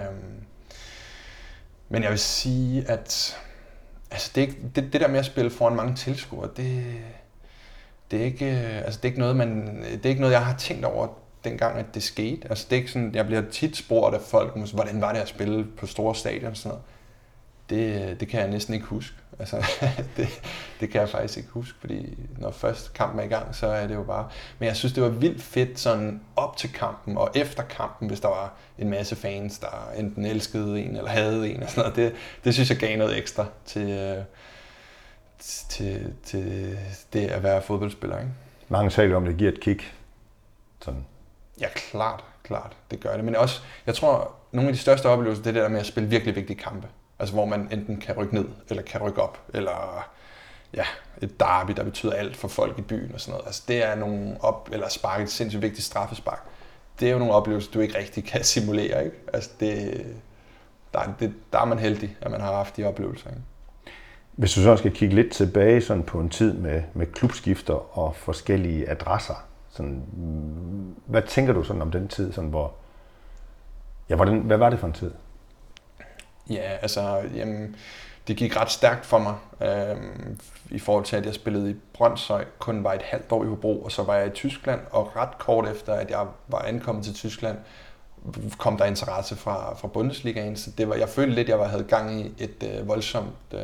men 1.90 2.04
jeg 2.04 2.12
vil 2.12 2.20
sige, 2.20 2.90
at 2.90 3.38
altså 4.12 4.32
det, 4.36 4.58
det, 4.76 4.94
det 4.94 5.02
der 5.02 5.08
med 5.08 5.20
at 5.20 5.26
spille 5.26 5.52
foran 5.52 5.76
mange 5.76 5.96
tilskuere, 5.96 6.50
det, 6.58 6.84
det, 8.12 8.22
er 8.22 8.26
ikke, 8.26 8.46
øh, 8.46 8.78
altså 8.78 8.98
det, 8.98 9.06
er 9.06 9.10
ikke 9.10 9.20
noget, 9.20 9.36
man, 9.36 9.84
det 9.84 10.06
er 10.06 10.10
ikke 10.10 10.22
noget, 10.22 10.34
jeg 10.34 10.46
har 10.46 10.58
tænkt 10.58 10.86
over 10.86 11.08
dengang, 11.44 11.78
at 11.78 11.86
det 11.94 12.04
skete. 12.04 12.50
Altså 12.50 12.68
det 12.70 12.76
er 12.76 12.80
ikke 12.80 12.92
sådan, 12.92 13.16
jeg 13.16 13.26
bliver 13.26 13.42
tit 13.52 13.78
spurgt 13.78 14.16
af 14.16 14.22
folk, 14.22 14.74
hvordan 14.74 15.02
var 15.02 15.14
det 15.14 15.20
at 15.20 15.28
spille 15.28 15.66
på 15.78 15.86
store 15.86 16.16
stadion 16.16 16.52
og 16.52 16.58
sådan 16.58 16.70
noget. 16.70 16.84
Det, 17.70 18.10
øh, 18.10 18.20
det 18.20 18.28
kan 18.28 18.40
jeg 18.40 18.50
næsten 18.50 18.74
ikke 18.74 18.86
huske. 18.86 19.16
Altså, 19.40 19.66
det, 20.18 20.42
det 20.80 20.90
kan 20.90 21.02
jeg 21.02 21.10
faktisk 21.10 21.38
ikke 21.38 21.50
huske, 21.50 21.80
fordi 21.80 22.18
når 22.38 22.52
først 22.52 22.94
kampen 22.94 23.20
er 23.20 23.24
i 23.24 23.28
gang, 23.28 23.56
så 23.56 23.68
er 23.68 23.88
det 23.88 23.96
jo 23.96 24.04
bare... 24.04 24.30
Men 24.60 24.68
jeg 24.68 24.76
synes, 24.76 24.94
det 24.94 25.04
var 25.04 25.10
vildt 25.10 25.42
fedt 25.42 25.80
sådan 25.80 26.22
op 26.36 26.58
til 26.58 26.74
kampen 26.74 27.18
og 27.18 27.32
efter 27.36 27.64
kampen, 27.64 28.08
hvis 28.08 28.20
der 28.20 28.28
var 28.28 28.54
en 28.78 28.90
masse 28.90 29.16
fans, 29.16 29.60
der 29.60 29.92
enten 29.98 30.26
elskede 30.26 30.82
en 30.82 30.96
eller 30.96 31.10
havde 31.10 31.50
en 31.50 31.64
og 31.64 31.70
sådan 31.70 31.82
noget. 31.82 31.96
Det, 31.96 32.14
det 32.44 32.54
synes 32.54 32.70
jeg 32.70 32.78
gav 32.78 32.98
noget 32.98 33.18
ekstra 33.18 33.46
til, 33.66 33.90
øh, 33.90 34.24
til, 35.70 36.14
til 36.24 36.78
det 37.14 37.28
at 37.28 37.44
være 37.44 37.62
fodboldspiller. 37.62 38.18
Ikke? 38.18 38.32
Mange 38.70 38.90
taler 38.90 39.16
om, 39.16 39.24
at 39.24 39.30
det 39.30 39.38
giver 39.38 39.52
et 39.52 39.60
kick. 39.60 39.94
Sådan. 40.82 41.06
Ja, 41.62 41.68
klart, 41.76 42.24
klart, 42.44 42.78
det 42.92 43.00
gør 43.00 43.16
det. 43.16 43.26
Men 43.26 43.36
også, 43.36 43.62
jeg 43.86 43.96
tror, 43.96 44.36
nogle 44.52 44.70
af 44.70 44.74
de 44.74 44.80
største 44.80 45.06
oplevelser, 45.06 45.44
det 45.44 45.50
er 45.50 45.54
det 45.54 45.64
der 45.64 45.70
med 45.70 45.80
at 45.80 45.86
spille 45.86 46.10
virkelig 46.10 46.36
vigtige 46.36 46.58
kampe. 46.60 46.88
Altså 47.20 47.36
hvor 47.36 47.46
man 47.46 47.68
enten 47.72 47.98
kan 47.98 48.16
rykke 48.16 48.36
ned, 48.36 48.46
eller 48.70 48.84
kan 48.84 49.02
rykke 49.02 49.22
op, 49.22 49.40
eller 49.54 50.08
ja, 50.74 50.84
et 51.22 51.40
derby, 51.40 51.72
der 51.72 51.84
betyder 51.84 52.14
alt 52.14 52.38
for 52.38 52.48
folk 52.48 52.80
i 52.80 52.82
byen 52.82 53.12
og 53.14 53.22
sådan 53.22 53.32
noget. 53.32 53.46
Altså 53.48 53.64
det 53.68 53.84
er 53.84 53.96
nogle 53.96 54.38
op, 54.40 54.70
eller 54.72 54.90
spark, 54.90 55.22
et 55.22 55.30
sindssygt 55.30 55.62
vigtigt 55.62 55.86
straffespark. 55.86 56.42
Det 57.00 57.08
er 57.08 57.12
jo 57.12 57.20
nogle 57.20 57.34
oplevelser, 57.34 57.72
du 57.72 57.80
ikke 57.80 57.98
rigtig 57.98 58.24
kan 58.24 58.44
simulere, 58.54 59.06
ikke? 59.06 59.18
Altså 59.34 59.50
det, 59.60 60.06
der, 60.94 61.14
det, 61.20 61.34
der 61.54 61.60
er 61.60 61.66
man 61.66 61.80
heldig, 61.80 62.18
at 62.22 62.32
man 62.32 62.42
har 62.42 62.54
haft 62.54 62.78
de 62.78 62.84
oplevelser, 62.84 63.30
ikke? 63.30 63.42
Hvis 64.32 64.54
du 64.54 64.62
så 64.62 64.76
skal 64.76 64.92
kigge 64.92 65.16
lidt 65.16 65.32
tilbage 65.32 65.82
sådan 65.82 66.04
på 66.04 66.20
en 66.20 66.30
tid 66.30 66.54
med, 66.54 66.84
med 66.94 67.08
klubskifter 67.08 67.98
og 67.98 68.16
forskellige 68.16 68.90
adresser, 68.90 69.46
sådan, 69.70 70.04
hvad 71.06 71.22
tænker 71.22 71.54
du 71.54 71.64
sådan 71.64 71.82
om 71.82 71.92
den 71.92 72.08
tid, 72.08 72.34
sådan 72.34 72.50
hvor, 72.50 72.74
ja, 74.10 74.16
hvordan, 74.16 74.40
hvad 74.40 74.58
var 74.58 74.70
det 74.70 74.80
for 74.80 74.88
en 74.88 74.94
tid? 74.94 75.12
Ja, 76.50 76.78
altså, 76.82 77.22
jamen, 77.36 77.76
det 78.28 78.38
gik 78.38 78.58
ret 78.58 78.72
stærkt 78.72 79.06
for 79.06 79.18
mig, 79.18 79.36
øh, 79.62 79.98
i 80.72 80.80
forhold 80.80 81.06
til, 81.06 81.16
at 81.16 81.26
jeg 81.26 81.34
spillede 81.34 81.72
i 81.72 81.76
Brøndshøj, 81.94 82.46
kun 82.60 82.84
var 82.84 82.94
et 82.94 83.02
halvt 83.02 83.32
år 83.32 83.44
i 83.44 83.48
Hobro, 83.48 83.82
og 83.82 83.92
så 83.92 84.04
var 84.04 84.16
jeg 84.16 84.28
i 84.28 84.30
Tyskland, 84.30 84.80
og 84.92 85.16
ret 85.16 85.38
kort 85.38 85.70
efter, 85.70 85.94
at 85.94 86.10
jeg 86.10 86.26
var 86.48 86.60
ankommet 86.60 87.06
til 87.06 87.14
Tyskland, 87.14 87.58
kom 88.58 88.78
der 88.78 88.86
interesse 88.86 89.36
fra, 89.36 89.76
fra 89.76 89.88
Bundesligaen, 89.88 90.56
så 90.56 90.72
det 90.78 90.90
var, 90.90 90.96
jeg 90.96 91.10
følte 91.10 91.36
lidt, 91.36 91.50
at 91.50 91.60
jeg 91.60 91.70
havde 91.70 91.84
gang 91.84 92.20
i 92.20 92.34
et 92.38 92.80
øh, 92.80 92.88
voldsomt 92.88 93.36
øh, 93.54 93.60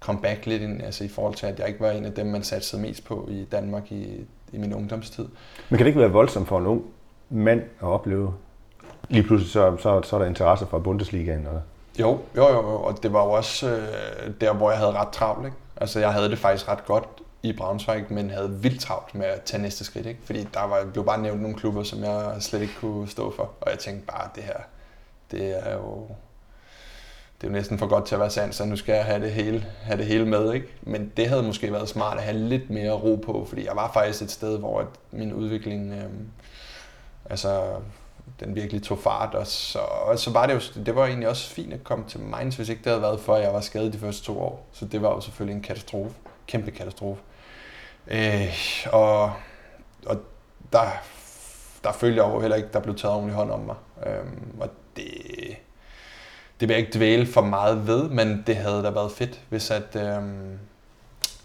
comeback 0.00 0.46
lidt 0.46 0.62
ind, 0.62 0.82
altså 0.82 1.04
i 1.04 1.08
forhold 1.08 1.34
til, 1.34 1.46
at 1.46 1.58
jeg 1.58 1.68
ikke 1.68 1.80
var 1.80 1.90
en 1.90 2.04
af 2.04 2.12
dem, 2.12 2.26
man 2.26 2.42
satte 2.42 2.76
mest 2.76 3.04
på 3.04 3.28
i 3.30 3.44
Danmark 3.52 3.92
i, 3.92 4.26
i 4.52 4.58
min 4.58 4.74
ungdomstid. 4.74 5.26
Men 5.68 5.76
kan 5.76 5.78
det 5.78 5.86
ikke 5.86 6.00
være 6.00 6.10
voldsomt 6.10 6.48
for 6.48 6.58
en 6.58 6.66
ung 6.66 6.84
mand 7.30 7.60
at 7.60 7.86
opleve? 7.86 8.34
Lige 9.08 9.22
pludselig 9.22 9.52
så, 9.52 9.76
så, 9.76 10.02
så 10.02 10.16
er 10.16 10.20
der 10.20 10.26
interesse 10.26 10.66
fra 10.66 10.78
Bundesligaen, 10.78 11.38
eller? 11.38 11.60
Jo, 11.98 12.20
jo, 12.36 12.48
jo, 12.52 12.82
og 12.82 13.02
det 13.02 13.12
var 13.12 13.24
jo 13.24 13.30
også 13.30 13.68
øh, 13.68 14.30
der, 14.40 14.52
hvor 14.52 14.70
jeg 14.70 14.78
havde 14.78 14.92
ret 14.92 15.08
travlt. 15.08 15.46
Ikke? 15.46 15.56
Altså, 15.76 16.00
jeg 16.00 16.12
havde 16.12 16.30
det 16.30 16.38
faktisk 16.38 16.68
ret 16.68 16.84
godt 16.84 17.08
i 17.42 17.52
Braunschweig, 17.52 18.04
men 18.08 18.30
havde 18.30 18.50
vildt 18.50 18.80
travlt 18.80 19.14
med 19.14 19.26
at 19.26 19.42
tage 19.42 19.62
næste 19.62 19.84
skridt. 19.84 20.06
Ikke? 20.06 20.20
Fordi 20.24 20.48
der 20.54 20.66
var, 20.66 20.84
blev 20.92 21.04
bare 21.04 21.22
nævnt 21.22 21.42
nogle 21.42 21.56
klubber, 21.56 21.82
som 21.82 22.04
jeg 22.04 22.36
slet 22.40 22.62
ikke 22.62 22.74
kunne 22.80 23.08
stå 23.08 23.36
for. 23.36 23.50
Og 23.60 23.70
jeg 23.70 23.78
tænkte 23.78 24.06
bare, 24.06 24.28
det 24.34 24.42
her, 24.42 24.58
det 25.30 25.68
er 25.68 25.74
jo 25.74 26.06
det 27.40 27.46
er 27.46 27.48
jo 27.50 27.52
næsten 27.52 27.78
for 27.78 27.86
godt 27.86 28.06
til 28.06 28.14
at 28.14 28.20
være 28.20 28.30
sandt, 28.30 28.54
så 28.54 28.64
nu 28.64 28.76
skal 28.76 28.94
jeg 28.94 29.04
have 29.04 29.22
det 29.22 29.32
hele, 29.32 29.66
have 29.82 29.98
det 29.98 30.06
hele 30.06 30.26
med. 30.26 30.52
Ikke? 30.52 30.66
Men 30.82 31.12
det 31.16 31.28
havde 31.28 31.42
måske 31.42 31.72
været 31.72 31.88
smart 31.88 32.16
at 32.16 32.22
have 32.22 32.38
lidt 32.38 32.70
mere 32.70 32.92
ro 32.92 33.16
på, 33.16 33.44
fordi 33.48 33.66
jeg 33.66 33.76
var 33.76 33.90
faktisk 33.92 34.22
et 34.22 34.30
sted, 34.30 34.58
hvor 34.58 34.80
at 34.80 34.86
min 35.10 35.32
udvikling, 35.32 35.92
øh, 35.92 36.10
altså 37.30 37.62
den 38.40 38.54
virkelig 38.54 38.82
tog 38.82 38.98
fart, 38.98 39.34
og 39.34 39.46
så, 39.46 39.78
og 39.78 40.18
så 40.18 40.30
var 40.30 40.46
det 40.46 40.54
jo, 40.54 40.82
det 40.84 40.96
var 40.96 41.06
egentlig 41.06 41.28
også 41.28 41.50
fint 41.50 41.72
at 41.72 41.84
komme 41.84 42.04
til 42.08 42.20
Mainz, 42.20 42.54
hvis 42.54 42.68
ikke 42.68 42.82
det 42.84 42.90
havde 42.90 43.02
været 43.02 43.20
for, 43.20 43.34
at 43.34 43.42
jeg 43.42 43.52
var 43.52 43.60
skadet 43.60 43.92
de 43.92 43.98
første 43.98 44.24
to 44.24 44.40
år. 44.40 44.66
Så 44.72 44.84
det 44.84 45.02
var 45.02 45.08
jo 45.08 45.20
selvfølgelig 45.20 45.56
en 45.56 45.62
katastrofe, 45.62 46.14
kæmpe 46.46 46.70
katastrofe. 46.70 47.22
Øh, 48.06 48.54
og, 48.92 49.32
og 50.06 50.16
der, 50.72 50.86
der 51.84 51.92
følte 51.92 52.22
jeg 52.22 52.34
jo 52.34 52.40
heller 52.40 52.56
ikke, 52.56 52.68
der 52.72 52.80
blev 52.80 52.96
taget 52.96 53.14
ordentligt 53.14 53.36
hånd 53.36 53.50
om 53.50 53.60
mig. 53.60 53.76
Øh, 54.06 54.24
og 54.60 54.70
det, 54.96 55.04
det 56.60 56.68
vil 56.68 56.74
jeg 56.74 56.78
ikke 56.78 56.98
dvæle 56.98 57.26
for 57.26 57.42
meget 57.42 57.86
ved, 57.86 58.08
men 58.08 58.44
det 58.46 58.56
havde 58.56 58.82
da 58.82 58.90
været 58.90 59.12
fedt, 59.12 59.40
hvis 59.48 59.70
at... 59.70 59.96
Øh, 59.96 60.22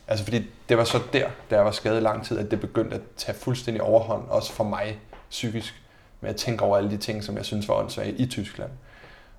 altså 0.07 0.25
fordi 0.25 0.45
det 0.69 0.77
var 0.77 0.83
så 0.83 0.99
der, 1.13 1.29
da 1.49 1.55
jeg 1.55 1.65
var 1.65 1.71
skadet 1.71 1.97
i 1.97 2.03
lang 2.03 2.25
tid, 2.25 2.39
at 2.39 2.51
det 2.51 2.59
begyndte 2.59 2.95
at 2.95 3.01
tage 3.17 3.37
fuldstændig 3.37 3.83
overhånd, 3.83 4.27
også 4.29 4.51
for 4.51 4.63
mig 4.63 4.99
psykisk 5.29 5.80
med 6.21 6.29
at 6.29 6.35
tænke 6.35 6.63
over 6.63 6.77
alle 6.77 6.89
de 6.89 6.97
ting, 6.97 7.23
som 7.23 7.37
jeg 7.37 7.45
synes 7.45 7.69
var 7.69 7.75
åndssvagt 7.75 8.09
i 8.09 8.25
Tyskland. 8.25 8.71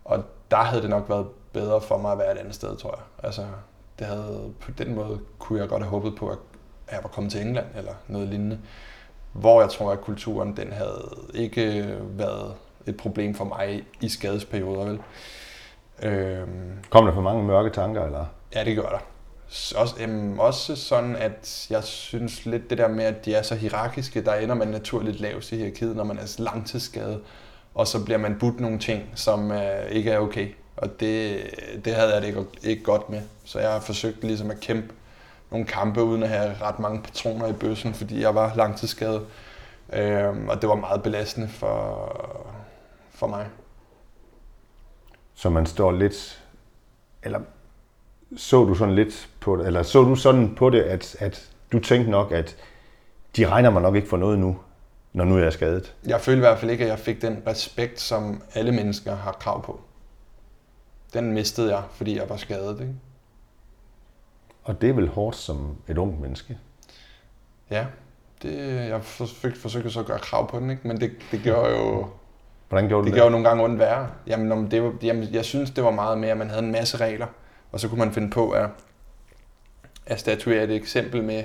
Og 0.05 0.25
der 0.51 0.57
havde 0.57 0.83
det 0.83 0.91
nok 0.91 1.09
været 1.09 1.27
bedre 1.53 1.81
for 1.81 1.99
mig 1.99 2.13
at 2.13 2.19
være 2.19 2.33
et 2.33 2.39
andet 2.39 2.55
sted, 2.55 2.77
tror 2.77 2.91
jeg. 2.91 3.27
Altså, 3.27 3.47
det 3.99 4.07
havde, 4.07 4.53
på 4.61 4.71
den 4.71 4.95
måde 4.95 5.21
kunne 5.39 5.61
jeg 5.61 5.69
godt 5.69 5.83
have 5.83 5.91
håbet 5.91 6.17
på, 6.17 6.29
at 6.29 6.39
jeg 6.93 6.99
var 7.03 7.09
kommet 7.09 7.33
til 7.33 7.41
England 7.41 7.67
eller 7.77 7.93
noget 8.09 8.29
lignende. 8.29 8.59
Hvor 9.33 9.61
jeg 9.61 9.71
tror, 9.71 9.93
at 9.93 10.01
kulturen 10.01 10.57
den 10.57 10.73
havde 10.73 11.15
ikke 11.35 11.97
været 12.01 12.55
et 12.87 12.97
problem 12.97 13.35
for 13.35 13.45
mig 13.45 13.85
i 14.01 14.09
skadesperioder, 14.09 14.85
vel? 14.85 15.01
Øhm, 16.03 16.79
Kom 16.91 17.07
der 17.07 17.15
for 17.15 17.21
mange 17.21 17.43
mørke 17.43 17.71
tanker, 17.71 18.05
eller? 18.05 18.25
Ja, 18.55 18.65
det 18.65 18.77
gør 18.77 18.89
der 18.89 18.99
også, 19.77 19.95
øhm, 20.01 20.39
også 20.39 20.77
sådan, 20.77 21.17
at 21.17 21.67
jeg 21.71 21.85
synes 21.85 22.47
lidt 22.47 22.71
det 22.71 22.79
der 22.79 22.89
med, 22.89 23.05
at 23.05 23.25
de 23.25 23.35
er 23.35 23.43
så 23.43 23.55
hierarkiske, 23.55 24.25
der 24.25 24.35
ender 24.35 24.55
man 24.55 24.69
naturligt 24.69 25.21
lavest 25.21 25.53
i 25.53 25.57
hierarkiet, 25.57 25.97
når 25.97 26.05
man 26.05 26.19
er 26.19 26.35
langtidsskadet, 26.39 27.21
og 27.75 27.87
så 27.87 28.05
bliver 28.05 28.19
man 28.19 28.39
budt 28.39 28.61
nogle 28.61 28.79
ting, 28.79 29.03
som 29.15 29.53
øh, 29.53 29.91
ikke 29.91 30.11
er 30.11 30.19
okay. 30.19 30.49
Og 30.77 31.01
det, 31.01 31.41
det 31.85 31.95
havde 31.95 32.13
jeg 32.15 32.23
det 32.23 32.29
ikke, 32.29 32.45
ikke 32.63 32.83
godt 32.83 33.11
med. 33.11 33.23
Så 33.45 33.59
jeg 33.59 33.73
har 33.73 33.81
forsøgt 33.81 34.25
ligesom 34.25 34.51
at 34.51 34.61
kæmpe 34.61 34.95
nogle 35.51 35.67
kampe, 35.67 36.03
uden 36.03 36.23
at 36.23 36.29
have 36.29 36.55
ret 36.61 36.79
mange 36.79 37.03
patroner 37.03 37.47
i 37.47 37.53
bøssen, 37.53 37.95
fordi 37.95 38.21
jeg 38.21 38.35
var 38.35 38.55
langtidsskadet. 38.55 39.27
Øhm, 39.93 40.49
og 40.49 40.61
det 40.61 40.69
var 40.69 40.75
meget 40.75 41.03
belastende 41.03 41.49
for, 41.49 42.13
for 43.11 43.27
mig. 43.27 43.47
Så 45.35 45.51
man 45.51 45.67
står 45.67 45.93
lidt, 45.93 46.43
eller 47.23 47.41
så 48.37 48.65
du 48.65 48.75
sådan 48.75 48.95
lidt 48.95 49.29
på 49.41 49.57
det, 49.57 49.67
eller 49.67 49.83
så 49.83 50.03
du 50.03 50.17
sådan 50.17 50.55
på 50.55 50.71
det, 50.71 50.81
at, 50.81 51.17
at 51.19 51.51
du 51.73 51.79
tænkte 51.79 52.11
nok, 52.11 52.33
at 52.33 52.57
de 53.37 53.49
regner 53.49 53.71
mig 53.71 53.83
nok 53.83 53.97
ikke 53.97 54.09
for 54.09 54.17
noget 54.17 54.39
nu, 54.39 54.59
når 55.13 55.25
nu 55.25 55.37
er 55.37 55.43
jeg 55.43 55.53
skadet? 55.53 55.95
Jeg 56.07 56.21
følte 56.21 56.39
i 56.39 56.41
hvert 56.41 56.59
fald 56.59 56.71
ikke, 56.71 56.85
at 56.85 56.91
jeg 56.91 56.99
fik 56.99 57.23
den 57.23 57.43
respekt, 57.47 58.01
som 58.01 58.43
alle 58.55 58.73
mennesker 58.73 59.17
har 59.17 59.33
krav 59.33 59.65
på. 59.65 59.81
Den 61.15 61.33
mistede 61.33 61.75
jeg, 61.75 61.83
fordi 61.93 62.17
jeg 62.17 62.29
var 62.29 62.37
skadet. 62.37 62.81
Ikke? 62.81 62.95
Og 64.65 64.81
det 64.81 64.91
er 64.91 64.95
vel 64.95 65.09
hårdt 65.09 65.37
som 65.37 65.77
et 65.89 65.99
ung 65.99 66.21
menneske? 66.21 66.59
Ja, 67.71 67.87
det, 68.43 68.75
jeg 68.89 69.05
forsøgte, 69.05 69.61
forsøgte 69.61 69.91
så 69.91 70.01
at 70.01 70.07
gøre 70.07 70.19
krav 70.19 70.51
på 70.51 70.59
den, 70.59 70.71
ikke? 70.71 70.89
men 70.89 71.01
det, 71.01 71.11
det 71.31 71.41
gjorde 71.43 71.71
jo... 71.71 72.07
Hvordan 72.69 72.89
gjorde 72.89 73.03
du 73.03 73.05
det? 73.05 73.13
Det 73.13 73.19
gjorde 73.19 73.31
nogle 73.31 73.49
gange 73.49 73.65
ondt 73.65 73.79
værre. 73.79 74.09
Jamen, 74.27 74.71
det 74.71 74.83
var, 74.83 74.93
jamen, 75.03 75.29
jeg 75.33 75.45
synes, 75.45 75.71
det 75.71 75.85
var 75.85 75.91
meget 75.91 76.19
mere, 76.19 76.31
at 76.31 76.37
man 76.37 76.51
havde 76.51 76.65
en 76.65 76.73
masse 76.73 76.97
regler, 76.97 77.27
og 77.73 77.81
så 77.81 77.89
kunne 77.89 77.99
man 77.99 78.13
finde 78.13 78.31
på 78.31 78.51
at, 78.51 78.69
at 80.07 80.21
statuere 80.21 80.65
et 80.65 80.71
eksempel 80.71 81.23
med 81.23 81.45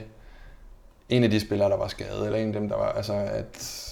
en 1.10 1.24
af 1.24 1.30
de 1.30 1.40
spillere, 1.40 1.70
der 1.70 1.78
var 1.78 1.88
skadet, 1.88 2.26
eller 2.26 2.40
en 2.40 2.48
af 2.48 2.54
dem, 2.54 2.70
der 2.70 2.76
var... 2.76 2.92
Altså, 2.92 3.14
at, 3.14 3.84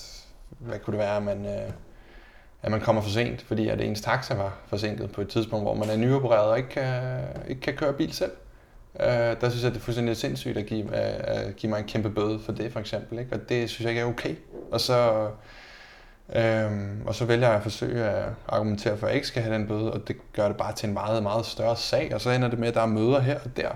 hvad 0.60 0.80
kunne 0.80 0.92
det 0.92 1.00
være, 1.00 1.18
at 1.18 1.24
man, 1.24 1.46
øh, 1.46 1.72
at 2.64 2.72
man 2.72 2.82
kommer 2.82 3.02
for 3.02 3.10
sent, 3.10 3.42
fordi 3.42 3.68
at 3.68 3.82
ens 3.82 4.02
taxa 4.02 4.36
var 4.36 4.58
forsinket 4.68 5.12
på 5.12 5.22
et 5.22 5.28
tidspunkt, 5.28 5.66
hvor 5.66 5.74
man 5.74 5.90
er 5.90 5.98
nyopereret 5.98 6.50
og 6.50 6.58
ikke 6.58 6.70
kan, 6.70 7.22
ikke 7.48 7.62
kan 7.62 7.76
køre 7.76 7.94
bil 7.94 8.14
selv. 8.14 8.32
Uh, 8.94 9.06
der 9.06 9.50
synes 9.50 9.64
jeg, 9.64 9.72
det 9.72 9.78
er 9.78 9.82
fuldstændig 9.82 10.18
sindssygt 10.18 10.58
at 10.58 10.66
give, 10.66 10.96
at 10.96 11.56
give 11.56 11.70
mig 11.70 11.80
en 11.80 11.88
kæmpe 11.88 12.10
bøde 12.10 12.40
for 12.40 12.52
det, 12.52 12.74
for 12.74 12.80
eksempel. 12.80 13.20
Ikke? 13.20 13.36
Og 13.36 13.50
det 13.50 13.70
synes 13.70 13.82
jeg 13.82 13.90
ikke 13.90 14.02
er 14.02 14.06
okay. 14.06 14.36
Og 14.72 14.82
så, 14.82 15.30
øhm, 16.36 17.02
og 17.06 17.16
så 17.16 17.26
vælger 17.26 17.48
jeg 17.48 17.56
at 17.58 17.64
forsøge 17.64 18.04
at 18.04 18.26
argumentere 18.48 18.98
for, 18.98 19.06
at 19.08 19.10
jeg 19.10 19.16
ikke 19.16 19.28
skal 19.28 19.44
have 19.44 19.56
den 19.56 19.68
bøde, 19.68 19.94
og 19.94 20.08
det 20.08 20.16
gør 20.34 20.48
det 20.48 20.58
bare 20.58 20.74
til 20.74 20.88
en 20.88 20.94
meget, 20.94 21.24
meget 21.24 21.46
større 21.46 21.78
sag. 21.78 22.12
Og 22.14 22.22
så 22.22 22.30
ender 22.30 22.48
det 22.48 22.60
med, 22.60 22.68
at 22.68 22.74
der 22.74 22.82
er 22.82 22.86
møder 22.86 23.20
her 23.20 23.40
og 23.46 23.58
der, 23.58 23.70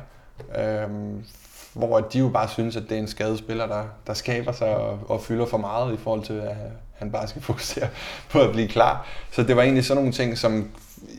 øhm, 0.63 1.25
hvor 1.73 1.99
de 1.99 2.19
jo 2.19 2.29
bare 2.29 2.47
synes, 2.47 2.75
at 2.75 2.83
det 2.83 2.91
er 2.91 2.99
en 2.99 3.07
skadespiller, 3.07 3.67
der, 3.67 3.83
der 4.07 4.13
skaber 4.13 4.51
sig 4.51 4.75
og, 4.77 4.99
og 5.07 5.21
fylder 5.21 5.45
for 5.45 5.57
meget 5.57 5.93
i 5.93 5.97
forhold 5.97 6.23
til, 6.23 6.33
at 6.33 6.55
han 6.95 7.11
bare 7.11 7.27
skal 7.27 7.41
fokusere 7.51 7.87
på 8.29 8.41
at 8.41 8.51
blive 8.51 8.67
klar. 8.67 9.07
Så 9.31 9.43
det 9.43 9.55
var 9.55 9.61
egentlig 9.61 9.85
sådan 9.85 10.03
nogle 10.03 10.13
ting, 10.13 10.37
som 10.37 10.71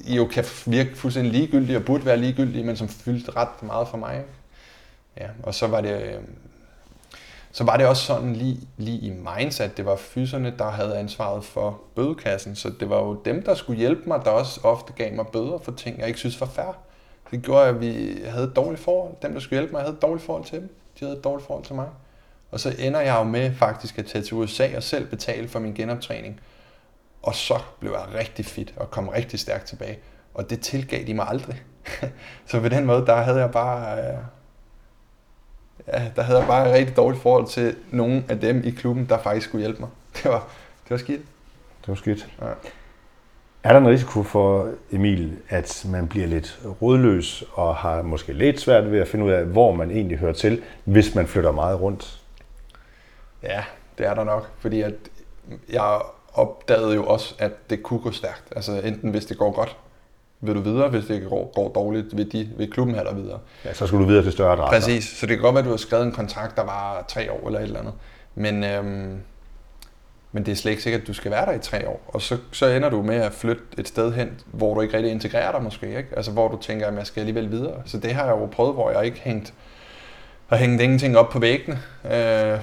jo 0.05 0.27
kan 0.27 0.45
virke 0.67 0.97
fuldstændig 0.97 1.33
ligegyldige 1.33 1.77
og 1.77 1.85
burde 1.85 2.07
være 2.07 2.17
ligegyldige, 2.17 2.65
men 2.65 2.77
som 2.77 2.89
fyldte 2.89 3.31
ret 3.37 3.63
meget 3.63 3.89
for 3.89 3.97
mig. 3.97 4.23
Ja, 5.17 5.27
og 5.43 5.55
så 5.55 5.67
var 5.67 5.81
det, 5.81 6.03
øhm, 6.03 6.37
så 7.53 7.65
var 7.65 7.77
det 7.77 7.87
også 7.87 8.03
sådan 8.03 8.37
lige, 8.37 8.61
lige 8.77 8.99
i 8.99 9.11
mindset, 9.11 9.77
det 9.77 9.87
var 9.87 9.97
fyserne, 9.97 10.55
der 10.59 10.71
havde 10.71 10.99
ansvaret 10.99 11.45
for 11.45 11.81
bødekassen, 11.95 12.57
så 12.57 12.73
det 12.81 12.91
var 12.91 12.99
jo 12.99 13.23
dem, 13.25 13.43
der 13.43 13.55
skulle 13.55 13.79
hjælpe 13.79 14.03
mig, 14.07 14.21
der 14.25 14.31
også 14.31 14.61
ofte 14.63 14.93
gav 14.93 15.15
mig 15.15 15.27
bøder 15.27 15.59
for 15.59 15.73
ting, 15.73 15.99
jeg 15.99 16.07
ikke 16.07 16.19
synes 16.19 16.41
var 16.41 16.47
fair. 16.47 16.79
Det 17.31 17.43
gjorde, 17.43 17.69
at 17.69 17.81
vi 17.81 18.19
havde 18.27 18.45
et 18.45 18.57
dårligt 18.57 18.83
forhold. 18.83 19.15
Dem, 19.23 19.33
der 19.33 19.41
skulle 19.41 19.61
hjælpe 19.61 19.73
mig, 19.73 19.81
havde 19.83 19.95
et 19.95 20.03
dårligt 20.03 20.27
forhold 20.27 20.45
til 20.45 20.61
dem. 20.61 20.69
De 21.01 21.05
havde 21.05 21.19
et 21.19 21.25
dårligt 21.25 21.47
forhold 21.47 21.65
til 21.65 21.75
mig. 21.75 21.89
Og 22.51 22.61
så 22.61 22.75
ender 22.79 23.01
jeg 23.01 23.17
jo 23.19 23.23
med 23.23 23.55
faktisk 23.55 23.99
at 23.99 24.07
tage 24.07 24.25
til 24.25 24.37
USA 24.37 24.77
og 24.77 24.83
selv 24.83 25.07
betale 25.07 25.49
for 25.49 25.59
min 25.59 25.75
genoptræning. 25.75 26.41
Og 27.23 27.35
så 27.35 27.59
blev 27.81 27.93
jeg 27.93 28.19
rigtig 28.21 28.47
fit 28.47 28.75
og 28.77 28.91
kom 28.91 29.09
rigtig 29.09 29.41
stærkt 29.41 29.67
tilbage. 29.67 29.99
Og 30.35 30.51
det 30.51 30.61
tilgav 30.61 31.07
de 31.07 31.15
mig 31.15 31.27
aldrig. 31.29 31.63
så 32.47 32.61
på 32.61 32.69
den 32.69 32.85
måde, 32.85 33.07
der 33.07 33.17
havde 33.17 33.39
jeg 33.41 33.51
bare... 33.51 33.99
Øh, 33.99 34.19
Ja, 35.87 36.03
der 36.17 36.23
havde 36.23 36.39
jeg 36.39 36.49
bare 36.49 36.69
et 36.69 36.75
rigtig 36.75 36.97
dårligt 36.97 37.23
forhold 37.23 37.47
til 37.47 37.77
nogle 37.91 38.25
af 38.29 38.41
dem 38.41 38.65
i 38.65 38.71
klubben, 38.71 39.07
der 39.09 39.19
faktisk 39.19 39.49
skulle 39.49 39.63
hjælpe 39.63 39.81
mig. 39.81 39.89
Det 40.17 40.25
var, 40.25 40.49
det 40.85 40.91
var 40.91 40.97
skidt. 40.97 41.21
Det 41.81 41.89
var 41.89 41.95
skidt. 41.95 42.29
Ja. 42.41 42.47
Er 43.63 43.73
der 43.73 43.81
en 43.81 43.89
risiko 43.89 44.23
for, 44.23 44.71
Emil, 44.93 45.37
at 45.49 45.87
man 45.89 46.09
bliver 46.09 46.27
lidt 46.27 46.61
rådløs 46.83 47.45
og 47.53 47.77
har 47.77 48.03
måske 48.03 48.33
lidt 48.33 48.61
svært 48.61 48.93
ved 48.93 49.01
at 49.01 49.09
finde 49.09 49.25
ud 49.25 49.31
af, 49.31 49.45
hvor 49.45 49.73
man 49.73 49.91
egentlig 49.91 50.19
hører 50.19 50.33
til, 50.33 50.63
hvis 50.85 51.15
man 51.15 51.27
flytter 51.27 51.53
meget 51.53 51.81
rundt? 51.81 52.21
Ja, 53.43 53.65
det 53.99 54.07
er 54.07 54.15
der 54.15 54.25
nok, 54.25 54.51
fordi 54.59 54.81
at 54.81 54.95
jeg 55.73 56.01
opdagede 56.33 56.95
jo 56.95 57.07
også, 57.07 57.35
at 57.39 57.71
det 57.71 57.83
kunne 57.83 58.01
gå 58.01 58.11
stærkt. 58.11 58.53
Altså 58.57 58.73
enten 58.73 59.11
hvis 59.11 59.27
det 59.27 59.39
går 59.39 59.53
godt, 59.53 59.77
vil 60.41 60.55
du 60.55 60.61
videre, 60.61 60.89
hvis 60.89 61.05
det 61.05 61.29
går, 61.29 61.53
går 61.55 61.69
dårligt, 61.69 62.17
vil, 62.17 62.33
de, 62.33 62.49
vil 62.57 62.71
klubben 62.71 62.95
have 62.95 63.09
dig 63.09 63.17
videre. 63.17 63.39
Ja, 63.65 63.75
så 63.75 63.87
skulle 63.87 64.03
du 64.05 64.09
videre 64.09 64.25
til 64.25 64.33
større 64.33 64.53
adresser. 64.53 64.81
Præcis, 64.81 65.05
så 65.05 65.27
det 65.27 65.37
kan 65.37 65.43
godt 65.43 65.55
være, 65.55 65.63
at 65.63 65.65
du 65.65 65.71
har 65.71 65.77
skrevet 65.77 66.07
en 66.07 66.13
kontrakt, 66.13 66.57
der 66.57 66.65
var 66.65 67.05
tre 67.09 67.33
år 67.33 67.47
eller 67.47 67.59
et 67.59 67.65
eller 67.65 67.81
andet. 67.81 67.95
Men, 68.35 68.65
øhm, 68.65 69.21
men 70.33 70.47
det 70.47 70.53
er 70.53 70.57
slet 70.57 70.71
ikke 70.71 70.83
sikkert, 70.83 71.01
at 71.03 71.07
du 71.07 71.13
skal 71.13 71.31
være 71.31 71.47
der 71.47 71.53
i 71.53 71.59
tre 71.59 71.89
år. 71.89 72.03
Og 72.09 72.23
så, 72.23 72.39
så 72.53 72.67
ender 72.67 72.91
du 72.91 73.03
med 73.03 73.17
at 73.17 73.33
flytte 73.33 73.63
et 73.79 73.89
sted 73.89 74.13
hen, 74.13 74.41
hvor 74.47 74.75
du 74.75 74.81
ikke 74.81 74.97
rigtig 74.97 75.13
integrerer 75.13 75.53
dig 75.53 75.63
måske. 75.63 75.87
Ikke? 75.87 76.09
Altså 76.17 76.31
hvor 76.31 76.49
du 76.49 76.57
tænker, 76.61 76.87
at 76.87 76.95
jeg 76.95 77.07
skal 77.07 77.21
alligevel 77.21 77.51
videre. 77.51 77.83
Så 77.85 77.99
det 77.99 78.13
har 78.13 78.25
jeg 78.25 78.33
jo 78.33 78.47
prøvet, 78.47 78.75
hvor 78.75 78.91
jeg 78.91 79.05
ikke 79.05 79.21
hængt, 79.21 79.55
har 80.47 80.57
hængt 80.57 80.83
ingenting 80.83 81.19
op 81.19 81.29
på 81.29 81.39
væggene. 81.39 81.79
Øh, 82.05 82.61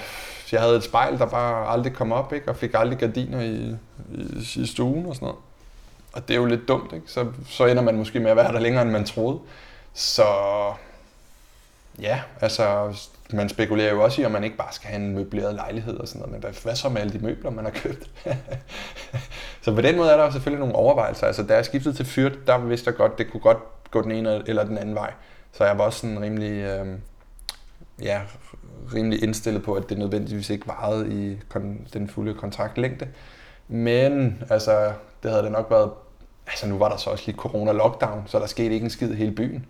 jeg 0.52 0.62
havde 0.62 0.76
et 0.76 0.84
spejl, 0.84 1.18
der 1.18 1.26
bare 1.26 1.68
aldrig 1.68 1.94
kom 1.94 2.12
op, 2.12 2.34
ikke? 2.34 2.50
og 2.50 2.56
fik 2.56 2.72
aldrig 2.74 2.98
gardiner 2.98 3.42
i, 3.42 3.76
i, 4.12 4.48
i 4.56 4.66
stuen 4.66 5.06
og 5.06 5.16
sådan 5.16 5.26
noget. 5.26 5.40
Og 6.14 6.28
det 6.28 6.34
er 6.34 6.38
jo 6.38 6.46
lidt 6.46 6.68
dumt, 6.68 6.94
ikke? 6.94 7.12
Så, 7.12 7.28
så 7.50 7.66
ender 7.66 7.84
man 7.84 7.96
måske 7.96 8.20
med 8.20 8.32
at 8.32 8.38
være 8.38 8.54
der 8.54 8.60
længere, 8.60 8.82
end 8.82 8.92
man 8.92 9.06
troede. 9.06 9.40
Så 9.94 10.24
ja, 12.00 12.22
altså 12.42 12.96
man 13.34 13.50
spekulerer 13.50 13.94
jo 13.94 14.04
også 14.04 14.22
i, 14.22 14.26
om 14.26 14.32
man 14.32 14.44
ikke 14.44 14.58
bare 14.58 14.74
skal 14.74 14.90
have 14.90 15.02
en 15.02 15.16
møbleret 15.16 15.56
lejlighed 15.56 15.98
og 15.98 16.08
sådan 16.08 16.20
noget, 16.20 16.32
men 16.32 16.42
hvad, 16.42 16.64
hvad 16.64 16.76
så 16.76 16.90
med 16.90 17.02
alle 17.02 17.14
de 17.14 17.26
møbler, 17.26 17.50
man 17.50 17.66
har 17.66 17.72
købt? 17.72 18.10
så 19.64 19.76
på 19.76 19.82
den 19.82 19.98
måde 19.98 20.12
er 20.12 20.18
der 20.18 20.24
jo 20.24 20.32
selvfølgelig 20.32 20.60
nogle 20.60 20.76
overvejelser. 20.76 21.28
Altså 21.28 21.44
da 21.44 21.56
jeg 21.56 21.66
skiftede 21.66 21.96
til 21.96 22.06
Fyrt, 22.06 22.48
der 22.48 22.58
vidste 22.58 22.90
jeg 22.90 22.96
godt, 22.96 23.18
det 23.18 23.32
kunne 23.32 23.42
godt 23.42 23.58
gå 23.92 24.02
den 24.02 24.12
ene 24.12 24.44
eller 24.48 24.64
den 24.64 24.78
anden 24.78 24.96
vej. 24.96 25.14
Så 25.52 25.66
jeg 25.66 25.78
var 25.78 25.84
også 25.84 26.00
sådan 26.00 26.22
rimelig, 26.22 26.52
øh, 26.52 26.88
ja, 28.02 28.22
rimelig 28.94 29.24
indstillet 29.24 29.64
på, 29.64 29.74
at 29.74 29.90
det 29.90 29.98
nødvendigvis 29.98 30.50
ikke 30.50 30.68
varede 30.68 31.24
i 31.24 31.38
kon- 31.54 31.88
den 31.94 32.10
fulde 32.10 32.34
kontraktlængde. 32.34 33.08
Men 33.68 34.44
altså, 34.50 34.92
det 35.24 35.32
havde 35.32 35.44
det 35.44 35.52
nok 35.52 35.68
været... 35.70 35.92
Altså 36.48 36.68
nu 36.68 36.78
var 36.78 36.90
der 36.90 36.98
så 36.98 37.10
også 37.10 37.24
lige 37.26 37.38
corona-lockdown, 37.38 38.24
så 38.26 38.40
der 38.40 38.46
skete 38.46 38.74
ikke 38.74 38.84
en 38.84 38.90
skid 38.90 39.12
i 39.12 39.16
hele 39.16 39.32
byen. 39.32 39.66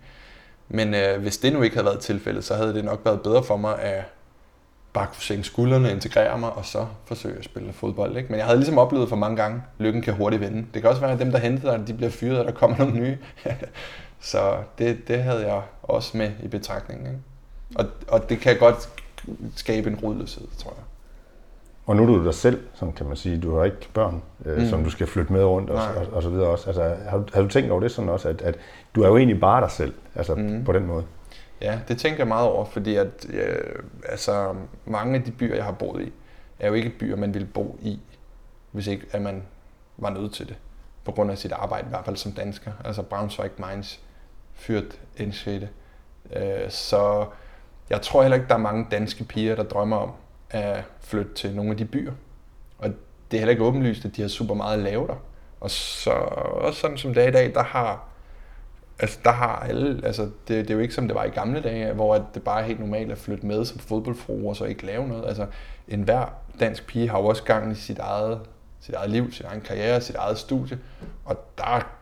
Men 0.68 0.94
øh, 0.94 1.20
hvis 1.20 1.38
det 1.38 1.52
nu 1.52 1.62
ikke 1.62 1.76
havde 1.76 1.86
været 1.86 2.00
tilfældet, 2.00 2.44
så 2.44 2.54
havde 2.54 2.74
det 2.74 2.84
nok 2.84 3.00
været 3.04 3.22
bedre 3.22 3.44
for 3.44 3.56
mig 3.56 3.78
at 3.78 4.04
bare 4.92 5.06
kunne 5.06 5.22
sænke 5.22 5.44
skuldrene, 5.44 5.90
integrere 5.90 6.38
mig 6.38 6.52
og 6.52 6.66
så 6.66 6.86
forsøge 7.04 7.38
at 7.38 7.44
spille 7.44 7.72
fodbold. 7.72 8.16
Ikke? 8.16 8.28
Men 8.28 8.38
jeg 8.38 8.46
havde 8.46 8.58
ligesom 8.58 8.78
oplevet 8.78 9.08
for 9.08 9.16
mange 9.16 9.36
gange, 9.36 9.62
lykken 9.78 10.02
kan 10.02 10.14
hurtigt 10.14 10.42
vende. 10.42 10.66
Det 10.74 10.82
kan 10.82 10.90
også 10.90 11.00
være, 11.00 11.12
at 11.12 11.18
dem, 11.18 11.30
der 11.30 11.38
hentede 11.38 11.72
dig, 11.72 11.86
de 11.86 11.94
bliver 11.94 12.10
fyret, 12.10 12.38
og 12.38 12.44
der 12.44 12.52
kommer 12.52 12.78
nogle 12.78 12.94
nye. 12.94 13.18
så 14.20 14.56
det, 14.78 15.08
det 15.08 15.22
havde 15.22 15.46
jeg 15.46 15.62
også 15.82 16.16
med 16.16 16.30
i 16.42 16.48
betragtningen. 16.48 17.06
Ikke? 17.06 17.18
Og, 17.74 17.86
og 18.08 18.28
det 18.28 18.40
kan 18.40 18.58
godt 18.58 18.88
skabe 19.56 19.90
en 19.90 19.96
rodløshed, 19.96 20.46
tror 20.58 20.70
jeg. 20.76 20.84
Og 21.88 21.96
nu 21.96 22.02
er 22.02 22.06
du 22.06 22.24
dig 22.24 22.34
selv, 22.34 22.66
som 22.74 22.92
kan 22.92 23.06
man 23.06 23.16
sige. 23.16 23.38
Du 23.40 23.56
har 23.56 23.64
ikke 23.64 23.88
børn, 23.94 24.22
øh, 24.44 24.58
mm. 24.58 24.68
som 24.68 24.84
du 24.84 24.90
skal 24.90 25.06
flytte 25.06 25.32
med 25.32 25.44
rundt 25.44 25.70
og, 25.70 25.82
og, 25.96 26.06
og 26.12 26.22
så 26.22 26.28
videre 26.28 26.48
også. 26.48 26.66
Altså, 26.66 26.96
har, 27.08 27.18
du, 27.18 27.24
har 27.34 27.42
du 27.42 27.48
tænkt 27.48 27.70
over 27.70 27.80
det 27.80 27.90
sådan 27.90 28.08
også, 28.10 28.28
at, 28.28 28.42
at 28.42 28.58
du 28.94 29.02
er 29.02 29.08
jo 29.08 29.16
egentlig 29.16 29.40
bare 29.40 29.60
dig 29.60 29.70
selv, 29.70 29.94
altså 30.14 30.34
mm. 30.34 30.64
på 30.64 30.72
den 30.72 30.86
måde? 30.86 31.04
Ja, 31.60 31.80
det 31.88 31.98
tænker 31.98 32.18
jeg 32.18 32.28
meget 32.28 32.48
over, 32.48 32.64
fordi 32.64 32.96
at, 32.96 33.26
øh, 33.28 33.82
altså, 34.08 34.54
mange 34.86 35.18
af 35.18 35.24
de 35.24 35.30
byer, 35.30 35.54
jeg 35.54 35.64
har 35.64 35.72
boet 35.72 36.02
i, 36.02 36.12
er 36.58 36.68
jo 36.68 36.74
ikke 36.74 36.90
byer, 36.98 37.16
man 37.16 37.34
ville 37.34 37.48
bo 37.54 37.78
i, 37.82 38.00
hvis 38.72 38.86
ikke 38.86 39.06
at 39.12 39.22
man 39.22 39.42
var 39.96 40.10
nødt 40.10 40.32
til 40.32 40.48
det. 40.48 40.56
På 41.04 41.12
grund 41.12 41.30
af 41.30 41.38
sit 41.38 41.52
arbejde, 41.52 41.86
i 41.86 41.90
hvert 41.90 42.04
fald 42.04 42.16
som 42.16 42.32
dansker. 42.32 42.70
Altså 42.84 43.02
Braunschweig, 43.02 43.50
Mainz, 43.56 43.96
Fürth, 44.54 44.96
Enschede. 45.16 45.68
Øh, 46.36 46.70
så 46.70 47.26
jeg 47.90 48.02
tror 48.02 48.22
heller 48.22 48.36
ikke, 48.36 48.48
der 48.48 48.54
er 48.54 48.58
mange 48.58 48.86
danske 48.90 49.24
piger, 49.24 49.56
der 49.56 49.62
drømmer 49.62 49.96
om 49.96 50.12
at 50.50 50.84
flytte 51.00 51.34
til 51.34 51.56
nogle 51.56 51.70
af 51.70 51.76
de 51.76 51.84
byer. 51.84 52.12
Og 52.78 52.90
det 53.30 53.36
er 53.36 53.40
heller 53.40 53.50
ikke 53.50 53.64
åbenlyst, 53.64 54.04
at 54.04 54.16
de 54.16 54.20
har 54.22 54.28
super 54.28 54.54
meget 54.54 54.76
at 54.76 54.82
lave 54.82 55.06
der. 55.06 55.16
Og 55.60 55.70
så 55.70 56.10
også 56.10 56.80
sådan 56.80 56.98
som 56.98 57.14
det 57.14 57.24
er 57.24 57.28
i 57.28 57.32
dag, 57.32 57.54
der 57.54 57.62
har, 57.62 58.08
altså 58.98 59.18
der 59.24 59.30
har 59.30 59.66
alle, 59.68 60.00
altså 60.06 60.22
det, 60.22 60.32
det 60.48 60.70
er 60.70 60.74
jo 60.74 60.80
ikke 60.80 60.94
som 60.94 61.08
det 61.08 61.14
var 61.14 61.24
i 61.24 61.30
gamle 61.30 61.60
dage, 61.60 61.92
hvor 61.92 62.26
det 62.34 62.42
bare 62.42 62.60
er 62.60 62.64
helt 62.64 62.80
normalt 62.80 63.12
at 63.12 63.18
flytte 63.18 63.46
med 63.46 63.64
som 63.64 63.78
fodboldfru 63.78 64.48
og 64.48 64.56
så 64.56 64.64
ikke 64.64 64.86
lave 64.86 65.08
noget. 65.08 65.28
Altså 65.28 65.46
enhver 65.88 66.26
dansk 66.60 66.86
pige 66.86 67.08
har 67.08 67.18
jo 67.18 67.26
også 67.26 67.42
gang 67.42 67.72
i 67.72 67.74
sit 67.74 67.98
eget, 67.98 68.40
sit 68.80 68.94
eget 68.94 69.10
liv, 69.10 69.32
sin 69.32 69.46
egen 69.46 69.60
karriere, 69.60 70.00
sit 70.00 70.16
eget 70.16 70.38
studie. 70.38 70.78
Og 71.24 71.36
der, 71.58 71.92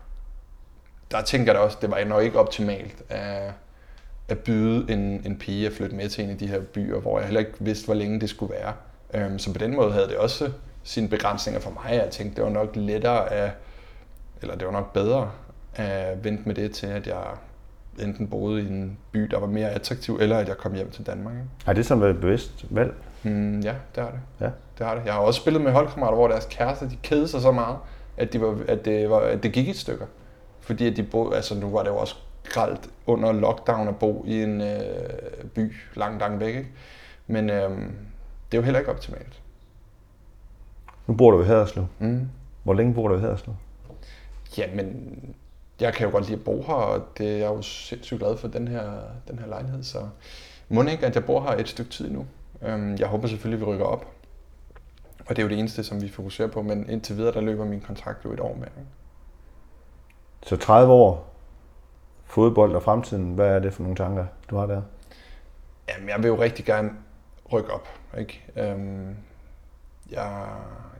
der 1.11 1.21
tænker 1.21 1.45
jeg 1.45 1.55
da 1.55 1.59
også, 1.59 1.77
det 1.81 1.91
var 1.91 2.03
nok 2.03 2.23
ikke 2.23 2.39
optimalt 2.39 3.03
at, 3.09 3.51
at 4.27 4.39
byde 4.39 4.93
en, 4.93 4.99
en 4.99 5.37
pige 5.37 5.67
at 5.67 5.73
flytte 5.73 5.95
med 5.95 6.09
til 6.09 6.23
en 6.23 6.29
af 6.29 6.37
de 6.37 6.47
her 6.47 6.59
byer, 6.61 6.99
hvor 6.99 7.19
jeg 7.19 7.27
heller 7.27 7.39
ikke 7.39 7.53
vidste, 7.59 7.85
hvor 7.85 7.93
længe 7.93 8.19
det 8.19 8.29
skulle 8.29 8.53
være. 8.53 8.73
Øhm, 9.13 9.39
så 9.39 9.53
på 9.53 9.59
den 9.59 9.75
måde 9.75 9.91
havde 9.91 10.07
det 10.07 10.17
også 10.17 10.51
sine 10.83 11.07
begrænsninger 11.07 11.59
for 11.59 11.71
mig. 11.71 11.95
Jeg 11.95 12.09
tænkte, 12.11 12.35
det 12.35 12.43
var 12.43 12.49
nok 12.49 12.75
lettere 12.75 13.33
at, 13.33 13.51
eller 14.41 14.55
det 14.55 14.67
var 14.67 14.73
nok 14.73 14.93
bedre 14.93 15.31
øh, 15.79 16.23
vendte 16.23 16.43
med 16.45 16.55
det 16.55 16.71
til, 16.71 16.87
at 16.87 17.07
jeg 17.07 17.23
enten 17.99 18.27
boede 18.27 18.61
i 18.61 18.67
en 18.67 18.97
by, 19.11 19.19
der 19.19 19.39
var 19.39 19.47
mere 19.47 19.69
attraktiv, 19.69 20.17
eller 20.21 20.37
at 20.37 20.47
jeg 20.47 20.57
kom 20.57 20.73
hjem 20.73 20.91
til 20.91 21.05
Danmark. 21.05 21.33
Ikke? 21.33 21.47
Har 21.65 21.73
det 21.73 21.85
sådan 21.85 22.01
været 22.01 22.13
et 22.13 22.21
bevidst 22.21 22.65
valg? 22.69 22.93
Mm, 23.23 23.59
ja, 23.59 23.73
det 23.95 24.03
har 24.03 24.11
det. 24.11 24.19
Ja. 24.45 24.49
det 24.77 24.85
har 24.85 24.95
det. 24.95 25.05
Jeg 25.05 25.13
har 25.13 25.19
også 25.19 25.41
spillet 25.41 25.61
med 25.61 25.71
holdkammerater, 25.71 26.15
hvor 26.15 26.27
deres 26.27 26.47
kærester, 26.49 26.89
de 26.89 26.97
kedede 27.03 27.27
sig 27.27 27.41
så 27.41 27.51
meget, 27.51 27.77
at, 28.17 28.33
de 28.33 28.41
var, 28.41 28.57
at, 28.67 28.85
det, 28.85 29.09
var, 29.09 29.19
at 29.19 29.43
det 29.43 29.51
gik 29.51 29.67
i 29.67 29.73
stykker. 29.73 30.05
Fordi 30.59 30.87
at 30.87 30.97
de 30.97 31.03
boede, 31.03 31.35
altså 31.35 31.55
nu 31.55 31.69
var 31.69 31.83
det 31.83 31.89
jo 31.89 31.97
også 31.97 32.15
gralt 32.49 32.89
under 33.05 33.31
lockdown 33.31 33.87
at 33.87 33.99
bo 33.99 34.23
i 34.27 34.43
en 34.43 34.61
øh, 34.61 35.45
by 35.55 35.75
langt, 35.95 36.19
langt 36.19 36.39
væk. 36.39 36.55
Ikke? 36.55 36.69
Men 37.27 37.49
øh, 37.49 37.69
det 38.51 38.57
er 38.57 38.57
jo 38.57 38.61
heller 38.61 38.79
ikke 38.79 38.91
optimalt. 38.91 39.41
Nu 41.07 41.13
bor 41.13 41.31
du 41.31 41.41
i 41.41 41.45
Haderslev. 41.45 41.87
Mm. 41.99 42.29
Hvor 42.63 42.73
længe 42.73 42.93
bor 42.93 43.07
du 43.07 43.17
i 43.17 43.19
Haderslev? 43.19 43.55
Ja, 44.57 44.67
men 44.75 45.17
jeg 45.81 45.93
kan 45.93 46.05
jo 46.05 46.11
godt 46.11 46.25
lide 46.25 46.37
at 46.37 46.43
bo 46.43 46.61
her, 46.61 46.73
og 46.73 47.07
det 47.17 47.25
jeg 47.25 47.33
er 47.33 47.37
jeg 47.37 47.47
jo 47.47 47.61
sindssygt 47.61 48.19
glad 48.19 48.37
for 48.37 48.47
den 48.47 48.67
her, 48.67 48.91
den 49.27 49.39
her 49.39 49.47
lejlighed, 49.47 49.83
så 49.83 50.07
må 50.69 50.83
ikke, 50.83 51.05
at 51.05 51.15
jeg 51.15 51.25
bor 51.25 51.41
her 51.41 51.51
et 51.51 51.67
stykke 51.67 51.91
tid 51.91 52.09
nu. 52.09 52.25
Øhm, 52.61 52.95
jeg 52.95 53.07
håber 53.07 53.27
selvfølgelig, 53.27 53.61
at 53.61 53.67
vi 53.67 53.73
rykker 53.73 53.85
op, 53.85 54.05
og 55.19 55.35
det 55.35 55.39
er 55.39 55.43
jo 55.43 55.49
det 55.49 55.59
eneste, 55.59 55.83
som 55.83 56.01
vi 56.01 56.09
fokuserer 56.09 56.47
på, 56.47 56.61
men 56.61 56.89
indtil 56.89 57.17
videre, 57.17 57.33
der 57.33 57.41
løber 57.41 57.65
min 57.65 57.81
kontrakt 57.81 58.25
jo 58.25 58.33
et 58.33 58.39
år 58.39 58.55
med. 58.59 58.67
Så 60.43 60.57
30 60.57 60.93
år 60.93 61.36
fodbold 62.27 62.75
og 62.75 62.83
fremtiden, 62.83 63.33
hvad 63.33 63.47
er 63.47 63.59
det 63.59 63.73
for 63.73 63.83
nogle 63.83 63.95
tanker, 63.95 64.25
du 64.49 64.57
har 64.57 64.65
der? 64.65 64.81
Jamen, 65.89 66.09
jeg 66.09 66.17
vil 66.17 66.27
jo 66.27 66.41
rigtig 66.41 66.65
gerne 66.65 66.91
rykke 67.53 67.71
op. 67.71 67.87
Ikke? 68.17 68.43
Øhm, 68.55 69.15
jeg, 70.11 70.47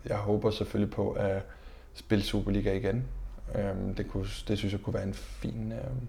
jeg 0.06 0.18
håber 0.18 0.52
selvfølgelig 0.52 0.96
på 0.96 1.12
at 1.12 1.42
spille 1.94 2.24
Superliga 2.24 2.74
igen. 2.74 3.06
Øhm, 3.56 3.96
det, 3.96 4.10
kunne, 4.10 4.26
det 4.48 4.58
synes 4.58 4.74
jeg 4.74 4.82
kunne 4.82 4.94
være 4.94 5.04
en 5.04 5.14
fin, 5.14 5.72
øhm, 5.72 6.08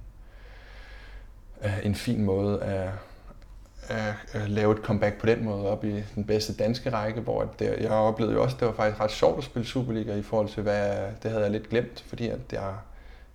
øh, 1.64 1.86
en 1.86 1.94
fin 1.94 2.24
måde 2.24 2.62
at, 2.62 2.90
at, 3.88 4.14
at 4.32 4.50
lave 4.50 4.72
et 4.72 4.78
comeback 4.78 5.20
på 5.20 5.26
den 5.26 5.44
måde 5.44 5.68
op 5.68 5.84
i 5.84 6.04
den 6.14 6.24
bedste 6.24 6.54
danske 6.54 6.90
række, 6.90 7.20
hvor 7.20 7.54
det, 7.58 7.76
jeg 7.80 7.90
oplevede 7.90 8.34
jo 8.34 8.42
også, 8.42 8.56
at 8.56 8.60
det 8.60 8.68
var 8.68 8.74
faktisk 8.74 9.00
ret 9.00 9.10
sjovt 9.10 9.38
at 9.38 9.44
spille 9.44 9.66
Superliga 9.66 10.14
i 10.14 10.22
forhold 10.22 10.48
til, 10.48 10.62
hvad 10.62 11.12
det 11.22 11.30
havde 11.30 11.42
jeg 11.42 11.52
lidt 11.52 11.68
glemt, 11.68 12.04
fordi 12.06 12.28
at 12.28 12.40
jeg, 12.52 12.74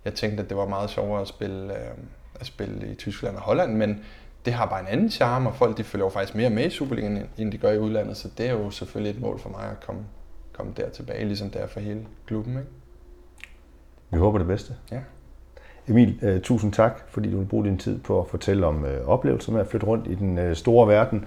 jeg 0.06 0.14
tænkte, 0.14 0.44
at 0.44 0.50
det 0.50 0.58
var 0.58 0.68
meget 0.68 0.90
sjovere 0.90 1.22
at 1.22 1.28
spille, 1.28 1.74
øh, 1.74 1.94
at 2.40 2.46
spille 2.46 2.92
i 2.92 2.96
Tyskland 2.96 3.36
og 3.36 3.42
Holland, 3.42 3.76
men 3.76 4.04
det 4.46 4.54
har 4.54 4.66
bare 4.66 4.80
en 4.80 4.88
anden 4.88 5.10
charme, 5.10 5.50
og 5.50 5.56
folk 5.56 5.78
de 5.78 5.84
følger 5.84 6.06
jo 6.06 6.10
faktisk 6.10 6.36
mere 6.36 6.50
med 6.50 6.66
i 6.66 6.70
Superligaen, 6.70 7.24
end 7.38 7.52
de 7.52 7.58
gør 7.58 7.72
i 7.72 7.80
udlandet, 7.80 8.18
så 8.18 8.30
det 8.38 8.48
er 8.48 8.52
jo 8.52 8.70
selvfølgelig 8.70 9.16
et 9.16 9.22
mål 9.22 9.40
for 9.40 9.50
mig 9.50 9.70
at 9.72 9.86
komme, 9.86 10.02
komme 10.54 10.74
der 10.78 10.90
tilbage, 10.90 11.26
ligesom 11.26 11.50
det 11.50 11.62
er 11.62 11.68
for 11.68 11.80
hele 11.80 12.06
klubben. 12.28 12.54
Ikke? 12.54 12.70
Vi 14.10 14.18
håber 14.18 14.38
det 14.38 14.48
bedste. 14.48 14.74
Ja. 14.92 15.00
Emil, 15.88 16.20
uh, 16.36 16.42
tusind 16.42 16.74
tak, 16.74 17.02
fordi 17.08 17.32
du 17.32 17.38
vil 17.38 17.46
bruge 17.46 17.66
din 17.66 17.78
tid 17.78 18.00
på 18.00 18.20
at 18.20 18.28
fortælle 18.28 18.66
om 18.66 18.84
uh, 18.84 19.10
oplevelser 19.10 19.52
med 19.52 19.62
at 19.62 19.68
flytte 19.68 19.88
rundt 19.88 20.08
i 20.08 20.16
den 20.16 20.50
uh, 20.50 20.54
store 20.54 20.88
verden. 20.88 21.26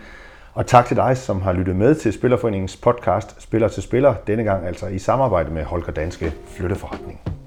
Og 0.54 0.66
tak 0.66 0.86
til 0.86 0.96
dig, 0.96 1.16
som 1.16 1.42
har 1.42 1.52
lyttet 1.52 1.76
med 1.76 1.94
til 1.94 2.12
Spillerforeningens 2.12 2.76
podcast 2.76 3.42
Spiller 3.42 3.68
til 3.68 3.82
Spiller, 3.82 4.14
denne 4.26 4.44
gang 4.44 4.66
altså 4.66 4.86
i 4.86 4.98
samarbejde 4.98 5.50
med 5.50 5.64
Holger 5.64 5.92
Danske 5.92 6.32
Flytteforretning. 6.46 7.45